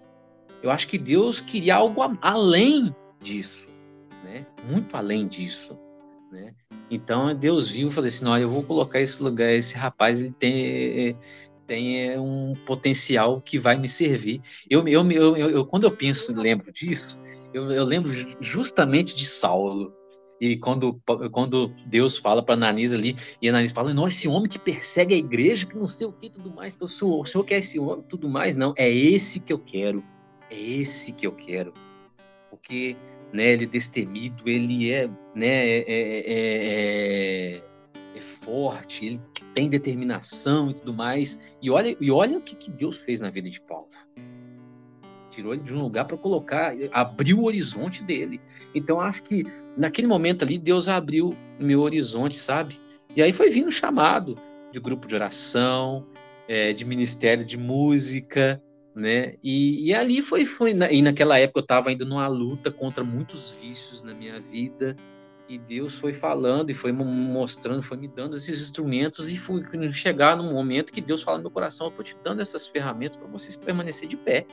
Eu 0.62 0.70
acho 0.70 0.86
que 0.86 0.96
Deus 0.96 1.40
queria 1.40 1.74
algo 1.74 2.00
além 2.20 2.94
disso, 3.20 3.66
né? 4.22 4.46
Muito 4.70 4.96
além 4.96 5.26
disso, 5.26 5.76
né? 6.30 6.54
Então 6.88 7.34
Deus 7.34 7.68
viu 7.68 7.88
e 7.88 7.92
falou 7.92 8.06
assim, 8.06 8.24
não, 8.24 8.38
eu 8.38 8.48
vou 8.48 8.62
colocar 8.62 9.00
esse 9.00 9.20
lugar, 9.20 9.52
esse 9.52 9.76
rapaz, 9.76 10.20
ele 10.20 10.32
tem 10.32 11.16
tem 11.66 12.18
um 12.18 12.54
potencial 12.64 13.42
que 13.42 13.58
vai 13.58 13.76
me 13.76 13.88
servir. 13.88 14.40
Eu, 14.70 14.88
eu, 14.88 15.10
eu, 15.10 15.36
eu 15.36 15.66
quando 15.66 15.84
eu 15.84 15.90
penso, 15.90 16.34
lembro 16.34 16.72
disso, 16.72 17.18
eu, 17.52 17.70
eu 17.70 17.84
lembro 17.84 18.10
justamente 18.40 19.14
de 19.14 19.26
Saulo. 19.26 19.92
E 20.40 20.56
quando, 20.56 21.00
quando 21.32 21.68
Deus 21.86 22.16
fala 22.16 22.42
para 22.42 22.54
Ananias 22.54 22.92
ali, 22.92 23.16
e 23.42 23.48
Ananias 23.48 23.72
fala, 23.72 23.92
não, 23.92 24.06
esse 24.06 24.28
homem 24.28 24.48
que 24.48 24.58
persegue 24.58 25.14
a 25.14 25.18
igreja, 25.18 25.66
que 25.66 25.76
não 25.76 25.86
sei 25.86 26.06
o 26.06 26.12
que 26.12 26.30
tudo 26.30 26.50
mais, 26.50 26.74
então, 26.74 26.86
o, 26.86 26.88
senhor, 26.88 27.20
o 27.20 27.26
senhor 27.26 27.44
quer 27.44 27.58
esse 27.58 27.78
homem, 27.78 28.04
tudo 28.08 28.28
mais? 28.28 28.56
Não, 28.56 28.72
é 28.76 28.90
esse 28.90 29.40
que 29.40 29.52
eu 29.52 29.58
quero, 29.58 30.02
é 30.50 30.60
esse 30.60 31.12
que 31.12 31.26
eu 31.26 31.32
quero. 31.32 31.72
Porque 32.50 32.96
né, 33.32 33.52
ele 33.52 33.64
é 33.64 33.66
destemido, 33.66 34.48
ele 34.48 34.92
é, 34.92 35.08
né, 35.34 35.66
é, 35.66 35.84
é, 35.86 36.24
é, 37.56 37.62
é 38.16 38.20
forte, 38.42 39.06
ele 39.06 39.20
tem 39.54 39.68
determinação 39.68 40.70
e 40.70 40.74
tudo 40.74 40.94
mais. 40.94 41.38
E 41.60 41.68
olha, 41.68 41.96
e 42.00 42.10
olha 42.10 42.38
o 42.38 42.40
que, 42.40 42.54
que 42.54 42.70
Deus 42.70 43.00
fez 43.02 43.20
na 43.20 43.28
vida 43.28 43.50
de 43.50 43.60
Paulo 43.60 43.88
tirou 45.38 45.54
ele 45.54 45.62
de 45.62 45.72
um 45.72 45.78
lugar 45.78 46.04
para 46.04 46.16
colocar, 46.16 46.74
abriu 46.92 47.38
o 47.38 47.44
horizonte 47.44 48.02
dele. 48.02 48.40
Então 48.74 49.00
acho 49.00 49.22
que 49.22 49.44
naquele 49.76 50.08
momento 50.08 50.42
ali 50.42 50.58
Deus 50.58 50.88
abriu 50.88 51.32
meu 51.60 51.80
horizonte, 51.80 52.36
sabe? 52.36 52.80
E 53.14 53.22
aí 53.22 53.32
foi 53.32 53.48
vindo 53.48 53.70
chamado 53.70 54.36
de 54.72 54.80
grupo 54.80 55.06
de 55.06 55.14
oração, 55.14 56.04
é, 56.48 56.72
de 56.72 56.84
ministério 56.84 57.44
de 57.44 57.56
música, 57.56 58.60
né? 58.96 59.36
E, 59.42 59.86
e 59.86 59.94
ali 59.94 60.20
foi, 60.20 60.44
foi 60.44 60.72
e 60.72 61.02
naquela 61.02 61.38
época 61.38 61.60
eu 61.60 61.62
estava 61.62 61.90
ainda 61.90 62.04
numa 62.04 62.26
luta 62.26 62.72
contra 62.72 63.04
muitos 63.04 63.52
vícios 63.62 64.02
na 64.02 64.12
minha 64.12 64.40
vida. 64.40 64.96
E 65.48 65.56
Deus 65.56 65.94
foi 65.94 66.12
falando 66.12 66.68
e 66.68 66.74
foi 66.74 66.92
mostrando, 66.92 67.80
foi 67.80 67.96
me 67.96 68.06
dando 68.06 68.36
esses 68.36 68.60
instrumentos 68.60 69.30
e 69.30 69.38
fui 69.38 69.64
chegar 69.92 70.36
num 70.36 70.52
momento 70.52 70.92
que 70.92 71.00
Deus 71.00 71.22
fala 71.22 71.38
no 71.38 71.44
meu 71.44 71.50
coração, 71.50 71.86
eu 71.86 71.90
tô 71.90 72.02
te 72.02 72.14
dando 72.22 72.42
essas 72.42 72.66
ferramentas 72.66 73.16
para 73.16 73.28
vocês 73.28 73.56
permanecer 73.56 74.06
de 74.06 74.16
pé. 74.16 74.44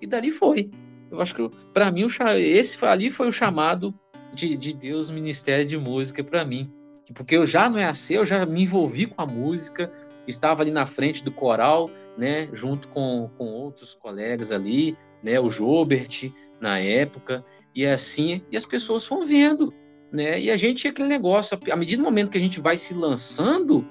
E 0.00 0.06
dali 0.06 0.30
foi. 0.30 0.70
Eu 1.10 1.20
acho 1.20 1.34
que 1.34 1.48
para 1.72 1.90
mim 1.90 2.06
esse 2.36 2.84
ali 2.84 3.10
foi 3.10 3.28
o 3.28 3.32
chamado 3.32 3.94
de, 4.32 4.56
de 4.56 4.72
Deus, 4.72 5.10
ministério 5.10 5.64
de 5.64 5.76
música 5.76 6.22
para 6.22 6.44
mim, 6.44 6.70
porque 7.14 7.36
eu 7.36 7.46
já 7.46 7.68
não 7.68 7.78
é 7.78 7.84
assim, 7.84 8.14
eu 8.14 8.24
já 8.24 8.44
me 8.44 8.62
envolvi 8.62 9.06
com 9.06 9.22
a 9.22 9.26
música, 9.26 9.90
estava 10.26 10.62
ali 10.62 10.70
na 10.70 10.84
frente 10.84 11.24
do 11.24 11.32
coral, 11.32 11.90
né, 12.16 12.48
junto 12.52 12.88
com, 12.88 13.30
com 13.38 13.46
outros 13.46 13.94
colegas 13.94 14.52
ali, 14.52 14.96
né, 15.22 15.40
o 15.40 15.50
Jobert 15.50 16.30
na 16.60 16.78
época, 16.78 17.44
e 17.74 17.86
assim, 17.86 18.42
e 18.50 18.56
as 18.56 18.66
pessoas 18.66 19.06
vão 19.06 19.26
vendo, 19.26 19.72
né, 20.12 20.40
e 20.40 20.50
a 20.50 20.56
gente 20.56 20.86
aquele 20.86 21.08
negócio, 21.08 21.58
à 21.70 21.76
medida 21.76 22.02
do 22.02 22.06
momento 22.06 22.30
que 22.30 22.38
a 22.38 22.40
gente 22.40 22.60
vai 22.60 22.76
se 22.76 22.92
lançando, 22.92 23.86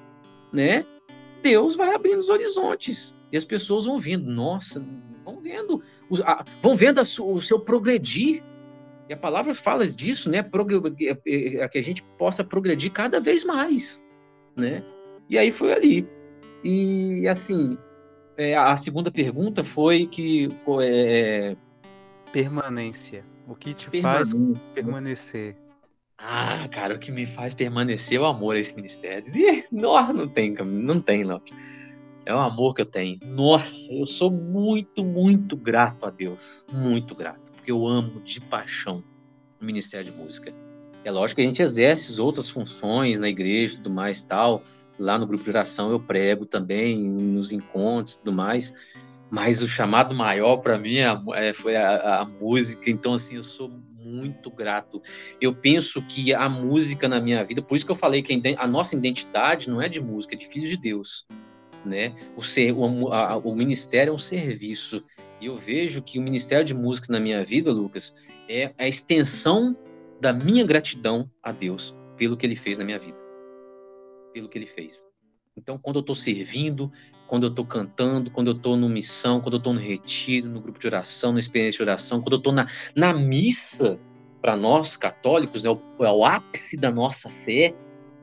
né, 0.54 0.86
Deus 1.42 1.76
vai 1.76 1.96
abrindo 1.96 2.20
os 2.20 2.30
horizontes, 2.30 3.16
e 3.32 3.38
as 3.38 3.46
pessoas 3.46 3.86
vão 3.86 3.98
vendo, 3.98 4.30
nossa, 4.30 4.86
vão 5.26 5.42
vendo, 5.42 5.82
vão 6.62 6.76
vendo 6.76 7.02
o 7.02 7.42
seu 7.42 7.60
progredir, 7.60 8.44
e 9.10 9.14
a 9.14 9.18
palavra 9.18 9.56
fala 9.56 9.88
disso, 9.88 10.30
né? 10.30 10.44
Que 10.44 11.78
a 11.78 11.82
gente 11.82 12.04
possa 12.18 12.44
progredir 12.44 12.92
cada 12.92 13.20
vez 13.20 13.46
mais, 13.46 14.04
né? 14.56 14.84
E 15.30 15.38
aí 15.38 15.52
foi 15.52 15.74
ali. 15.74 16.08
E 16.64 17.28
assim, 17.28 17.78
é, 18.38 18.56
a 18.56 18.76
segunda 18.76 19.10
pergunta 19.10 19.64
foi 19.64 20.06
que 20.06 20.50
é, 20.82 21.56
permanência. 22.32 23.24
O 23.48 23.56
que 23.56 23.74
te 23.74 24.02
faz 24.02 24.34
permanecer? 24.74 25.56
Ah, 26.18 26.68
cara, 26.70 26.96
o 26.96 27.00
que 27.00 27.12
me 27.12 27.26
faz 27.26 27.54
permanecer 27.54 28.18
é 28.18 28.22
o 28.22 28.26
amor 28.26 28.56
a 28.56 28.60
esse 28.60 28.76
ministério. 28.76 29.32
E, 29.36 29.64
não, 29.72 30.14
não 30.14 30.28
tem, 30.28 30.54
não 30.54 31.00
tem, 31.00 31.24
não. 31.24 31.42
É 32.28 32.34
o 32.34 32.40
amor 32.40 32.76
que 32.76 32.82
eu 32.82 32.86
tenho. 32.86 33.20
Nossa, 33.26 33.92
eu 33.92 34.06
sou 34.06 34.30
muito, 34.30 35.04
muito 35.04 35.56
grato 35.56 36.06
a 36.06 36.10
Deus. 36.10 36.66
Muito 36.74 37.16
grato. 37.16 37.52
Porque 37.54 37.72
eu 37.72 37.88
amo 37.88 38.20
de 38.22 38.42
paixão 38.42 39.02
o 39.62 39.66
Ministério 39.66 40.12
de 40.12 40.18
Música. 40.18 40.54
É 41.06 41.12
lógico 41.12 41.38
que 41.38 41.42
a 41.44 41.48
gente 41.48 41.62
exerce 41.62 42.20
outras 42.20 42.50
funções 42.50 43.18
na 43.18 43.30
igreja 43.30 43.76
e 43.76 43.78
tudo 43.78 43.92
mais 43.92 44.22
tal 44.22 44.62
lá 45.00 45.18
no 45.18 45.28
grupo 45.28 45.44
de 45.44 45.50
oração 45.50 45.92
eu 45.92 46.00
prego 46.00 46.46
também, 46.46 46.98
nos 46.98 47.52
encontros 47.52 48.16
e 48.16 48.20
tudo 48.20 48.34
mais. 48.34 48.76
Mas 49.30 49.62
o 49.62 49.68
chamado 49.68 50.16
maior 50.16 50.58
para 50.58 50.78
mim 50.78 50.98
é, 50.98 51.22
é, 51.36 51.54
foi 51.54 51.76
a, 51.76 52.22
a, 52.22 52.26
música, 52.26 52.90
então 52.90 53.14
assim, 53.14 53.36
eu 53.36 53.44
sou 53.44 53.70
muito 54.00 54.50
grato. 54.50 55.02
Eu 55.42 55.54
penso 55.54 56.02
que 56.02 56.34
a 56.34 56.48
música 56.48 57.10
na 57.10 57.20
minha 57.20 57.44
vida, 57.44 57.62
por 57.62 57.76
isso 57.76 57.86
que 57.86 57.92
eu 57.92 57.96
falei 57.96 58.22
que 58.22 58.42
a 58.58 58.68
nossa 58.68 58.96
identidade 58.96 59.70
não 59.70 59.82
é 59.82 59.90
de 59.90 60.02
música, 60.02 60.34
é 60.34 60.38
de 60.38 60.48
filhos 60.48 60.70
de 60.70 60.78
Deus. 60.78 61.26
Né? 61.88 62.14
O, 62.36 62.44
ser, 62.44 62.74
o, 62.74 63.14
a, 63.14 63.38
o 63.38 63.56
ministério 63.56 64.12
é 64.12 64.14
um 64.14 64.20
serviço. 64.20 65.04
E 65.40 65.46
eu 65.46 65.56
vejo 65.56 66.02
que 66.02 66.20
o 66.20 66.22
ministério 66.22 66.66
de 66.66 66.74
música 66.74 67.12
na 67.12 67.20
minha 67.20 67.44
vida, 67.44 67.72
Lucas, 67.72 68.16
é 68.50 68.74
a 68.78 68.88
extensão 68.88 69.78
da 70.20 70.34
minha 70.34 70.66
gratidão 70.66 71.30
a 71.42 71.52
Deus 71.52 71.96
pelo 72.18 72.36
que 72.36 72.46
ele 72.46 72.56
fez 72.56 72.80
na 72.80 72.86
minha 72.86 73.00
vida 73.00 73.28
pelo 74.38 74.48
que 74.48 74.58
ele 74.58 74.68
fez. 74.68 75.04
Então, 75.56 75.80
quando 75.80 75.96
eu 75.96 76.02
estou 76.02 76.14
servindo, 76.14 76.92
quando 77.26 77.48
eu 77.48 77.50
estou 77.50 77.66
cantando, 77.66 78.30
quando 78.30 78.48
eu 78.48 78.56
estou 78.56 78.78
no 78.78 78.88
missão, 78.88 79.42
quando 79.42 79.56
eu 79.56 79.58
estou 79.58 79.74
no 79.74 79.80
retiro, 79.80 80.48
no 80.48 80.62
grupo 80.62 80.78
de 80.78 80.86
oração, 80.86 81.34
na 81.34 81.40
experiência 81.40 81.78
de 81.78 81.84
oração, 81.84 82.22
quando 82.22 82.34
eu 82.34 82.38
estou 82.38 82.54
na, 82.54 82.68
na 82.96 83.14
missa, 83.14 84.00
para 84.40 84.56
nós 84.56 84.96
católicos, 84.96 85.66
é 85.66 85.70
o, 85.72 85.82
é 86.00 86.12
o 86.12 86.24
ápice 86.24 86.78
da 86.78 86.92
nossa 86.92 87.28
fé, 87.44 87.74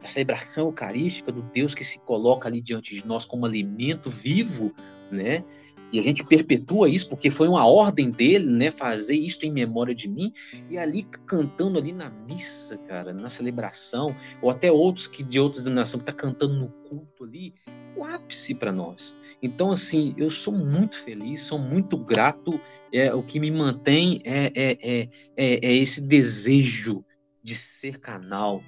a 0.05 0.09
celebração 0.09 0.66
eucarística 0.66 1.32
do 1.32 1.40
Deus 1.42 1.74
que 1.74 1.82
se 1.82 1.98
coloca 2.00 2.46
ali 2.46 2.61
diante 2.61 2.94
de 2.94 3.07
nós 3.07 3.24
como 3.24 3.46
alimento 3.46 4.11
vivo, 4.11 4.72
né? 5.11 5.42
E 5.90 5.98
a 5.98 6.02
gente 6.02 6.24
perpetua 6.24 6.88
isso 6.88 7.09
porque 7.09 7.30
foi 7.30 7.48
uma 7.48 7.66
ordem 7.66 8.11
dele, 8.11 8.46
né? 8.46 8.70
Fazer 8.70 9.14
isso 9.14 9.46
em 9.46 9.52
memória 9.52 9.94
de 9.94 10.09
mim. 10.09 10.32
E 10.68 10.76
ali 10.76 11.05
cantando 11.24 11.78
ali 11.78 11.92
na 11.92 12.11
missa, 12.11 12.76
cara, 12.76 13.14
na 13.14 13.30
celebração, 13.30 14.14
ou 14.42 14.50
até 14.50 14.70
outros 14.70 15.07
que 15.07 15.22
de 15.22 15.38
outras 15.38 15.62
denominações 15.62 16.02
que 16.02 16.07
tá 16.07 16.12
cantando 16.12 16.55
no 16.55 16.68
culto 16.68 17.24
ali, 17.24 17.55
o 17.96 18.05
ápice 18.05 18.55
para 18.55 18.72
nós. 18.72 19.16
Então, 19.40 19.70
assim, 19.70 20.14
eu 20.18 20.30
sou 20.30 20.52
muito 20.52 20.98
feliz, 20.98 21.42
sou 21.42 21.59
muito 21.59 21.96
grato. 21.96 22.61
É, 22.92 23.14
o 23.14 23.22
que 23.22 23.38
me 23.38 23.50
mantém 23.50 24.20
é, 24.24 24.52
é, 24.55 24.78
é, 24.82 25.09
é, 25.36 25.66
é 25.66 25.76
esse 25.76 26.00
desejo 26.00 27.05
de 27.42 27.55
ser 27.55 27.98
canal, 28.00 28.62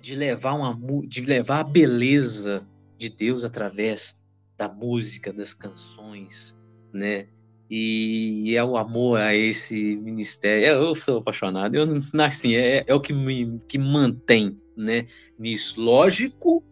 de 0.00 0.14
levar 0.14 0.54
uma 0.54 0.78
de 1.06 1.20
levar 1.22 1.60
a 1.60 1.64
beleza 1.64 2.66
de 2.96 3.08
Deus 3.08 3.44
através 3.44 4.22
da 4.56 4.68
música, 4.68 5.32
das 5.32 5.54
canções, 5.54 6.56
né? 6.92 7.28
E 7.70 8.54
é 8.56 8.64
o 8.64 8.76
amor 8.76 9.20
a 9.20 9.34
esse 9.34 9.96
ministério. 9.96 10.66
Eu 10.66 10.94
sou 10.94 11.18
apaixonado. 11.18 11.74
Eu 11.74 11.86
assim, 12.24 12.54
é, 12.54 12.82
é 12.86 12.94
o 12.94 13.00
que 13.00 13.12
me 13.12 13.60
que 13.68 13.78
mantém, 13.78 14.58
né? 14.76 15.06
Nisso, 15.38 15.80
lógico, 15.80 16.64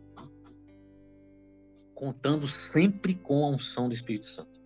contando 1.95 2.47
sempre 2.47 3.15
com 3.15 3.45
a 3.45 3.51
unção 3.51 3.89
do 3.89 3.95
Espírito 3.95 4.27
Santo. 4.27 4.57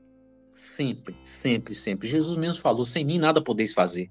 Sempre, 0.54 1.16
sempre, 1.24 1.74
sempre. 1.74 2.08
Jesus 2.08 2.36
mesmo 2.36 2.62
falou: 2.62 2.84
sem 2.84 3.04
mim 3.04 3.18
nada 3.18 3.42
podeis 3.42 3.74
fazer. 3.74 4.10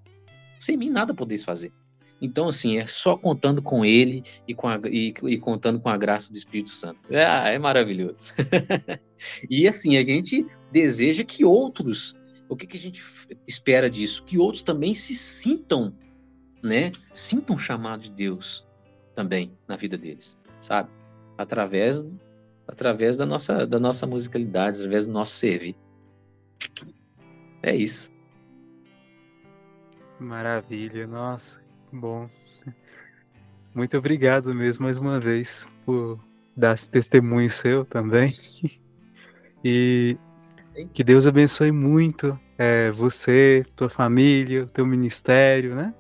Sem 0.59 0.75
mim 0.75 0.89
nada 0.89 1.13
podeis 1.13 1.43
fazer. 1.43 1.71
Então, 2.21 2.47
assim, 2.47 2.77
é 2.77 2.87
só 2.87 3.15
contando 3.15 3.61
com 3.61 3.85
ele 3.85 4.23
e, 4.47 4.53
com 4.53 4.67
a, 4.67 4.79
e, 4.85 5.13
e 5.23 5.37
contando 5.37 5.79
com 5.79 5.89
a 5.89 5.97
graça 5.97 6.31
do 6.31 6.37
Espírito 6.37 6.69
Santo. 6.69 6.99
É, 7.09 7.53
é 7.55 7.59
maravilhoso. 7.59 8.33
e 9.49 9.67
assim, 9.67 9.97
a 9.97 10.03
gente 10.03 10.45
deseja 10.71 11.23
que 11.23 11.45
outros, 11.45 12.15
o 12.49 12.55
que, 12.55 12.67
que 12.67 12.77
a 12.77 12.79
gente 12.79 13.01
espera 13.47 13.89
disso? 13.89 14.23
Que 14.23 14.37
outros 14.37 14.63
também 14.63 14.93
se 14.93 15.15
sintam, 15.15 15.95
né? 16.61 16.91
Sintam 17.13 17.55
o 17.55 17.59
chamado 17.59 18.03
de 18.03 18.11
Deus 18.11 18.67
também 19.15 19.57
na 19.67 19.77
vida 19.77 19.97
deles, 19.97 20.37
sabe? 20.59 20.89
Através, 21.37 22.05
através 22.67 23.15
da, 23.15 23.25
nossa, 23.25 23.65
da 23.65 23.79
nossa 23.79 24.05
musicalidade, 24.05 24.77
através 24.77 25.07
do 25.07 25.13
nosso 25.13 25.33
servir. 25.33 25.75
É 27.63 27.73
isso. 27.73 28.11
Maravilha, 30.19 31.07
nossa. 31.07 31.68
Bom. 31.91 32.29
Muito 33.73 33.97
obrigado 33.97 34.53
mesmo 34.53 34.83
mais 34.83 34.99
uma 34.99 35.19
vez 35.19 35.67
por 35.85 36.19
dar 36.55 36.73
esse 36.73 36.89
testemunho 36.89 37.49
seu 37.49 37.85
também. 37.85 38.33
E 39.61 40.17
que 40.93 41.03
Deus 41.03 41.27
abençoe 41.27 41.69
muito 41.69 42.39
é, 42.57 42.89
você, 42.91 43.65
tua 43.75 43.89
família, 43.89 44.63
o 44.63 44.67
teu 44.67 44.85
ministério, 44.85 45.75
né? 45.75 45.93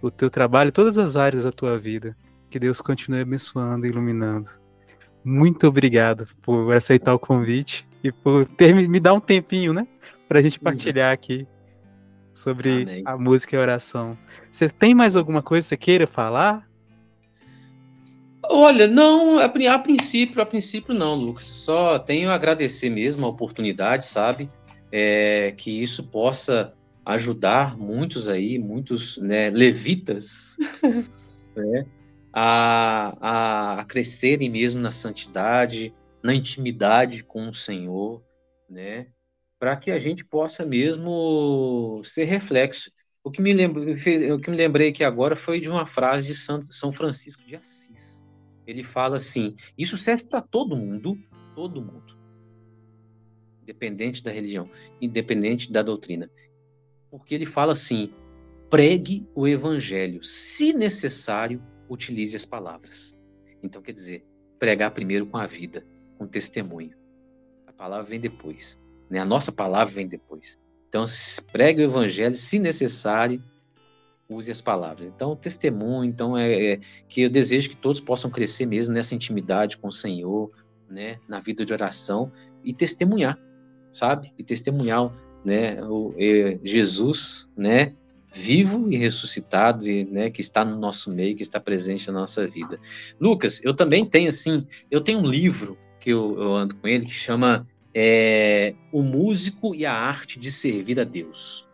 O 0.00 0.10
teu 0.10 0.30
trabalho, 0.30 0.72
todas 0.72 0.96
as 0.96 1.14
áreas 1.14 1.44
da 1.44 1.52
tua 1.52 1.76
vida. 1.76 2.16
Que 2.48 2.58
Deus 2.58 2.80
continue 2.80 3.20
abençoando 3.20 3.84
e 3.84 3.90
iluminando. 3.90 4.48
Muito 5.22 5.66
obrigado 5.66 6.26
por 6.40 6.74
aceitar 6.74 7.12
o 7.12 7.18
convite 7.18 7.86
e 8.02 8.10
por 8.10 8.48
ter 8.48 8.72
me 8.74 8.98
dar 8.98 9.12
um 9.12 9.20
tempinho, 9.20 9.74
né? 9.74 9.86
Para 10.26 10.38
a 10.38 10.42
gente 10.42 10.58
partilhar 10.58 11.12
aqui 11.12 11.46
sobre 12.40 12.82
Amém. 12.82 13.02
a 13.04 13.18
música 13.18 13.54
e 13.54 13.58
a 13.58 13.62
oração. 13.62 14.16
Você 14.50 14.68
tem 14.68 14.94
mais 14.94 15.14
alguma 15.14 15.42
coisa 15.42 15.64
que 15.64 15.68
você 15.68 15.76
queira 15.76 16.06
falar? 16.06 16.66
Olha, 18.42 18.88
não, 18.88 19.38
a, 19.38 19.44
a 19.44 19.78
princípio, 19.78 20.40
a 20.40 20.46
princípio 20.46 20.94
não, 20.94 21.14
Lucas. 21.14 21.44
Só 21.44 21.98
tenho 21.98 22.30
a 22.30 22.34
agradecer 22.34 22.88
mesmo 22.88 23.26
a 23.26 23.28
oportunidade, 23.28 24.06
sabe? 24.06 24.48
É, 24.90 25.52
que 25.56 25.82
isso 25.82 26.04
possa 26.04 26.72
ajudar 27.04 27.76
muitos 27.76 28.28
aí, 28.28 28.58
muitos 28.58 29.18
né, 29.18 29.50
levitas, 29.50 30.56
né, 31.54 31.86
a, 32.32 33.80
a 33.80 33.84
crescerem 33.84 34.48
mesmo 34.48 34.80
na 34.80 34.90
santidade, 34.90 35.92
na 36.22 36.34
intimidade 36.34 37.22
com 37.22 37.48
o 37.48 37.54
Senhor, 37.54 38.22
né? 38.68 39.08
Para 39.60 39.76
que 39.76 39.90
a 39.90 39.98
gente 39.98 40.24
possa 40.24 40.64
mesmo 40.64 42.00
ser 42.02 42.24
reflexo. 42.24 42.90
O 43.22 43.30
que 43.30 43.42
me 43.42 43.52
lembro, 43.52 43.92
o 43.92 44.40
que 44.40 44.50
me 44.50 44.56
lembrei 44.56 44.90
que 44.90 45.04
agora 45.04 45.36
foi 45.36 45.60
de 45.60 45.68
uma 45.68 45.84
frase 45.84 46.28
de 46.28 46.34
São 46.34 46.90
Francisco 46.90 47.44
de 47.46 47.54
Assis. 47.54 48.24
Ele 48.66 48.82
fala 48.82 49.16
assim: 49.16 49.54
isso 49.76 49.98
serve 49.98 50.24
para 50.24 50.40
todo 50.40 50.74
mundo, 50.74 51.18
todo 51.54 51.82
mundo, 51.82 52.16
independente 53.62 54.24
da 54.24 54.30
religião, 54.30 54.70
independente 54.98 55.70
da 55.70 55.82
doutrina, 55.82 56.30
porque 57.10 57.34
ele 57.34 57.44
fala 57.44 57.72
assim: 57.72 58.10
pregue 58.70 59.28
o 59.34 59.46
evangelho, 59.46 60.24
se 60.24 60.72
necessário, 60.72 61.62
utilize 61.86 62.34
as 62.34 62.46
palavras. 62.46 63.14
Então 63.62 63.82
quer 63.82 63.92
dizer, 63.92 64.24
pregar 64.58 64.92
primeiro 64.92 65.26
com 65.26 65.36
a 65.36 65.46
vida, 65.46 65.84
com 66.16 66.26
testemunho. 66.26 66.96
A 67.66 67.72
palavra 67.74 68.08
vem 68.08 68.20
depois. 68.20 68.80
Né? 69.10 69.18
A 69.18 69.24
nossa 69.24 69.50
palavra 69.50 69.92
vem 69.92 70.06
depois. 70.06 70.58
Então, 70.88 71.04
pregue 71.52 71.82
o 71.82 71.84
evangelho, 71.84 72.36
se 72.36 72.58
necessário, 72.58 73.42
use 74.28 74.50
as 74.50 74.60
palavras. 74.60 75.06
Então, 75.08 75.34
testemunho, 75.34 76.04
então 76.04 76.38
é, 76.38 76.74
é, 76.74 76.80
que 77.08 77.22
eu 77.22 77.30
desejo 77.30 77.68
que 77.68 77.76
todos 77.76 78.00
possam 78.00 78.30
crescer 78.30 78.66
mesmo 78.66 78.94
nessa 78.94 79.14
intimidade 79.14 79.76
com 79.76 79.88
o 79.88 79.92
Senhor, 79.92 80.50
né, 80.88 81.18
na 81.28 81.40
vida 81.40 81.64
de 81.64 81.72
oração 81.72 82.32
e 82.64 82.72
testemunhar, 82.72 83.38
sabe? 83.90 84.32
E 84.38 84.42
testemunhar 84.42 85.10
né, 85.44 85.82
o, 85.82 86.14
Jesus, 86.64 87.50
né, 87.56 87.94
vivo 88.32 88.90
e 88.90 88.96
ressuscitado, 88.96 89.88
e, 89.88 90.04
né, 90.04 90.30
que 90.30 90.40
está 90.40 90.64
no 90.64 90.76
nosso 90.76 91.10
meio, 91.10 91.36
que 91.36 91.42
está 91.42 91.60
presente 91.60 92.06
na 92.08 92.20
nossa 92.20 92.46
vida. 92.46 92.78
Lucas, 93.20 93.64
eu 93.64 93.74
também 93.74 94.04
tenho 94.04 94.28
assim, 94.28 94.66
eu 94.90 95.00
tenho 95.00 95.20
um 95.20 95.26
livro 95.26 95.78
que 96.00 96.10
eu, 96.10 96.40
eu 96.40 96.54
ando 96.54 96.74
com 96.76 96.88
ele 96.88 97.04
que 97.04 97.12
chama 97.12 97.66
é, 97.94 98.74
O 98.92 99.02
Músico 99.02 99.74
e 99.74 99.84
a 99.84 99.92
Arte 99.92 100.38
de 100.38 100.50
Servir 100.50 101.00
a 101.00 101.04
Deus, 101.04 101.68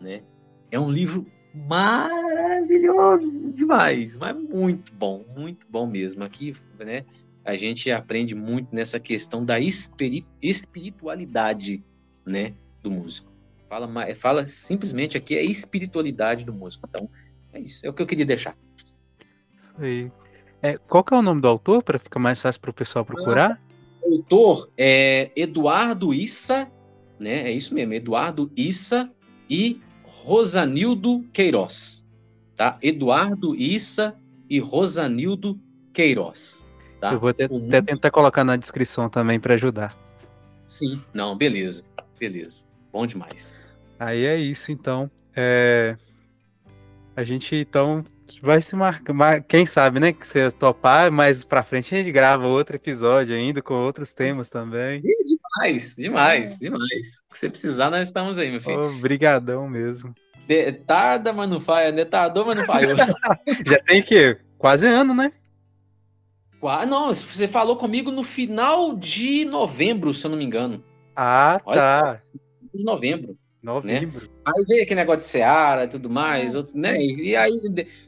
né? 0.00 0.22
É 0.70 0.78
um 0.78 0.90
livro 0.90 1.26
maravilhoso 1.66 3.52
demais, 3.52 4.16
mas 4.16 4.36
muito 4.36 4.92
bom, 4.94 5.24
muito 5.36 5.66
bom 5.68 5.86
mesmo. 5.86 6.22
Aqui, 6.22 6.54
né, 6.78 7.04
a 7.44 7.56
gente 7.56 7.90
aprende 7.90 8.34
muito 8.34 8.74
nessa 8.74 9.00
questão 9.00 9.44
da 9.44 9.58
espiritualidade, 9.58 11.82
né, 12.24 12.54
do 12.82 12.90
músico. 12.90 13.32
Fala, 13.68 14.14
fala 14.14 14.46
simplesmente 14.46 15.16
aqui 15.16 15.36
a 15.36 15.42
espiritualidade 15.42 16.44
do 16.44 16.52
músico. 16.52 16.86
Então, 16.88 17.10
é 17.52 17.60
isso, 17.60 17.84
é 17.84 17.88
o 17.88 17.92
que 17.92 18.02
eu 18.02 18.06
queria 18.06 18.26
deixar. 18.26 18.56
Isso 19.56 19.74
aí. 19.78 20.12
É, 20.60 20.76
qual 20.76 21.04
que 21.04 21.14
é 21.14 21.16
o 21.16 21.22
nome 21.22 21.40
do 21.40 21.48
autor, 21.48 21.82
para 21.82 21.98
ficar 21.98 22.18
mais 22.18 22.42
fácil 22.42 22.60
para 22.60 22.70
o 22.70 22.74
pessoal 22.74 23.04
procurar? 23.04 23.60
Autor 24.10 24.70
é 24.76 25.30
Eduardo 25.36 26.14
Issa, 26.14 26.70
né? 27.18 27.48
É 27.48 27.52
isso 27.52 27.74
mesmo, 27.74 27.92
Eduardo 27.92 28.50
Issa 28.56 29.10
e 29.48 29.80
Rosanildo 30.02 31.24
Queiroz, 31.32 32.06
tá? 32.56 32.78
Eduardo 32.82 33.54
Issa 33.54 34.16
e 34.48 34.58
Rosanildo 34.58 35.60
Queiroz, 35.92 36.64
tá? 37.00 37.12
Eu 37.12 37.20
vou 37.20 37.28
até, 37.28 37.44
até 37.44 37.82
tentar 37.82 38.10
colocar 38.10 38.44
na 38.44 38.56
descrição 38.56 39.08
também 39.08 39.38
para 39.38 39.54
ajudar. 39.54 39.96
Sim, 40.66 41.02
não, 41.12 41.36
beleza, 41.36 41.82
beleza, 42.18 42.64
bom 42.92 43.06
demais. 43.06 43.54
Aí 43.98 44.24
é 44.24 44.36
isso, 44.36 44.70
então. 44.70 45.10
É... 45.34 45.96
A 47.16 47.24
gente 47.24 47.56
então 47.56 48.04
vai 48.42 48.62
se 48.62 48.76
marcar, 48.76 49.42
quem 49.42 49.66
sabe, 49.66 50.00
né? 50.00 50.12
Que 50.12 50.26
você 50.26 50.50
topar, 50.50 51.10
mais 51.10 51.44
pra 51.44 51.62
frente 51.62 51.94
a 51.94 51.98
gente 51.98 52.12
grava 52.12 52.46
outro 52.46 52.76
episódio 52.76 53.34
ainda 53.34 53.60
com 53.62 53.74
outros 53.74 54.12
temas 54.12 54.48
também. 54.48 55.00
Ih, 55.04 55.24
demais, 55.24 55.96
demais, 55.96 56.52
é. 56.54 56.58
demais. 56.58 57.08
Se 57.32 57.40
você 57.40 57.50
precisar, 57.50 57.90
nós 57.90 58.08
estamos 58.08 58.38
aí, 58.38 58.50
meu 58.50 58.60
filho. 58.60 58.96
Obrigadão 58.96 59.68
mesmo. 59.68 60.14
De, 60.46 60.72
tarda, 60.72 61.32
mas 61.32 61.48
não 61.48 61.60
faz, 61.60 61.94
né? 61.94 62.04
Tardou, 62.04 62.46
mas 62.46 62.56
não 62.56 62.64
faz. 62.64 62.86
Já 63.66 63.78
tem 63.84 64.02
que 64.02 64.38
quase 64.56 64.86
ano, 64.86 65.14
né? 65.14 65.32
Não, 66.88 67.14
você 67.14 67.46
falou 67.46 67.76
comigo 67.76 68.10
no 68.10 68.22
final 68.22 68.96
de 68.96 69.44
novembro, 69.44 70.12
se 70.12 70.26
eu 70.26 70.30
não 70.30 70.38
me 70.38 70.44
engano. 70.44 70.82
Ah, 71.14 71.60
Olha, 71.64 71.76
tá. 71.76 72.22
De 72.74 72.84
novembro. 72.84 73.36
Novembro. 73.62 74.22
Né? 74.22 74.28
Aí 74.46 74.64
veio 74.66 74.82
aquele 74.82 75.00
negócio 75.00 75.26
de 75.26 75.32
Seara 75.32 75.84
e 75.84 75.88
tudo 75.88 76.08
mais, 76.08 76.54
é. 76.54 76.58
outro, 76.58 76.78
né? 76.78 77.00
E 77.02 77.34
aí, 77.34 77.52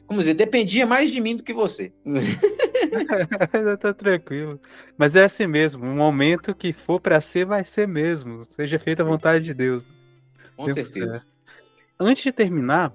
como 0.07 0.19
dizer, 0.19 0.33
dependia 0.33 0.85
mais 0.85 1.11
de 1.11 1.19
mim 1.19 1.35
do 1.35 1.43
que 1.43 1.53
você. 1.53 1.91
tá 3.79 3.93
tranquilo. 3.93 4.59
Mas 4.97 5.15
é 5.15 5.25
assim 5.25 5.47
mesmo, 5.47 5.83
o 5.85 5.95
momento 5.95 6.55
que 6.55 6.71
for 6.71 6.99
para 7.01 7.19
ser, 7.19 7.45
vai 7.45 7.65
ser 7.65 7.87
mesmo. 7.87 8.43
Seja 8.45 8.79
feita 8.79 9.03
a 9.03 9.05
vontade 9.05 9.43
de 9.43 9.53
Deus. 9.53 9.85
Com 10.55 10.65
Deus 10.65 10.75
certeza. 10.75 11.27
Antes 11.99 12.23
de 12.23 12.31
terminar, 12.31 12.93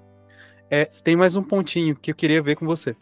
é, 0.71 0.87
tem 0.87 1.15
mais 1.15 1.37
um 1.37 1.43
pontinho 1.43 1.95
que 1.95 2.11
eu 2.11 2.15
queria 2.15 2.43
ver 2.43 2.57
com 2.57 2.67
você. 2.67 2.97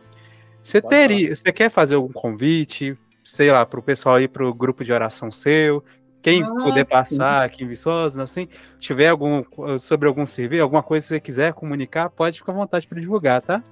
Você 0.62 0.80
teria, 0.80 1.34
você 1.34 1.52
quer 1.52 1.70
fazer 1.70 1.94
algum 1.94 2.12
convite, 2.12 2.98
sei 3.22 3.50
lá, 3.50 3.64
para 3.64 3.78
o 3.78 3.82
pessoal 3.82 4.20
ir 4.20 4.28
para 4.28 4.46
o 4.46 4.52
grupo 4.52 4.82
de 4.82 4.92
oração 4.92 5.30
seu? 5.30 5.84
Quem 6.25 6.43
ah, 6.43 6.47
puder 6.47 6.87
passar 6.87 7.41
sim. 7.41 7.47
aqui 7.47 7.64
em 7.64 7.66
Viçosa, 7.66 8.22
assim, 8.22 8.49
tiver 8.81 9.09
algum 9.09 9.43
sobre 9.79 10.09
algum 10.09 10.25
serviço, 10.25 10.62
alguma 10.62 10.83
coisa 10.83 11.05
que 11.05 11.09
você 11.09 11.20
quiser 11.20 11.53
comunicar, 11.53 12.09
pode 12.09 12.39
ficar 12.39 12.53
à 12.53 12.55
vontade 12.55 12.89
para 12.89 12.99
divulgar, 12.99 13.43
tá? 13.43 13.62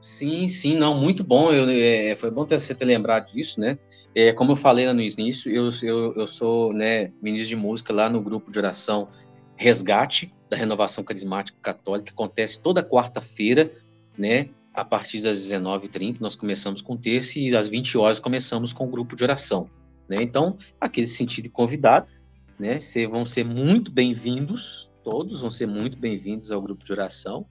Sim, 0.00 0.46
sim, 0.46 0.76
não, 0.76 0.94
muito 0.94 1.24
bom. 1.24 1.50
Eu, 1.52 1.68
é, 1.68 2.14
foi 2.14 2.30
bom 2.30 2.44
ter, 2.44 2.60
você 2.60 2.72
ter 2.72 2.84
lembrado 2.84 3.32
disso, 3.32 3.60
né? 3.60 3.76
É, 4.14 4.32
como 4.32 4.52
eu 4.52 4.56
falei 4.56 4.86
lá 4.86 4.94
no 4.94 5.00
início, 5.00 5.50
eu, 5.50 5.70
eu, 5.82 6.14
eu 6.14 6.28
sou 6.28 6.72
né, 6.72 7.10
ministro 7.20 7.48
de 7.48 7.56
música 7.56 7.92
lá 7.92 8.08
no 8.08 8.20
grupo 8.20 8.52
de 8.52 8.60
oração 8.60 9.08
Resgate 9.56 10.32
da 10.48 10.56
Renovação 10.56 11.02
Carismática 11.02 11.58
Católica, 11.60 12.06
que 12.06 12.12
acontece 12.12 12.60
toda 12.60 12.84
quarta-feira, 12.84 13.72
né? 14.16 14.50
A 14.72 14.84
partir 14.84 15.20
das 15.20 15.36
19h30, 15.36 16.20
nós 16.20 16.36
começamos 16.36 16.80
com 16.80 16.94
o 16.94 16.98
terço 16.98 17.40
e 17.40 17.56
às 17.56 17.68
20 17.68 17.98
horas 17.98 18.20
começamos 18.20 18.72
com 18.72 18.84
o 18.84 18.88
grupo 18.88 19.16
de 19.16 19.24
oração. 19.24 19.68
Né? 20.08 20.16
Então, 20.20 20.56
aquele 20.80 21.06
sentido 21.06 21.44
de 21.44 21.50
convidados, 21.50 22.22
né, 22.58 22.78
cê, 22.80 23.06
vão 23.06 23.24
ser 23.24 23.44
muito 23.44 23.90
bem-vindos, 23.90 24.90
todos 25.02 25.40
vão 25.40 25.50
ser 25.50 25.66
muito 25.66 25.98
bem-vindos 25.98 26.50
ao 26.50 26.60
grupo 26.60 26.84
de 26.84 26.92
oração. 26.92 27.46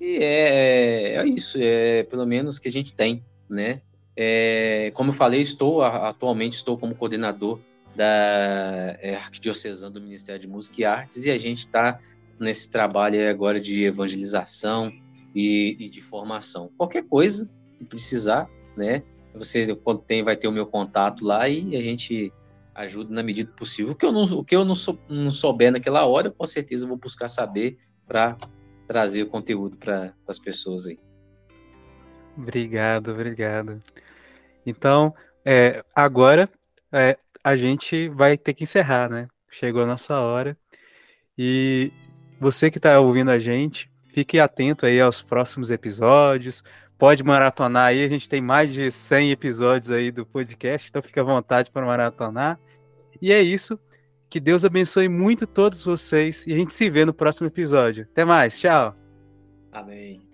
E 0.00 0.16
é, 0.16 1.14
é 1.16 1.26
isso, 1.26 1.58
é 1.60 2.04
pelo 2.04 2.26
menos 2.26 2.58
que 2.58 2.68
a 2.68 2.72
gente 2.72 2.94
tem, 2.94 3.22
né? 3.48 3.82
É, 4.16 4.90
como 4.94 5.10
eu 5.10 5.14
falei, 5.14 5.40
estou 5.40 5.82
atualmente 5.82 6.54
estou 6.54 6.76
como 6.76 6.94
coordenador 6.94 7.60
da 7.94 8.96
é, 9.00 9.14
Arquidiocesana 9.16 9.92
do 9.92 10.00
Ministério 10.00 10.40
de 10.40 10.48
Música 10.48 10.80
e 10.80 10.84
Artes 10.84 11.24
e 11.24 11.30
a 11.30 11.38
gente 11.38 11.60
está 11.60 12.00
nesse 12.38 12.70
trabalho 12.70 13.28
agora 13.28 13.60
de 13.60 13.84
evangelização 13.84 14.92
e, 15.34 15.76
e, 15.78 15.88
de 15.88 16.00
formação. 16.00 16.70
Qualquer 16.76 17.04
coisa 17.04 17.48
que 17.76 17.84
precisar, 17.84 18.48
né? 18.76 19.02
Você 19.34 19.74
quando 19.76 20.00
tem 20.02 20.22
vai 20.22 20.36
ter 20.36 20.48
o 20.48 20.52
meu 20.52 20.66
contato 20.66 21.24
lá 21.24 21.48
e 21.48 21.76
a 21.76 21.82
gente 21.82 22.32
ajuda 22.74 23.12
na 23.12 23.22
medida 23.22 23.50
possível. 23.52 23.92
O 23.92 23.94
que 23.94 24.04
eu 24.04 24.12
não, 24.12 24.24
o 24.24 24.44
que 24.44 24.56
eu 24.56 24.64
não, 24.64 24.74
sou, 24.74 24.98
não 25.08 25.30
souber 25.30 25.72
naquela 25.72 26.06
hora, 26.06 26.30
com 26.30 26.46
certeza 26.46 26.84
eu 26.84 26.88
vou 26.88 26.96
buscar 26.96 27.28
saber 27.28 27.78
para 28.06 28.36
trazer 28.86 29.22
o 29.22 29.26
conteúdo 29.26 29.76
para 29.76 30.12
as 30.26 30.38
pessoas 30.38 30.86
aí. 30.86 30.98
Obrigado, 32.36 33.10
obrigado. 33.12 33.82
Então, 34.64 35.14
é, 35.44 35.84
agora 35.94 36.48
é, 36.92 37.18
a 37.42 37.56
gente 37.56 38.08
vai 38.08 38.36
ter 38.36 38.54
que 38.54 38.64
encerrar, 38.64 39.10
né? 39.10 39.28
Chegou 39.50 39.82
a 39.82 39.86
nossa 39.86 40.18
hora. 40.20 40.56
E 41.36 41.92
você 42.40 42.70
que 42.70 42.78
está 42.78 42.98
ouvindo 43.00 43.30
a 43.30 43.38
gente, 43.38 43.90
fique 44.08 44.38
atento 44.38 44.86
aí 44.86 45.00
aos 45.00 45.22
próximos 45.22 45.70
episódios 45.70 46.62
pode 47.00 47.24
maratonar 47.24 47.86
aí. 47.86 48.04
A 48.04 48.08
gente 48.08 48.28
tem 48.28 48.42
mais 48.42 48.70
de 48.70 48.90
100 48.90 49.30
episódios 49.30 49.90
aí 49.90 50.12
do 50.12 50.26
podcast, 50.26 50.88
então 50.88 51.00
fica 51.00 51.22
à 51.22 51.24
vontade 51.24 51.70
para 51.70 51.84
maratonar. 51.84 52.60
E 53.20 53.32
é 53.32 53.40
isso. 53.40 53.80
Que 54.28 54.38
Deus 54.38 54.64
abençoe 54.64 55.08
muito 55.08 55.46
todos 55.46 55.82
vocês 55.82 56.46
e 56.46 56.52
a 56.52 56.56
gente 56.56 56.72
se 56.74 56.88
vê 56.88 57.04
no 57.04 57.12
próximo 57.12 57.48
episódio. 57.48 58.06
Até 58.12 58.24
mais, 58.24 58.60
tchau. 58.60 58.94
Amém. 59.72 60.29